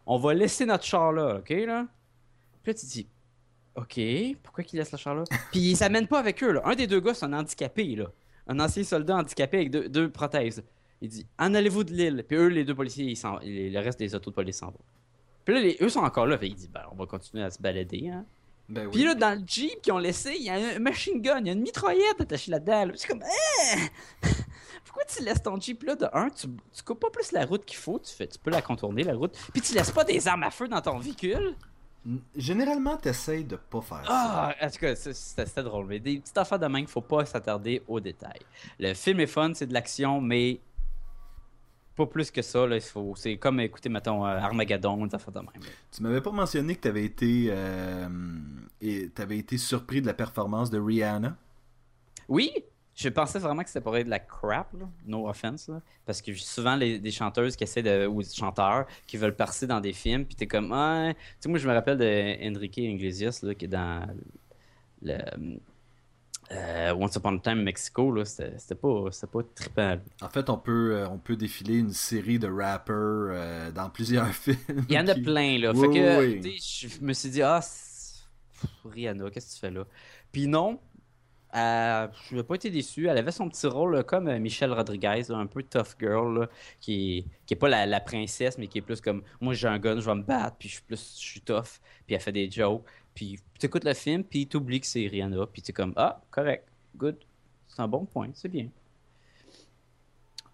On 0.08 0.17
va 0.17 0.34
laisser 0.34 0.65
notre 0.65 0.84
char 0.84 1.12
là, 1.12 1.38
OK, 1.38 1.50
là? 1.50 1.86
Puis 2.63 2.74
là, 2.74 2.80
tu 2.80 2.86
dis 2.88 3.08
OK, 3.76 4.02
pourquoi 4.41 4.63
qu'ils 4.63 4.80
laissent 4.80 4.91
le 4.91 4.97
char 4.97 5.13
là 5.13 5.24
Puis 5.52 5.60
ils 5.60 5.78
s'amènent 5.78 6.08
pas 6.08 6.17
avec 6.17 6.43
eux, 6.43 6.54
là. 6.54 6.63
Un 6.65 6.74
des 6.74 6.88
deux 6.88 7.00
gars, 7.00 7.13
c'est 7.13 7.26
un 7.26 7.34
handicapé, 7.34 7.95
là. 7.95 8.08
Un 8.47 8.60
ancien 8.60 8.84
soldat 8.84 9.17
handicapé 9.17 9.58
avec 9.58 9.69
deux, 9.69 10.10
prothèses. 10.10 10.63
Il 11.00 11.10
dit 11.10 11.28
En 11.38 11.54
allez-vous 11.54 11.84
de 11.84 11.93
l'île 11.93 12.26
Puis 12.28 12.38
eux, 12.38 12.47
les 12.47 12.65
deux 12.65 12.74
policiers, 12.74 13.13
ils 13.43 13.71
le 13.71 13.80
reste 13.80 14.00
des 14.00 14.15
autos 14.15 14.32
de 14.32 14.36
police 14.36 14.58
s'en 14.58 14.71
vont. 14.71 14.80
Puis 15.46 15.54
là, 15.56 15.62
les- 15.62 15.78
eux 15.82 15.90
sont 15.90 16.02
encore 16.02 16.26
là. 16.28 16.38
Fait 16.38 16.48
il 16.48 16.56
dit 16.56 16.70
Ben, 16.74 16.84
on 16.92 16.96
va 16.96 17.06
continuer 17.06 17.44
à 17.44 17.50
se 17.50 17.62
balader, 17.62 18.10
hein. 18.10 18.26
Ben 18.70 18.86
oui. 18.86 18.92
Puis 18.94 19.04
là, 19.04 19.16
dans 19.16 19.38
le 19.38 19.46
Jeep 19.46 19.82
qu'ils 19.82 19.92
ont 19.92 19.98
laissé, 19.98 20.34
il 20.38 20.44
y 20.44 20.50
a 20.50 20.54
un 20.76 20.80
machine 20.80 21.22
gun, 21.22 21.40
il 21.42 21.48
y 21.48 21.50
a 21.50 21.54
une 21.54 21.62
mitraillette 21.62 22.22
attachée 22.22 22.52
là-dedans. 22.52 22.86
là. 22.86 22.94
C'est 22.96 23.08
comme, 23.08 23.22
Hein? 23.24 23.80
pourquoi 24.86 25.04
tu 25.06 25.24
laisses 25.24 25.42
ton 25.44 25.60
Jeep 25.60 25.84
là 25.84 25.96
de 25.96 26.08
un, 26.14 26.30
tu, 26.30 26.48
tu 26.74 26.84
coupes 26.84 27.00
pas 27.00 27.10
plus 27.10 27.32
la 27.34 27.46
route 27.46 27.66
qu'il 27.66 27.78
faut, 27.78 28.00
tu, 28.00 28.14
fais, 28.14 28.28
tu 28.28 28.40
peux 28.40 28.50
la 28.52 28.62
contourner 28.62 29.04
la 29.04 29.14
route, 29.16 29.38
puis 29.52 29.62
tu 29.62 29.74
laisses 29.74 29.92
pas 29.92 30.04
des 30.06 30.26
armes 30.28 30.44
à 30.44 30.52
feu 30.52 30.68
dans 30.70 30.82
ton 30.82 31.00
véhicule? 31.00 31.56
Généralement, 32.36 32.98
t'essayes 32.98 33.44
de 33.44 33.58
pas 33.58 33.82
faire 33.82 34.04
ça. 34.06 34.10
Ah, 34.10 34.56
en 34.66 34.70
tout 34.72 34.80
cas, 34.80 34.96
ça, 34.96 35.14
c'était 35.14 35.62
drôle. 35.64 35.86
Mais 35.86 36.00
des 36.00 36.18
petites 36.20 36.38
affaires 36.38 36.58
de 36.58 36.66
même, 36.66 36.88
faut 36.88 37.02
pas 37.02 37.26
s'attarder 37.26 37.84
aux 37.88 38.00
détails. 38.00 38.40
Le 38.80 38.94
film 38.96 39.20
est 39.20 39.28
fun, 39.28 39.52
c'est 39.54 39.68
de 39.68 39.74
l'action, 39.74 40.20
mais 40.20 40.60
pas 42.06 42.12
plus 42.12 42.32
que 42.32 42.42
ça. 42.42 42.66
Là, 42.66 42.76
il 42.76 42.82
faut, 42.82 43.14
c'est 43.16 43.38
comme 43.38 43.60
écouter, 43.60 43.90
mettons, 43.90 44.26
euh, 44.26 44.38
Armageddon, 44.38 45.06
des 45.06 45.16
affaires 45.16 45.34
de 45.34 45.40
même. 45.40 45.50
Tu 45.92 46.02
m'avais 46.02 46.22
pas 46.22 46.32
mentionné 46.32 46.76
que 46.76 46.82
t'avais 46.82 47.06
été, 47.06 47.48
euh, 47.50 48.08
et 48.82 49.10
été 49.32 49.58
surpris 49.58 50.02
de 50.02 50.08
la 50.08 50.14
performance 50.14 50.70
de 50.70 50.80
Rihanna? 50.80 51.36
Oui, 52.28 52.52
je 52.96 53.10
pensais 53.10 53.40
vraiment 53.40 53.64
que 53.64 53.70
c'était 53.70 53.82
pour 53.82 53.96
être 53.98 54.06
de 54.06 54.10
la 54.10 54.20
crap, 54.20 54.74
là. 54.74 54.88
no 55.06 55.28
offense, 55.28 55.70
là. 55.70 55.82
parce 56.06 56.22
que 56.22 56.34
souvent 56.34 56.76
les, 56.76 57.00
des 57.00 57.12
chanteuses 57.12 57.56
qui 57.56 57.64
essaient 57.64 57.84
de, 57.84 58.06
ou 58.06 58.22
des 58.22 58.30
chanteurs 58.30 58.86
qui 59.08 59.18
veulent 59.18 59.36
passer 59.36 59.68
dans 59.68 59.82
des 59.82 59.94
films, 59.94 60.26
puis 60.26 60.36
t'es 60.36 60.48
comme, 60.48 60.72
ah, 60.74 61.14
tu 61.14 61.20
sais, 61.40 61.50
moi 61.50 61.58
je 61.58 61.68
me 61.68 61.74
rappelle 61.74 61.98
de 61.98 62.48
Enrique 62.48 62.78
Iglesias 62.78 63.40
là, 63.44 63.56
qui 63.56 63.66
est 63.66 63.70
dans 63.70 64.08
le 65.02 65.18
euh, 66.52 66.94
Once 66.96 67.16
Upon 67.16 67.38
a 67.38 67.40
Time 67.40 67.64
Mexico, 67.64 68.12
là, 68.12 68.26
c'était 68.26 68.76
pas, 68.76 69.06
c'était 69.12 69.28
pas 69.32 69.40
trippant. 69.56 69.98
En 70.22 70.30
fait, 70.30 70.50
on 70.50 70.58
peut, 70.58 70.96
euh, 70.96 71.08
on 71.10 71.18
peut 71.18 71.36
défiler 71.38 71.78
une 71.78 71.94
série 71.94 72.40
de 72.40 72.48
rappers 72.48 72.96
euh, 72.98 73.72
dans 73.72 73.90
plusieurs 73.90 74.28
films. 74.34 74.58
Il 74.90 74.96
y 74.96 75.00
en 75.00 75.08
a 75.08 75.14
qui- 75.14 75.22
plein, 75.22 75.58
là. 75.60 75.72
Oui, 75.74 75.80
fait 75.82 75.88
que, 76.00 76.20
oui, 76.44 76.60
je 76.62 77.02
me 77.06 77.14
suis 77.14 77.30
dit, 77.30 77.42
ah, 77.42 77.62
Rihanna, 78.86 79.30
qu'est-ce 79.30 79.48
que 79.50 79.54
tu 79.54 79.60
fais 79.60 79.72
là? 79.72 79.86
Puis 80.32 80.48
non, 80.48 80.80
euh, 81.56 82.08
je 82.30 82.36
n'ai 82.36 82.44
pas 82.44 82.56
été 82.56 82.70
déçu. 82.70 83.08
Elle 83.08 83.18
avait 83.18 83.32
son 83.32 83.50
petit 83.50 83.68
rôle 83.68 83.96
là, 83.96 84.04
comme 84.04 84.34
Michelle 84.40 84.72
Rodriguez, 84.72 85.24
là, 85.30 85.38
un 85.38 85.48
peu 85.48 85.64
tough 85.64 85.96
girl, 86.00 86.40
là, 86.40 86.50
qui, 86.80 87.26
qui 87.46 87.54
est 87.54 87.58
pas 87.58 87.70
la, 87.70 87.86
la 87.86 88.00
princesse, 88.00 88.58
mais 88.58 88.68
qui 88.68 88.78
est 88.78 88.82
plus 88.82 89.02
comme 89.02 89.24
moi 89.42 89.54
j'ai 89.54 89.68
un 89.68 89.80
gun, 89.80 90.00
je 90.00 90.06
vais 90.06 90.16
me 90.16 90.24
battre, 90.24 90.56
puis 90.60 90.70
je 90.70 90.76
suis 90.76 90.84
plus 90.84 91.16
je 91.20 91.26
suis 91.26 91.42
tough, 91.42 91.80
puis 92.06 92.16
elle 92.16 92.22
fait 92.22 92.32
des 92.32 92.50
jokes. 92.50 92.84
Puis 93.22 93.38
tu 93.60 93.68
écoutes 93.68 93.84
le 93.84 93.94
film, 93.94 94.24
puis 94.24 94.48
tu 94.48 94.58
oublies 94.58 94.82
que 94.82 94.88
c'est 94.88 95.06
Rihanna, 95.06 95.46
puis 95.46 95.62
tu 95.62 95.70
es 95.70 95.74
comme 95.76 95.94
ah, 95.96 96.20
correct, 96.32 96.68
good, 96.96 97.16
c'est 97.68 97.80
un 97.80 97.88
bon 97.88 98.04
point, 98.04 98.32
c'est 98.34 98.50
bien. 98.50 98.68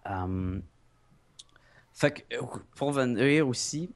Um, 0.04 0.60
fait 1.94 2.10
que, 2.12 2.36
euh, 2.36 2.42
pour 2.76 2.92
venir 2.92 3.48
aussi, 3.48 3.88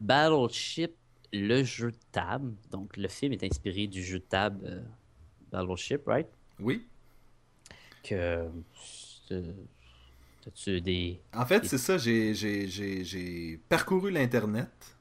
Battleship, 0.00 0.94
le 1.30 1.62
jeu 1.62 1.90
de 1.90 1.98
table. 2.10 2.54
Donc, 2.70 2.96
le 2.96 3.08
film 3.08 3.34
est 3.34 3.44
inspiré 3.44 3.86
du 3.86 4.02
jeu 4.02 4.20
de 4.20 4.24
table 4.24 4.60
euh, 4.64 4.80
Battleship, 5.52 6.06
right? 6.06 6.28
Oui. 6.58 6.86
Que. 8.02 8.48
T'as-tu 9.28 10.80
des. 10.80 11.20
En 11.34 11.44
fait, 11.44 11.66
c'est 11.66 11.76
ça, 11.76 11.98
j'ai, 11.98 12.34
j'ai, 12.34 12.66
j'ai, 12.66 13.04
j'ai 13.04 13.60
parcouru 13.68 14.10
l'Internet 14.10 14.93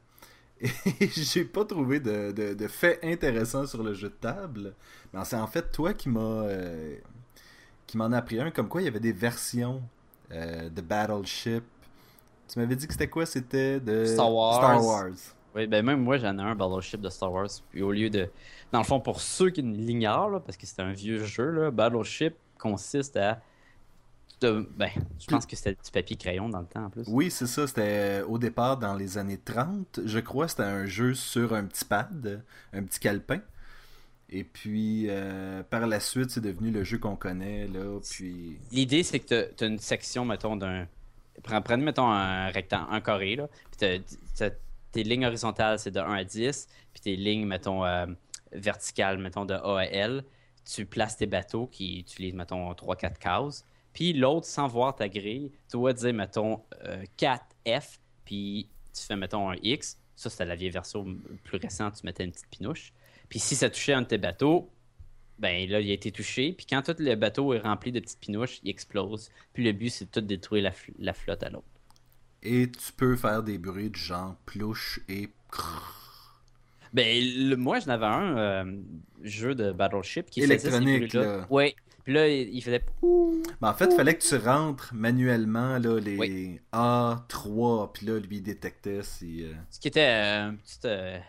et 0.64 1.08
j'ai 1.12 1.44
pas 1.44 1.66
trouvé 1.66 2.00
de, 2.00 2.32
de, 2.32 2.54
de 2.54 2.68
faits 2.68 3.00
intéressants 3.04 3.66
sur 3.66 3.84
le 3.84 3.94
jeu 3.94 4.10
de 4.10 4.16
table. 4.16 4.74
Mais 5.14 5.20
c'est 5.26 5.36
en 5.36 5.48
fait 5.48 5.72
toi 5.72 5.94
qui 5.94 6.10
m'as 6.10 6.44
euh, 6.44 6.96
qui 7.86 7.98
m'en 7.98 8.12
a 8.12 8.18
appris 8.18 8.40
un, 8.40 8.50
comme 8.52 8.68
quoi 8.68 8.82
il 8.82 8.86
y 8.86 8.88
avait 8.88 9.00
des 9.00 9.12
versions 9.12 9.82
euh, 10.32 10.70
de 10.70 10.82
Battleship. 10.82 11.64
Tu 12.48 12.60
m'avais 12.60 12.76
dit 12.76 12.88
que 12.88 12.94
c'était 12.94 13.10
quoi? 13.10 13.26
C'était 13.26 13.80
de 13.80 14.06
Star 14.06 14.34
Wars. 14.34 14.56
Star 14.56 14.86
Wars. 14.86 15.12
Oui, 15.56 15.68
ben 15.68 15.86
même 15.86 16.02
moi, 16.02 16.18
j'en 16.18 16.38
ai 16.40 16.42
un 16.42 16.56
Battleship 16.56 17.02
de 17.02 17.10
Star 17.10 17.32
Wars. 17.32 17.50
Puis 17.70 17.82
au 17.82 17.92
lieu 17.92 18.10
de. 18.10 18.30
Dans 18.72 18.80
le 18.80 18.86
fond, 18.86 19.00
pour 19.00 19.22
ceux 19.22 19.50
qui 19.50 19.62
l'ignorent, 19.62 20.42
parce 20.42 20.58
que 20.58 20.66
c'est 20.66 20.82
un 20.82 20.94
vieux 20.94 21.24
jeu, 21.24 21.52
là, 21.52 21.72
Battleship 21.72 22.36
consiste 22.58 23.18
à. 23.18 23.42
De- 24.44 24.70
ben, 24.78 24.90
je 25.20 25.28
pense 25.28 25.46
que 25.46 25.56
c'était 25.56 25.72
du 25.74 25.92
papier 25.92 26.16
crayon 26.16 26.50
dans 26.50 26.60
le 26.62 26.68
temps 26.68 26.86
en 26.86 26.90
plus. 26.90 27.04
Oui, 27.08 27.32
c'est 27.32 27.48
ça. 27.48 27.66
C'était 27.68 28.22
euh, 28.22 28.26
au 28.28 28.38
départ 28.38 28.78
dans 28.78 28.94
les 28.94 29.18
années 29.18 29.40
30. 29.44 30.02
Je 30.06 30.20
crois 30.20 30.48
c'était 30.48 30.64
un 30.64 30.86
jeu 30.86 31.14
sur 31.14 31.54
un 31.54 31.66
petit 31.66 31.86
pad, 31.86 32.44
un 32.74 32.84
petit 32.84 33.00
calepin. 33.00 33.42
Et 34.30 34.44
puis, 34.44 35.10
par 35.70 35.86
la 35.86 36.00
suite, 36.00 36.32
c'est 36.32 36.42
devenu 36.42 36.72
le 36.72 36.84
jeu 36.84 36.98
qu'on 36.98 37.16
connaît, 37.16 37.68
là, 37.68 38.00
puis... 38.10 38.58
L'idée, 38.72 39.04
c'est 39.04 39.20
que 39.20 39.52
tu 39.56 39.64
as 39.64 39.68
une 39.68 39.78
section, 39.78 40.26
mettons, 40.26 40.56
d'un... 40.56 40.88
Prenez, 41.44 41.84
mettons, 41.84 42.10
un 42.10 42.48
rectangle, 42.48 42.88
un 42.90 43.02
carré, 43.02 43.36
là, 43.36 43.48
puis 43.78 44.02
tes 44.92 45.04
lignes 45.04 45.28
horizontales, 45.28 45.78
c'est 45.78 45.92
de 45.92 46.00
1 46.00 46.14
à 46.14 46.24
10, 46.24 46.68
puis 46.94 47.02
tes 47.02 47.16
lignes, 47.16 47.46
mettons, 47.46 47.84
verticales, 48.54 49.20
mettons, 49.20 49.46
de 49.46 49.54
A 49.54 49.80
à 49.82 49.86
L, 49.86 50.24
tu 50.66 50.88
places 50.88 51.18
tes 51.18 51.28
bateaux 51.28 51.68
qui 51.68 52.00
utilisent, 52.00 52.34
mettons, 52.34 52.72
3-4 52.72 53.18
cases. 53.20 53.66
Puis 53.94 54.14
l'autre, 54.14 54.48
sans 54.48 54.68
voir 54.68 54.96
ta 54.96 55.08
grille, 55.08 55.52
tu 55.70 55.78
dois 55.78 55.94
dire, 55.94 56.14
mettons, 56.14 56.62
4F, 57.18 57.40
euh, 57.68 57.80
puis 58.26 58.70
tu 58.94 59.04
fais, 59.04 59.16
mettons, 59.16 59.50
un 59.50 59.56
X. 59.62 59.98
Ça, 60.16 60.30
c'était 60.30 60.46
la 60.46 60.56
vieille 60.56 60.70
version 60.70 61.06
plus 61.44 61.58
récente, 61.58 61.96
tu 62.00 62.06
mettais 62.06 62.24
une 62.24 62.32
petite 62.32 62.50
pinouche. 62.50 62.94
Puis 63.30 63.40
si 63.40 63.56
ça 63.56 63.70
touchait 63.70 63.94
un 63.94 64.02
de 64.02 64.08
tes 64.08 64.18
bateaux, 64.18 64.70
ben 65.40 65.70
là, 65.70 65.80
il 65.82 65.90
a 65.90 65.94
été 65.94 66.12
touché. 66.12 66.54
Puis 66.54 66.66
quand 66.70 66.82
tout 66.84 66.96
le 67.00 67.16
bateau 67.16 67.54
est 67.54 67.60
rempli 67.60 67.92
de 67.92 68.00
petites 68.00 68.20
pinouches, 68.20 68.60
il 68.64 68.70
explose. 68.70 69.32
Puis 69.54 69.64
le 69.64 69.72
but, 69.72 69.90
c'est 69.90 70.06
de 70.06 70.10
tout 70.12 70.26
détruire 70.26 70.72
la, 71.00 71.14
flotte 71.14 71.44
à 71.44 71.50
l'autre. 71.50 71.66
Et 72.44 72.70
tu 72.70 72.92
peux 72.94 73.16
faire 73.16 73.42
des 73.42 73.58
bruits 73.58 73.90
du 73.90 74.00
genre 74.00 74.36
plouche 74.46 75.00
et 75.08 75.30
ben, 76.94 77.56
moi, 77.56 77.80
j'en 77.80 77.92
avais 77.92 78.06
un 78.06 78.38
euh, 78.38 78.78
jeu 79.24 79.56
de 79.56 79.72
Battleship 79.72 80.30
qui 80.30 80.42
faisait 80.42 80.60
ces 80.60 80.80
bruits-là. 80.80 81.48
Oui. 81.50 81.76
Puis 82.04 82.14
là, 82.14 82.28
il 82.28 82.62
faisait. 82.62 82.84
Ben, 83.62 83.70
en 83.70 83.74
fait, 83.74 83.86
il 83.86 83.96
fallait 83.96 84.16
que 84.16 84.24
tu 84.24 84.36
rentres 84.36 84.94
manuellement 84.94 85.78
là, 85.78 86.00
les 86.00 86.62
A3, 86.74 87.92
puis 87.94 88.06
là, 88.08 88.20
lui, 88.20 88.38
il 88.38 88.44
détectait 88.44 89.04
si. 89.04 89.44
Euh, 89.44 89.54
Ce 89.70 89.80
qui 89.80 89.88
était 89.88 90.02
euh, 90.02 90.52
euh, 90.86 91.20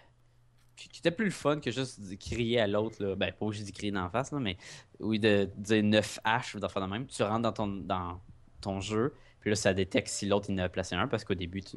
qui 0.74 0.98
était 0.98 1.12
plus 1.12 1.26
le 1.26 1.30
fun 1.30 1.60
que 1.60 1.70
juste 1.70 2.00
de 2.00 2.14
crier 2.16 2.60
à 2.60 2.66
l'autre. 2.66 2.96
Là. 3.04 3.14
Ben, 3.14 3.32
pas 3.32 3.46
obligé 3.46 3.64
de 3.64 3.70
crier 3.70 3.92
d'en 3.92 4.10
face, 4.10 4.32
là, 4.32 4.40
mais 4.40 4.56
oui, 4.98 5.20
de, 5.20 5.48
dire 5.56 5.82
9H 5.82 6.56
ou 6.56 6.60
d'en 6.60 6.68
faire 6.68 6.82
de 6.82 6.90
même. 6.90 7.06
Tu 7.06 7.22
rentres 7.22 7.42
dans 7.42 7.52
ton, 7.52 7.68
dans 7.68 8.20
ton 8.60 8.80
jeu, 8.80 9.14
puis 9.40 9.50
là, 9.50 9.56
ça 9.56 9.74
détecte 9.74 10.08
si 10.08 10.26
l'autre 10.26 10.46
il 10.48 10.60
en 10.60 10.64
a 10.64 10.68
placé 10.68 10.96
un, 10.96 11.06
parce 11.06 11.24
qu'au 11.24 11.34
début, 11.34 11.62
tu 11.62 11.76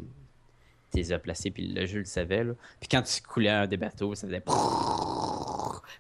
les 0.96 1.12
as 1.12 1.20
placés, 1.20 1.52
puis 1.52 1.68
le 1.68 1.86
jeu 1.86 2.00
le 2.00 2.06
savait. 2.06 2.44
Là. 2.44 2.54
Puis 2.80 2.90
quand 2.90 3.04
tu 3.04 3.22
coulais 3.22 3.50
un 3.50 3.68
des 3.68 3.78
bateaux, 3.78 4.16
ça 4.16 4.26
faisait. 4.26 4.42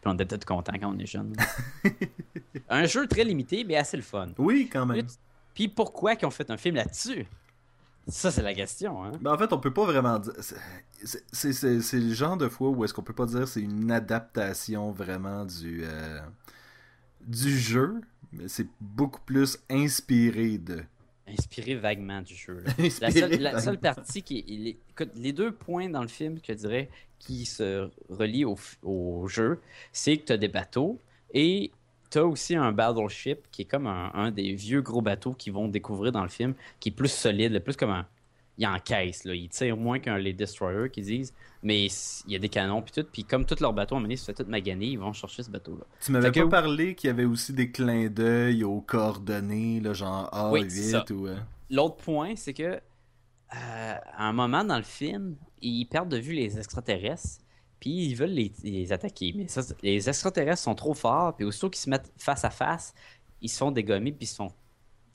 Puis 0.01 0.11
on 0.11 0.13
était 0.13 0.37
tout 0.37 0.45
content 0.45 0.73
quand 0.79 0.93
on 0.93 0.99
est 0.99 1.05
jeune. 1.05 1.35
un 2.69 2.85
jeu 2.85 3.07
très 3.07 3.23
limité, 3.23 3.63
mais 3.63 3.75
assez 3.75 3.97
le 3.97 4.03
fun. 4.03 4.29
Oui, 4.37 4.69
quand 4.71 4.85
même. 4.85 5.07
Puis 5.53 5.67
pourquoi 5.67 6.15
qu'ils 6.15 6.27
ont 6.27 6.31
fait 6.31 6.49
un 6.51 6.57
film 6.57 6.75
là-dessus? 6.75 7.25
Ça, 8.07 8.31
c'est 8.31 8.41
la 8.41 8.53
question. 8.53 9.03
Hein? 9.03 9.11
Ben, 9.19 9.33
en 9.33 9.37
fait, 9.37 9.51
on 9.51 9.59
peut 9.59 9.73
pas 9.73 9.85
vraiment 9.85 10.19
dire. 10.19 10.33
C'est 11.31 11.99
le 11.99 12.13
genre 12.13 12.37
de 12.37 12.47
fois 12.47 12.69
où 12.69 12.85
est-ce 12.85 12.93
qu'on 12.93 13.03
peut 13.03 13.13
pas 13.13 13.25
dire 13.25 13.47
c'est 13.47 13.61
une 13.61 13.91
adaptation 13.91 14.91
vraiment 14.91 15.45
du, 15.45 15.81
euh, 15.83 16.19
du 17.21 17.57
jeu, 17.57 18.01
mais 18.31 18.47
c'est 18.47 18.67
beaucoup 18.79 19.21
plus 19.21 19.59
inspiré 19.69 20.57
de. 20.57 20.83
Inspiré 21.27 21.75
vaguement 21.75 22.21
du 22.21 22.35
jeu. 22.35 22.63
la, 23.01 23.59
seule, 23.59 23.79
partie 23.79 24.23
qui. 24.23 24.77
les 25.15 25.33
deux 25.33 25.51
points 25.51 25.89
dans 25.89 26.01
le 26.01 26.07
film, 26.07 26.39
que 26.39 26.53
je 26.53 26.57
dirais, 26.57 26.89
qui 27.19 27.45
se 27.45 27.89
relient 28.09 28.45
au, 28.45 29.27
jeu, 29.27 29.59
c'est 29.91 30.17
que 30.17 30.25
tu 30.25 30.33
as 30.33 30.37
des 30.37 30.47
bateaux 30.47 30.99
et 31.33 31.71
tu 32.09 32.19
as 32.19 32.25
aussi 32.25 32.55
un 32.55 32.71
battleship 32.71 33.39
qui 33.51 33.63
est 33.63 33.65
comme 33.65 33.87
un, 33.87 34.31
des 34.31 34.53
vieux 34.53 34.81
gros 34.81 35.01
bateaux 35.01 35.33
qu'ils 35.33 35.53
vont 35.53 35.67
découvrir 35.67 36.11
dans 36.11 36.23
le 36.23 36.29
film, 36.29 36.53
qui 36.79 36.89
est 36.89 36.91
plus 36.93 37.11
solide, 37.11 37.59
plus 37.59 37.75
comme 37.75 37.91
un. 37.91 38.07
Il 38.57 38.65
encaisse, 38.65 39.23
là. 39.23 39.35
il 39.35 39.49
tire 39.49 39.77
moins 39.77 39.99
qu'un 39.99 40.17
les 40.17 40.33
Destroyer 40.33 40.89
qu'ils 40.89 41.05
disent, 41.05 41.33
mais 41.61 41.85
il 42.25 42.31
y 42.31 42.35
a 42.35 42.39
des 42.39 42.49
canons 42.49 42.81
puis 42.81 42.91
tout. 42.91 43.07
Puis 43.11 43.23
comme 43.23 43.45
tous 43.45 43.59
leurs 43.59 43.73
bateaux, 43.73 43.95
à 43.95 43.97
un 43.97 43.99
moment 43.99 44.07
donné, 44.07 44.17
se 44.17 44.25
fait 44.25 44.33
tout 44.33 44.49
maganer, 44.49 44.87
ils 44.87 44.99
vont 44.99 45.13
chercher 45.13 45.43
ce 45.43 45.51
bateau-là. 45.51 45.85
Tu 46.01 46.11
m'avais 46.11 46.31
pas 46.31 46.47
parlé 46.47 46.95
qu'il 46.95 47.09
y 47.09 47.11
avait 47.11 47.25
aussi 47.25 47.53
des 47.53 47.71
clins 47.71 48.07
d'œil 48.07 48.63
aux 48.63 48.81
coordonnées, 48.81 49.79
là, 49.79 49.93
genre 49.93 50.29
A8 50.31 51.11
ou. 51.13 51.27
Euh, 51.27 51.37
L'autre 51.69 51.97
point, 51.97 52.35
c'est 52.35 52.53
que 52.53 52.63
euh, 52.63 52.79
à 53.51 54.27
un 54.27 54.33
moment 54.33 54.63
dans 54.63 54.77
le 54.77 54.83
film, 54.83 55.35
ils 55.61 55.85
perdent 55.85 56.09
de 56.09 56.17
vue 56.17 56.33
les 56.33 56.57
extraterrestres, 56.57 57.39
puis 57.79 58.07
ils 58.07 58.15
veulent 58.15 58.35
les, 58.63 58.91
attaquer. 58.91 59.33
Mais 59.35 59.47
ça, 59.47 59.61
les 59.81 60.09
extraterrestres 60.09 60.63
sont 60.63 60.75
trop 60.75 60.93
forts, 60.93 61.35
puis 61.35 61.45
aussitôt 61.45 61.69
qu'ils 61.69 61.81
se 61.81 61.89
mettent 61.89 62.11
face 62.17 62.43
à 62.43 62.49
face, 62.49 62.93
ils 63.41 63.49
se 63.49 63.57
font 63.57 63.71
dégommer, 63.71 64.11
puis 64.11 64.25
ils 64.25 64.27
se 64.27 64.35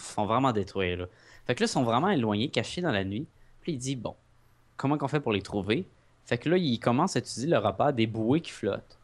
font 0.02 0.26
vraiment 0.26 0.52
détruire. 0.52 0.98
Là. 0.98 1.06
Fait 1.46 1.54
que 1.54 1.62
là, 1.62 1.66
ils 1.66 1.72
sont 1.72 1.84
vraiment 1.84 2.10
éloignés, 2.10 2.48
cachés 2.48 2.80
dans 2.80 2.92
la 2.92 3.04
nuit. 3.04 3.26
Puis 3.60 3.72
il 3.72 3.78
dit, 3.78 3.96
bon, 3.96 4.14
comment 4.76 4.98
qu'on 4.98 5.08
fait 5.08 5.20
pour 5.20 5.32
les 5.32 5.42
trouver? 5.42 5.86
Fait 6.24 6.38
que 6.38 6.48
là, 6.48 6.56
ils 6.56 6.78
commencent 6.78 7.16
à 7.16 7.20
utiliser 7.20 7.48
le 7.48 7.58
repas 7.58 7.92
des 7.92 8.06
bouées 8.06 8.40
qui 8.40 8.52
flottent. 8.52 8.98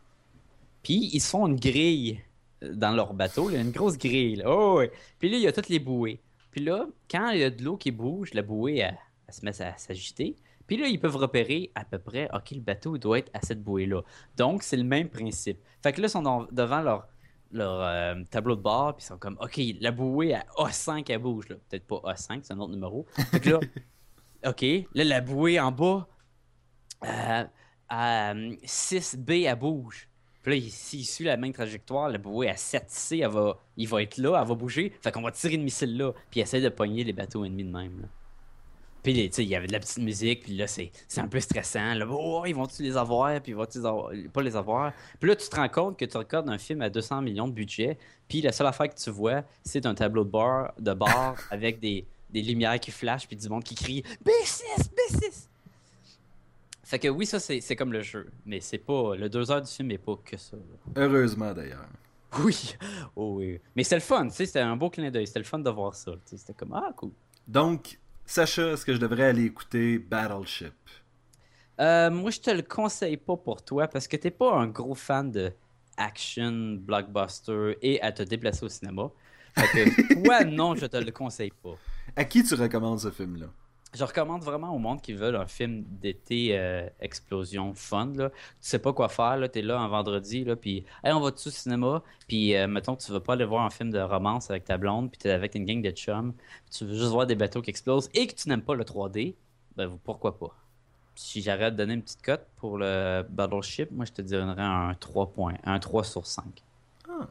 Puis 0.83 1.11
ils 1.13 1.21
font 1.21 1.47
une 1.47 1.59
grille 1.59 2.21
dans 2.63 2.91
leur 2.91 3.15
bateau, 3.15 3.49
là, 3.49 3.61
une 3.61 3.71
grosse 3.71 3.99
grille. 3.99 4.43
Oh, 4.47 4.83
Puis 5.19 5.29
là, 5.31 5.37
il 5.37 5.43
y 5.43 5.47
a 5.47 5.53
toutes 5.53 5.69
les 5.69 5.79
bouées. 5.79 6.21
Puis 6.51 6.63
là, 6.63 6.87
quand 7.11 7.31
il 7.31 7.41
y 7.41 7.45
a 7.45 7.51
de 7.51 7.63
l'eau 7.63 7.77
qui 7.77 7.91
bouge, 7.91 8.35
la 8.35 8.43
bouée, 8.43 8.79
elle, 8.79 8.99
se 9.29 9.45
met 9.45 9.61
à 9.61 9.77
s'agiter. 9.77 10.37
Puis 10.67 10.77
là, 10.77 10.87
ils 10.87 11.01
peuvent 11.01 11.17
repérer 11.17 11.71
à 11.75 11.85
peu 11.85 11.99
près, 11.99 12.29
OK, 12.35 12.51
le 12.51 12.61
bateau 12.61 12.99
doit 12.99 13.19
être 13.21 13.31
à 13.33 13.41
cette 13.41 13.63
bouée-là. 13.63 14.03
Donc, 14.37 14.63
c'est 14.63 14.77
le 14.77 14.85
même 14.85 15.09
principe. 15.09 15.59
Fait 15.83 15.93
que 15.93 16.01
là, 16.01 16.09
ils 16.09 16.11
sont 16.11 16.47
devant 16.53 16.83
leur, 16.83 17.09
leur 17.53 17.83
euh, 17.83 18.23
tableau 18.31 18.57
de 18.57 18.61
bord, 18.61 18.97
puis 18.97 19.05
ils 19.05 19.09
sont 19.09 19.19
comme, 19.19 19.39
OK, 19.41 19.61
la 19.81 19.91
bouée 19.91 20.35
à 20.35 20.45
A5, 20.57 21.05
elle 21.09 21.19
bouge. 21.19 21.49
Peut-être 21.49 21.87
pas 21.87 22.03
A5, 22.13 22.41
c'est 22.43 22.53
un 22.53 22.59
autre 22.59 22.73
numéro. 22.73 23.07
Là, 23.45 23.61
OK, 24.47 24.63
là, 24.95 25.05
la 25.05 25.21
bouée 25.21 25.59
en 25.59 25.73
bas, 25.73 26.09
euh, 27.05 27.45
à 27.89 28.35
6B, 28.35 29.47
elle 29.47 29.59
bouge. 29.59 30.09
Puis 30.43 30.61
là, 30.61 30.67
s'il 30.71 31.05
suit 31.05 31.25
la 31.25 31.37
même 31.37 31.53
trajectoire, 31.53 32.09
la 32.09 32.19
bouée 32.19 32.49
à 32.49 32.55
7C, 32.55 33.23
elle 33.23 33.31
va, 33.31 33.59
il 33.77 33.89
va 33.89 34.03
être 34.03 34.19
là, 34.19 34.39
elle 34.41 34.49
va 34.49 34.55
bouger. 34.55 34.93
Fait 35.03 35.11
qu'on 35.11 35.23
va 35.23 35.33
tirer 35.33 35.55
une 35.55 35.65
missile 35.65 35.97
là, 35.97 36.13
puis 36.31 36.41
essayer 36.41 36.63
de 36.63 36.69
pogner 36.69 37.05
les 37.05 37.13
bateaux 37.13 37.45
ennemis 37.45 37.65
de 37.65 37.71
même. 37.71 38.03
Là. 38.03 38.09
Puis, 39.09 39.31
il 39.39 39.45
y 39.45 39.57
avait 39.57 39.67
de 39.67 39.73
la 39.73 39.81
petite 39.81 40.01
musique, 40.01 40.43
puis 40.43 40.55
là, 40.55 40.67
c'est 40.67 40.91
un 41.17 41.29
peu 41.29 41.41
stressant. 41.41 41.95
Là, 41.95 42.07
oh, 42.11 42.45
ils 42.47 42.55
vont-tu 42.55 42.83
les 42.83 42.95
avoir, 42.95 43.41
puis 43.41 43.55
vont-tu 43.55 43.81
pas 43.81 44.43
les 44.43 44.55
avoir? 44.55 44.93
Puis 45.19 45.31
là, 45.31 45.35
tu 45.35 45.49
te 45.49 45.57
rends 45.57 45.69
compte 45.71 45.99
que 45.99 46.05
tu 46.05 46.15
regardes 46.19 46.51
un 46.51 46.59
film 46.59 46.83
à 46.83 46.91
200 46.91 47.23
millions 47.23 47.49
de 47.49 47.55
budget, 47.55 47.97
puis 48.29 48.43
la 48.43 48.53
seule 48.53 48.67
affaire 48.67 48.91
que 48.91 49.01
tu 49.01 49.09
vois, 49.09 49.45
c'est 49.65 49.87
un 49.87 49.95
tableau 49.95 50.25
de 50.25 50.29
bord, 50.29 50.73
de 50.79 50.93
bar 50.93 51.37
avec 51.51 51.81
des, 51.81 52.05
des 52.29 52.43
lumières 52.43 52.79
qui 52.79 52.91
flashent, 52.91 53.27
puis 53.27 53.37
du 53.37 53.49
monde 53.49 53.65
qui 53.65 53.75
crie 53.75 54.03
B6, 54.23 54.91
B6! 54.95 55.49
Fait 56.85 56.99
que 56.99 57.09
oui, 57.09 57.25
ça, 57.25 57.41
c'est 57.41 57.77
comme 57.77 57.95
le 57.95 58.03
jeu. 58.03 58.31
Mais 58.45 58.61
c'est 58.61 58.77
pas. 58.77 59.17
Le 59.17 59.31
deux 59.31 59.51
heures 59.51 59.63
du 59.63 59.71
film 59.71 59.89
n'est 59.89 59.97
pas 59.97 60.17
que 60.23 60.37
ça. 60.37 60.59
Heureusement, 60.97 61.55
d'ailleurs. 61.55 61.89
Oui. 62.45 62.75
Oh, 63.17 63.37
oui. 63.39 63.59
Mais 63.75 63.85
c'est 63.85 63.95
le 63.95 64.03
fun, 64.03 64.29
tu 64.29 64.35
sais, 64.35 64.45
c'était 64.45 64.61
un 64.61 64.77
beau 64.77 64.91
clin 64.91 65.11
d'œil. 65.11 65.27
C'était 65.27 65.39
le 65.39 65.47
fun 65.47 65.61
de 65.61 65.71
voir 65.71 65.95
ça. 65.95 66.13
C'était 66.27 66.53
comme, 66.53 66.75
ah, 66.75 66.93
cool. 66.95 67.13
Donc, 67.47 67.99
Sacha, 68.29 68.73
est-ce 68.73 68.85
que 68.85 68.93
je 68.93 68.99
devrais 68.99 69.25
aller 69.25 69.47
écouter 69.47 69.99
Battleship? 69.99 70.75
Euh, 71.81 72.11
moi, 72.11 72.31
je 72.31 72.39
te 72.39 72.51
le 72.51 72.61
conseille 72.61 73.17
pas 73.17 73.39
pour 73.39 73.65
toi 73.65 73.89
parce 73.89 74.07
que 74.07 74.19
t'es 74.19 74.31
pas 74.31 74.55
un 74.55 74.67
gros 74.67 74.95
fan 74.95 75.31
de 75.31 75.51
action, 75.97 76.77
blockbuster 76.79 77.79
et 77.81 78.03
à 78.03 78.13
te 78.13 78.23
déplacer 78.23 78.67
au 78.67 78.69
cinéma. 78.69 79.11
Fait 79.57 79.69
que 79.69 80.13
toi, 80.23 80.45
non, 80.45 80.75
je 80.75 80.85
te 80.85 80.99
le 80.99 81.11
conseille 81.11 81.53
pas. 81.63 81.79
À 82.17 82.27
qui 82.27 82.45
tu 82.45 82.55
recommandes 82.55 83.01
ce 83.01 83.11
film-là? 83.11 83.47
Je 83.95 84.05
recommande 84.05 84.43
vraiment 84.43 84.75
au 84.75 84.79
monde 84.79 85.01
qui 85.01 85.15
veulent 85.15 85.37
un 85.37 85.47
film 85.47 85.83
d'été 85.89 86.59
euh, 86.59 86.87
explosion 87.01 87.73
fun. 87.75 88.13
Là. 88.15 88.29
Tu 88.31 88.37
sais 88.61 88.79
pas 88.79 88.93
quoi 88.93 89.09
faire, 89.09 89.39
tu 89.51 89.59
es 89.59 89.63
là 89.63 89.81
un 89.81 89.89
vendredi, 89.89 90.45
puis 90.61 90.85
on 91.05 91.21
va 91.21 91.31
tout 91.33 91.49
au 91.49 91.51
cinéma, 91.51 92.03
puis 92.27 92.55
euh, 92.55 92.67
mettons 92.69 92.97
tu 92.97 93.11
veux 93.13 93.21
pas 93.21 93.33
aller 93.33 93.47
voir 93.47 93.65
un 93.65 93.71
film 93.71 93.91
de 93.91 93.99
romance 93.99 94.51
avec 94.51 94.65
ta 94.65 94.77
blonde, 94.77 95.11
puis 95.11 95.19
tu 95.19 95.29
es 95.29 95.31
avec 95.31 95.55
une 95.55 95.65
gang 95.65 95.81
de 95.81 95.91
chums, 95.91 96.35
tu 96.71 96.85
veux 96.85 96.95
juste 96.95 97.11
voir 97.11 97.27
des 97.27 97.35
bateaux 97.35 97.63
qui 97.63 97.71
explosent 97.71 98.11
et 98.13 98.27
que 98.27 98.35
tu 98.35 98.49
n'aimes 98.51 98.63
pas 98.63 98.75
le 98.75 98.85
3D, 98.85 99.35
ben 99.77 99.99
pourquoi 100.05 100.39
pas? 100.39 100.55
Si 101.15 101.41
j'arrête 101.41 101.73
de 101.73 101.79
donner 101.79 101.95
une 101.95 102.03
petite 102.03 102.23
cote 102.23 102.47
pour 102.57 102.79
le 102.79 103.25
Battleship, 103.29 103.91
moi 103.91 104.05
je 104.05 104.13
te 104.13 104.23
dirais 104.23 104.43
un 104.43 104.95
3 105.01 105.31
points, 105.33 105.55
un 105.65 105.79
3 105.79 106.05
sur 106.05 106.27
5. 106.27 106.45
Ah. 107.09 107.29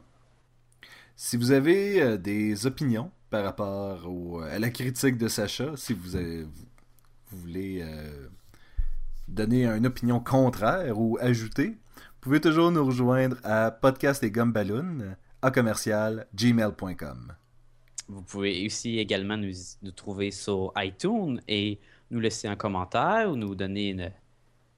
Si 1.16 1.36
vous 1.36 1.52
avez 1.52 2.02
euh, 2.02 2.16
des 2.16 2.66
opinions 2.66 3.10
par 3.30 3.44
rapport 3.44 4.42
à 4.42 4.58
la 4.58 4.70
critique 4.70 5.18
de 5.18 5.28
Sacha, 5.28 5.76
si 5.76 5.92
vous, 5.92 6.18
voulez 7.30 7.80
euh, 7.82 8.28
donner 9.28 9.66
une 9.66 9.86
opinion 9.86 10.20
contraire 10.20 10.98
ou 10.98 11.18
ajouter, 11.20 11.68
vous 11.68 12.20
pouvez 12.20 12.40
toujours 12.40 12.70
nous 12.70 12.84
rejoindre 12.84 13.36
à 13.44 13.70
podcast 13.70 14.22
et 14.24 14.32
à 15.40 15.50
commercial 15.50 16.26
gmail.com. 16.34 17.34
Vous 18.08 18.22
pouvez 18.22 18.64
aussi 18.64 18.98
également 18.98 19.36
nous, 19.36 19.52
trouver 19.94 20.30
sur 20.30 20.72
iTunes 20.76 21.40
et 21.46 21.78
nous 22.10 22.20
laisser 22.20 22.48
un 22.48 22.56
commentaire 22.56 23.30
ou 23.30 23.36
nous 23.36 23.54
donner 23.54 23.90
une, 23.90 24.10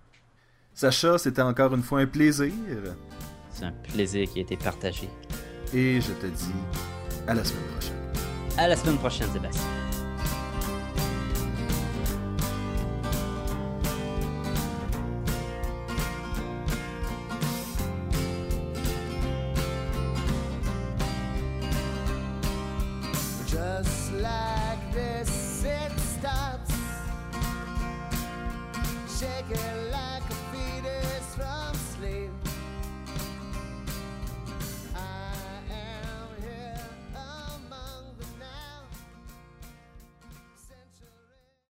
Sacha, 0.74 1.16
c'était 1.16 1.40
encore 1.40 1.74
une 1.74 1.82
fois 1.82 2.00
un 2.00 2.06
plaisir. 2.06 2.52
C'est 3.48 3.64
un 3.64 3.72
plaisir 3.72 4.30
qui 4.30 4.40
a 4.40 4.42
été 4.42 4.58
partagé. 4.58 5.08
Et 5.74 6.00
je 6.00 6.12
te 6.12 6.26
dis 6.26 6.54
à 7.26 7.34
la 7.34 7.44
semaine 7.44 7.64
prochaine. 7.72 7.96
À 8.56 8.68
la 8.68 8.76
semaine 8.76 8.96
prochaine, 8.96 9.28
Sébastien. 9.32 9.62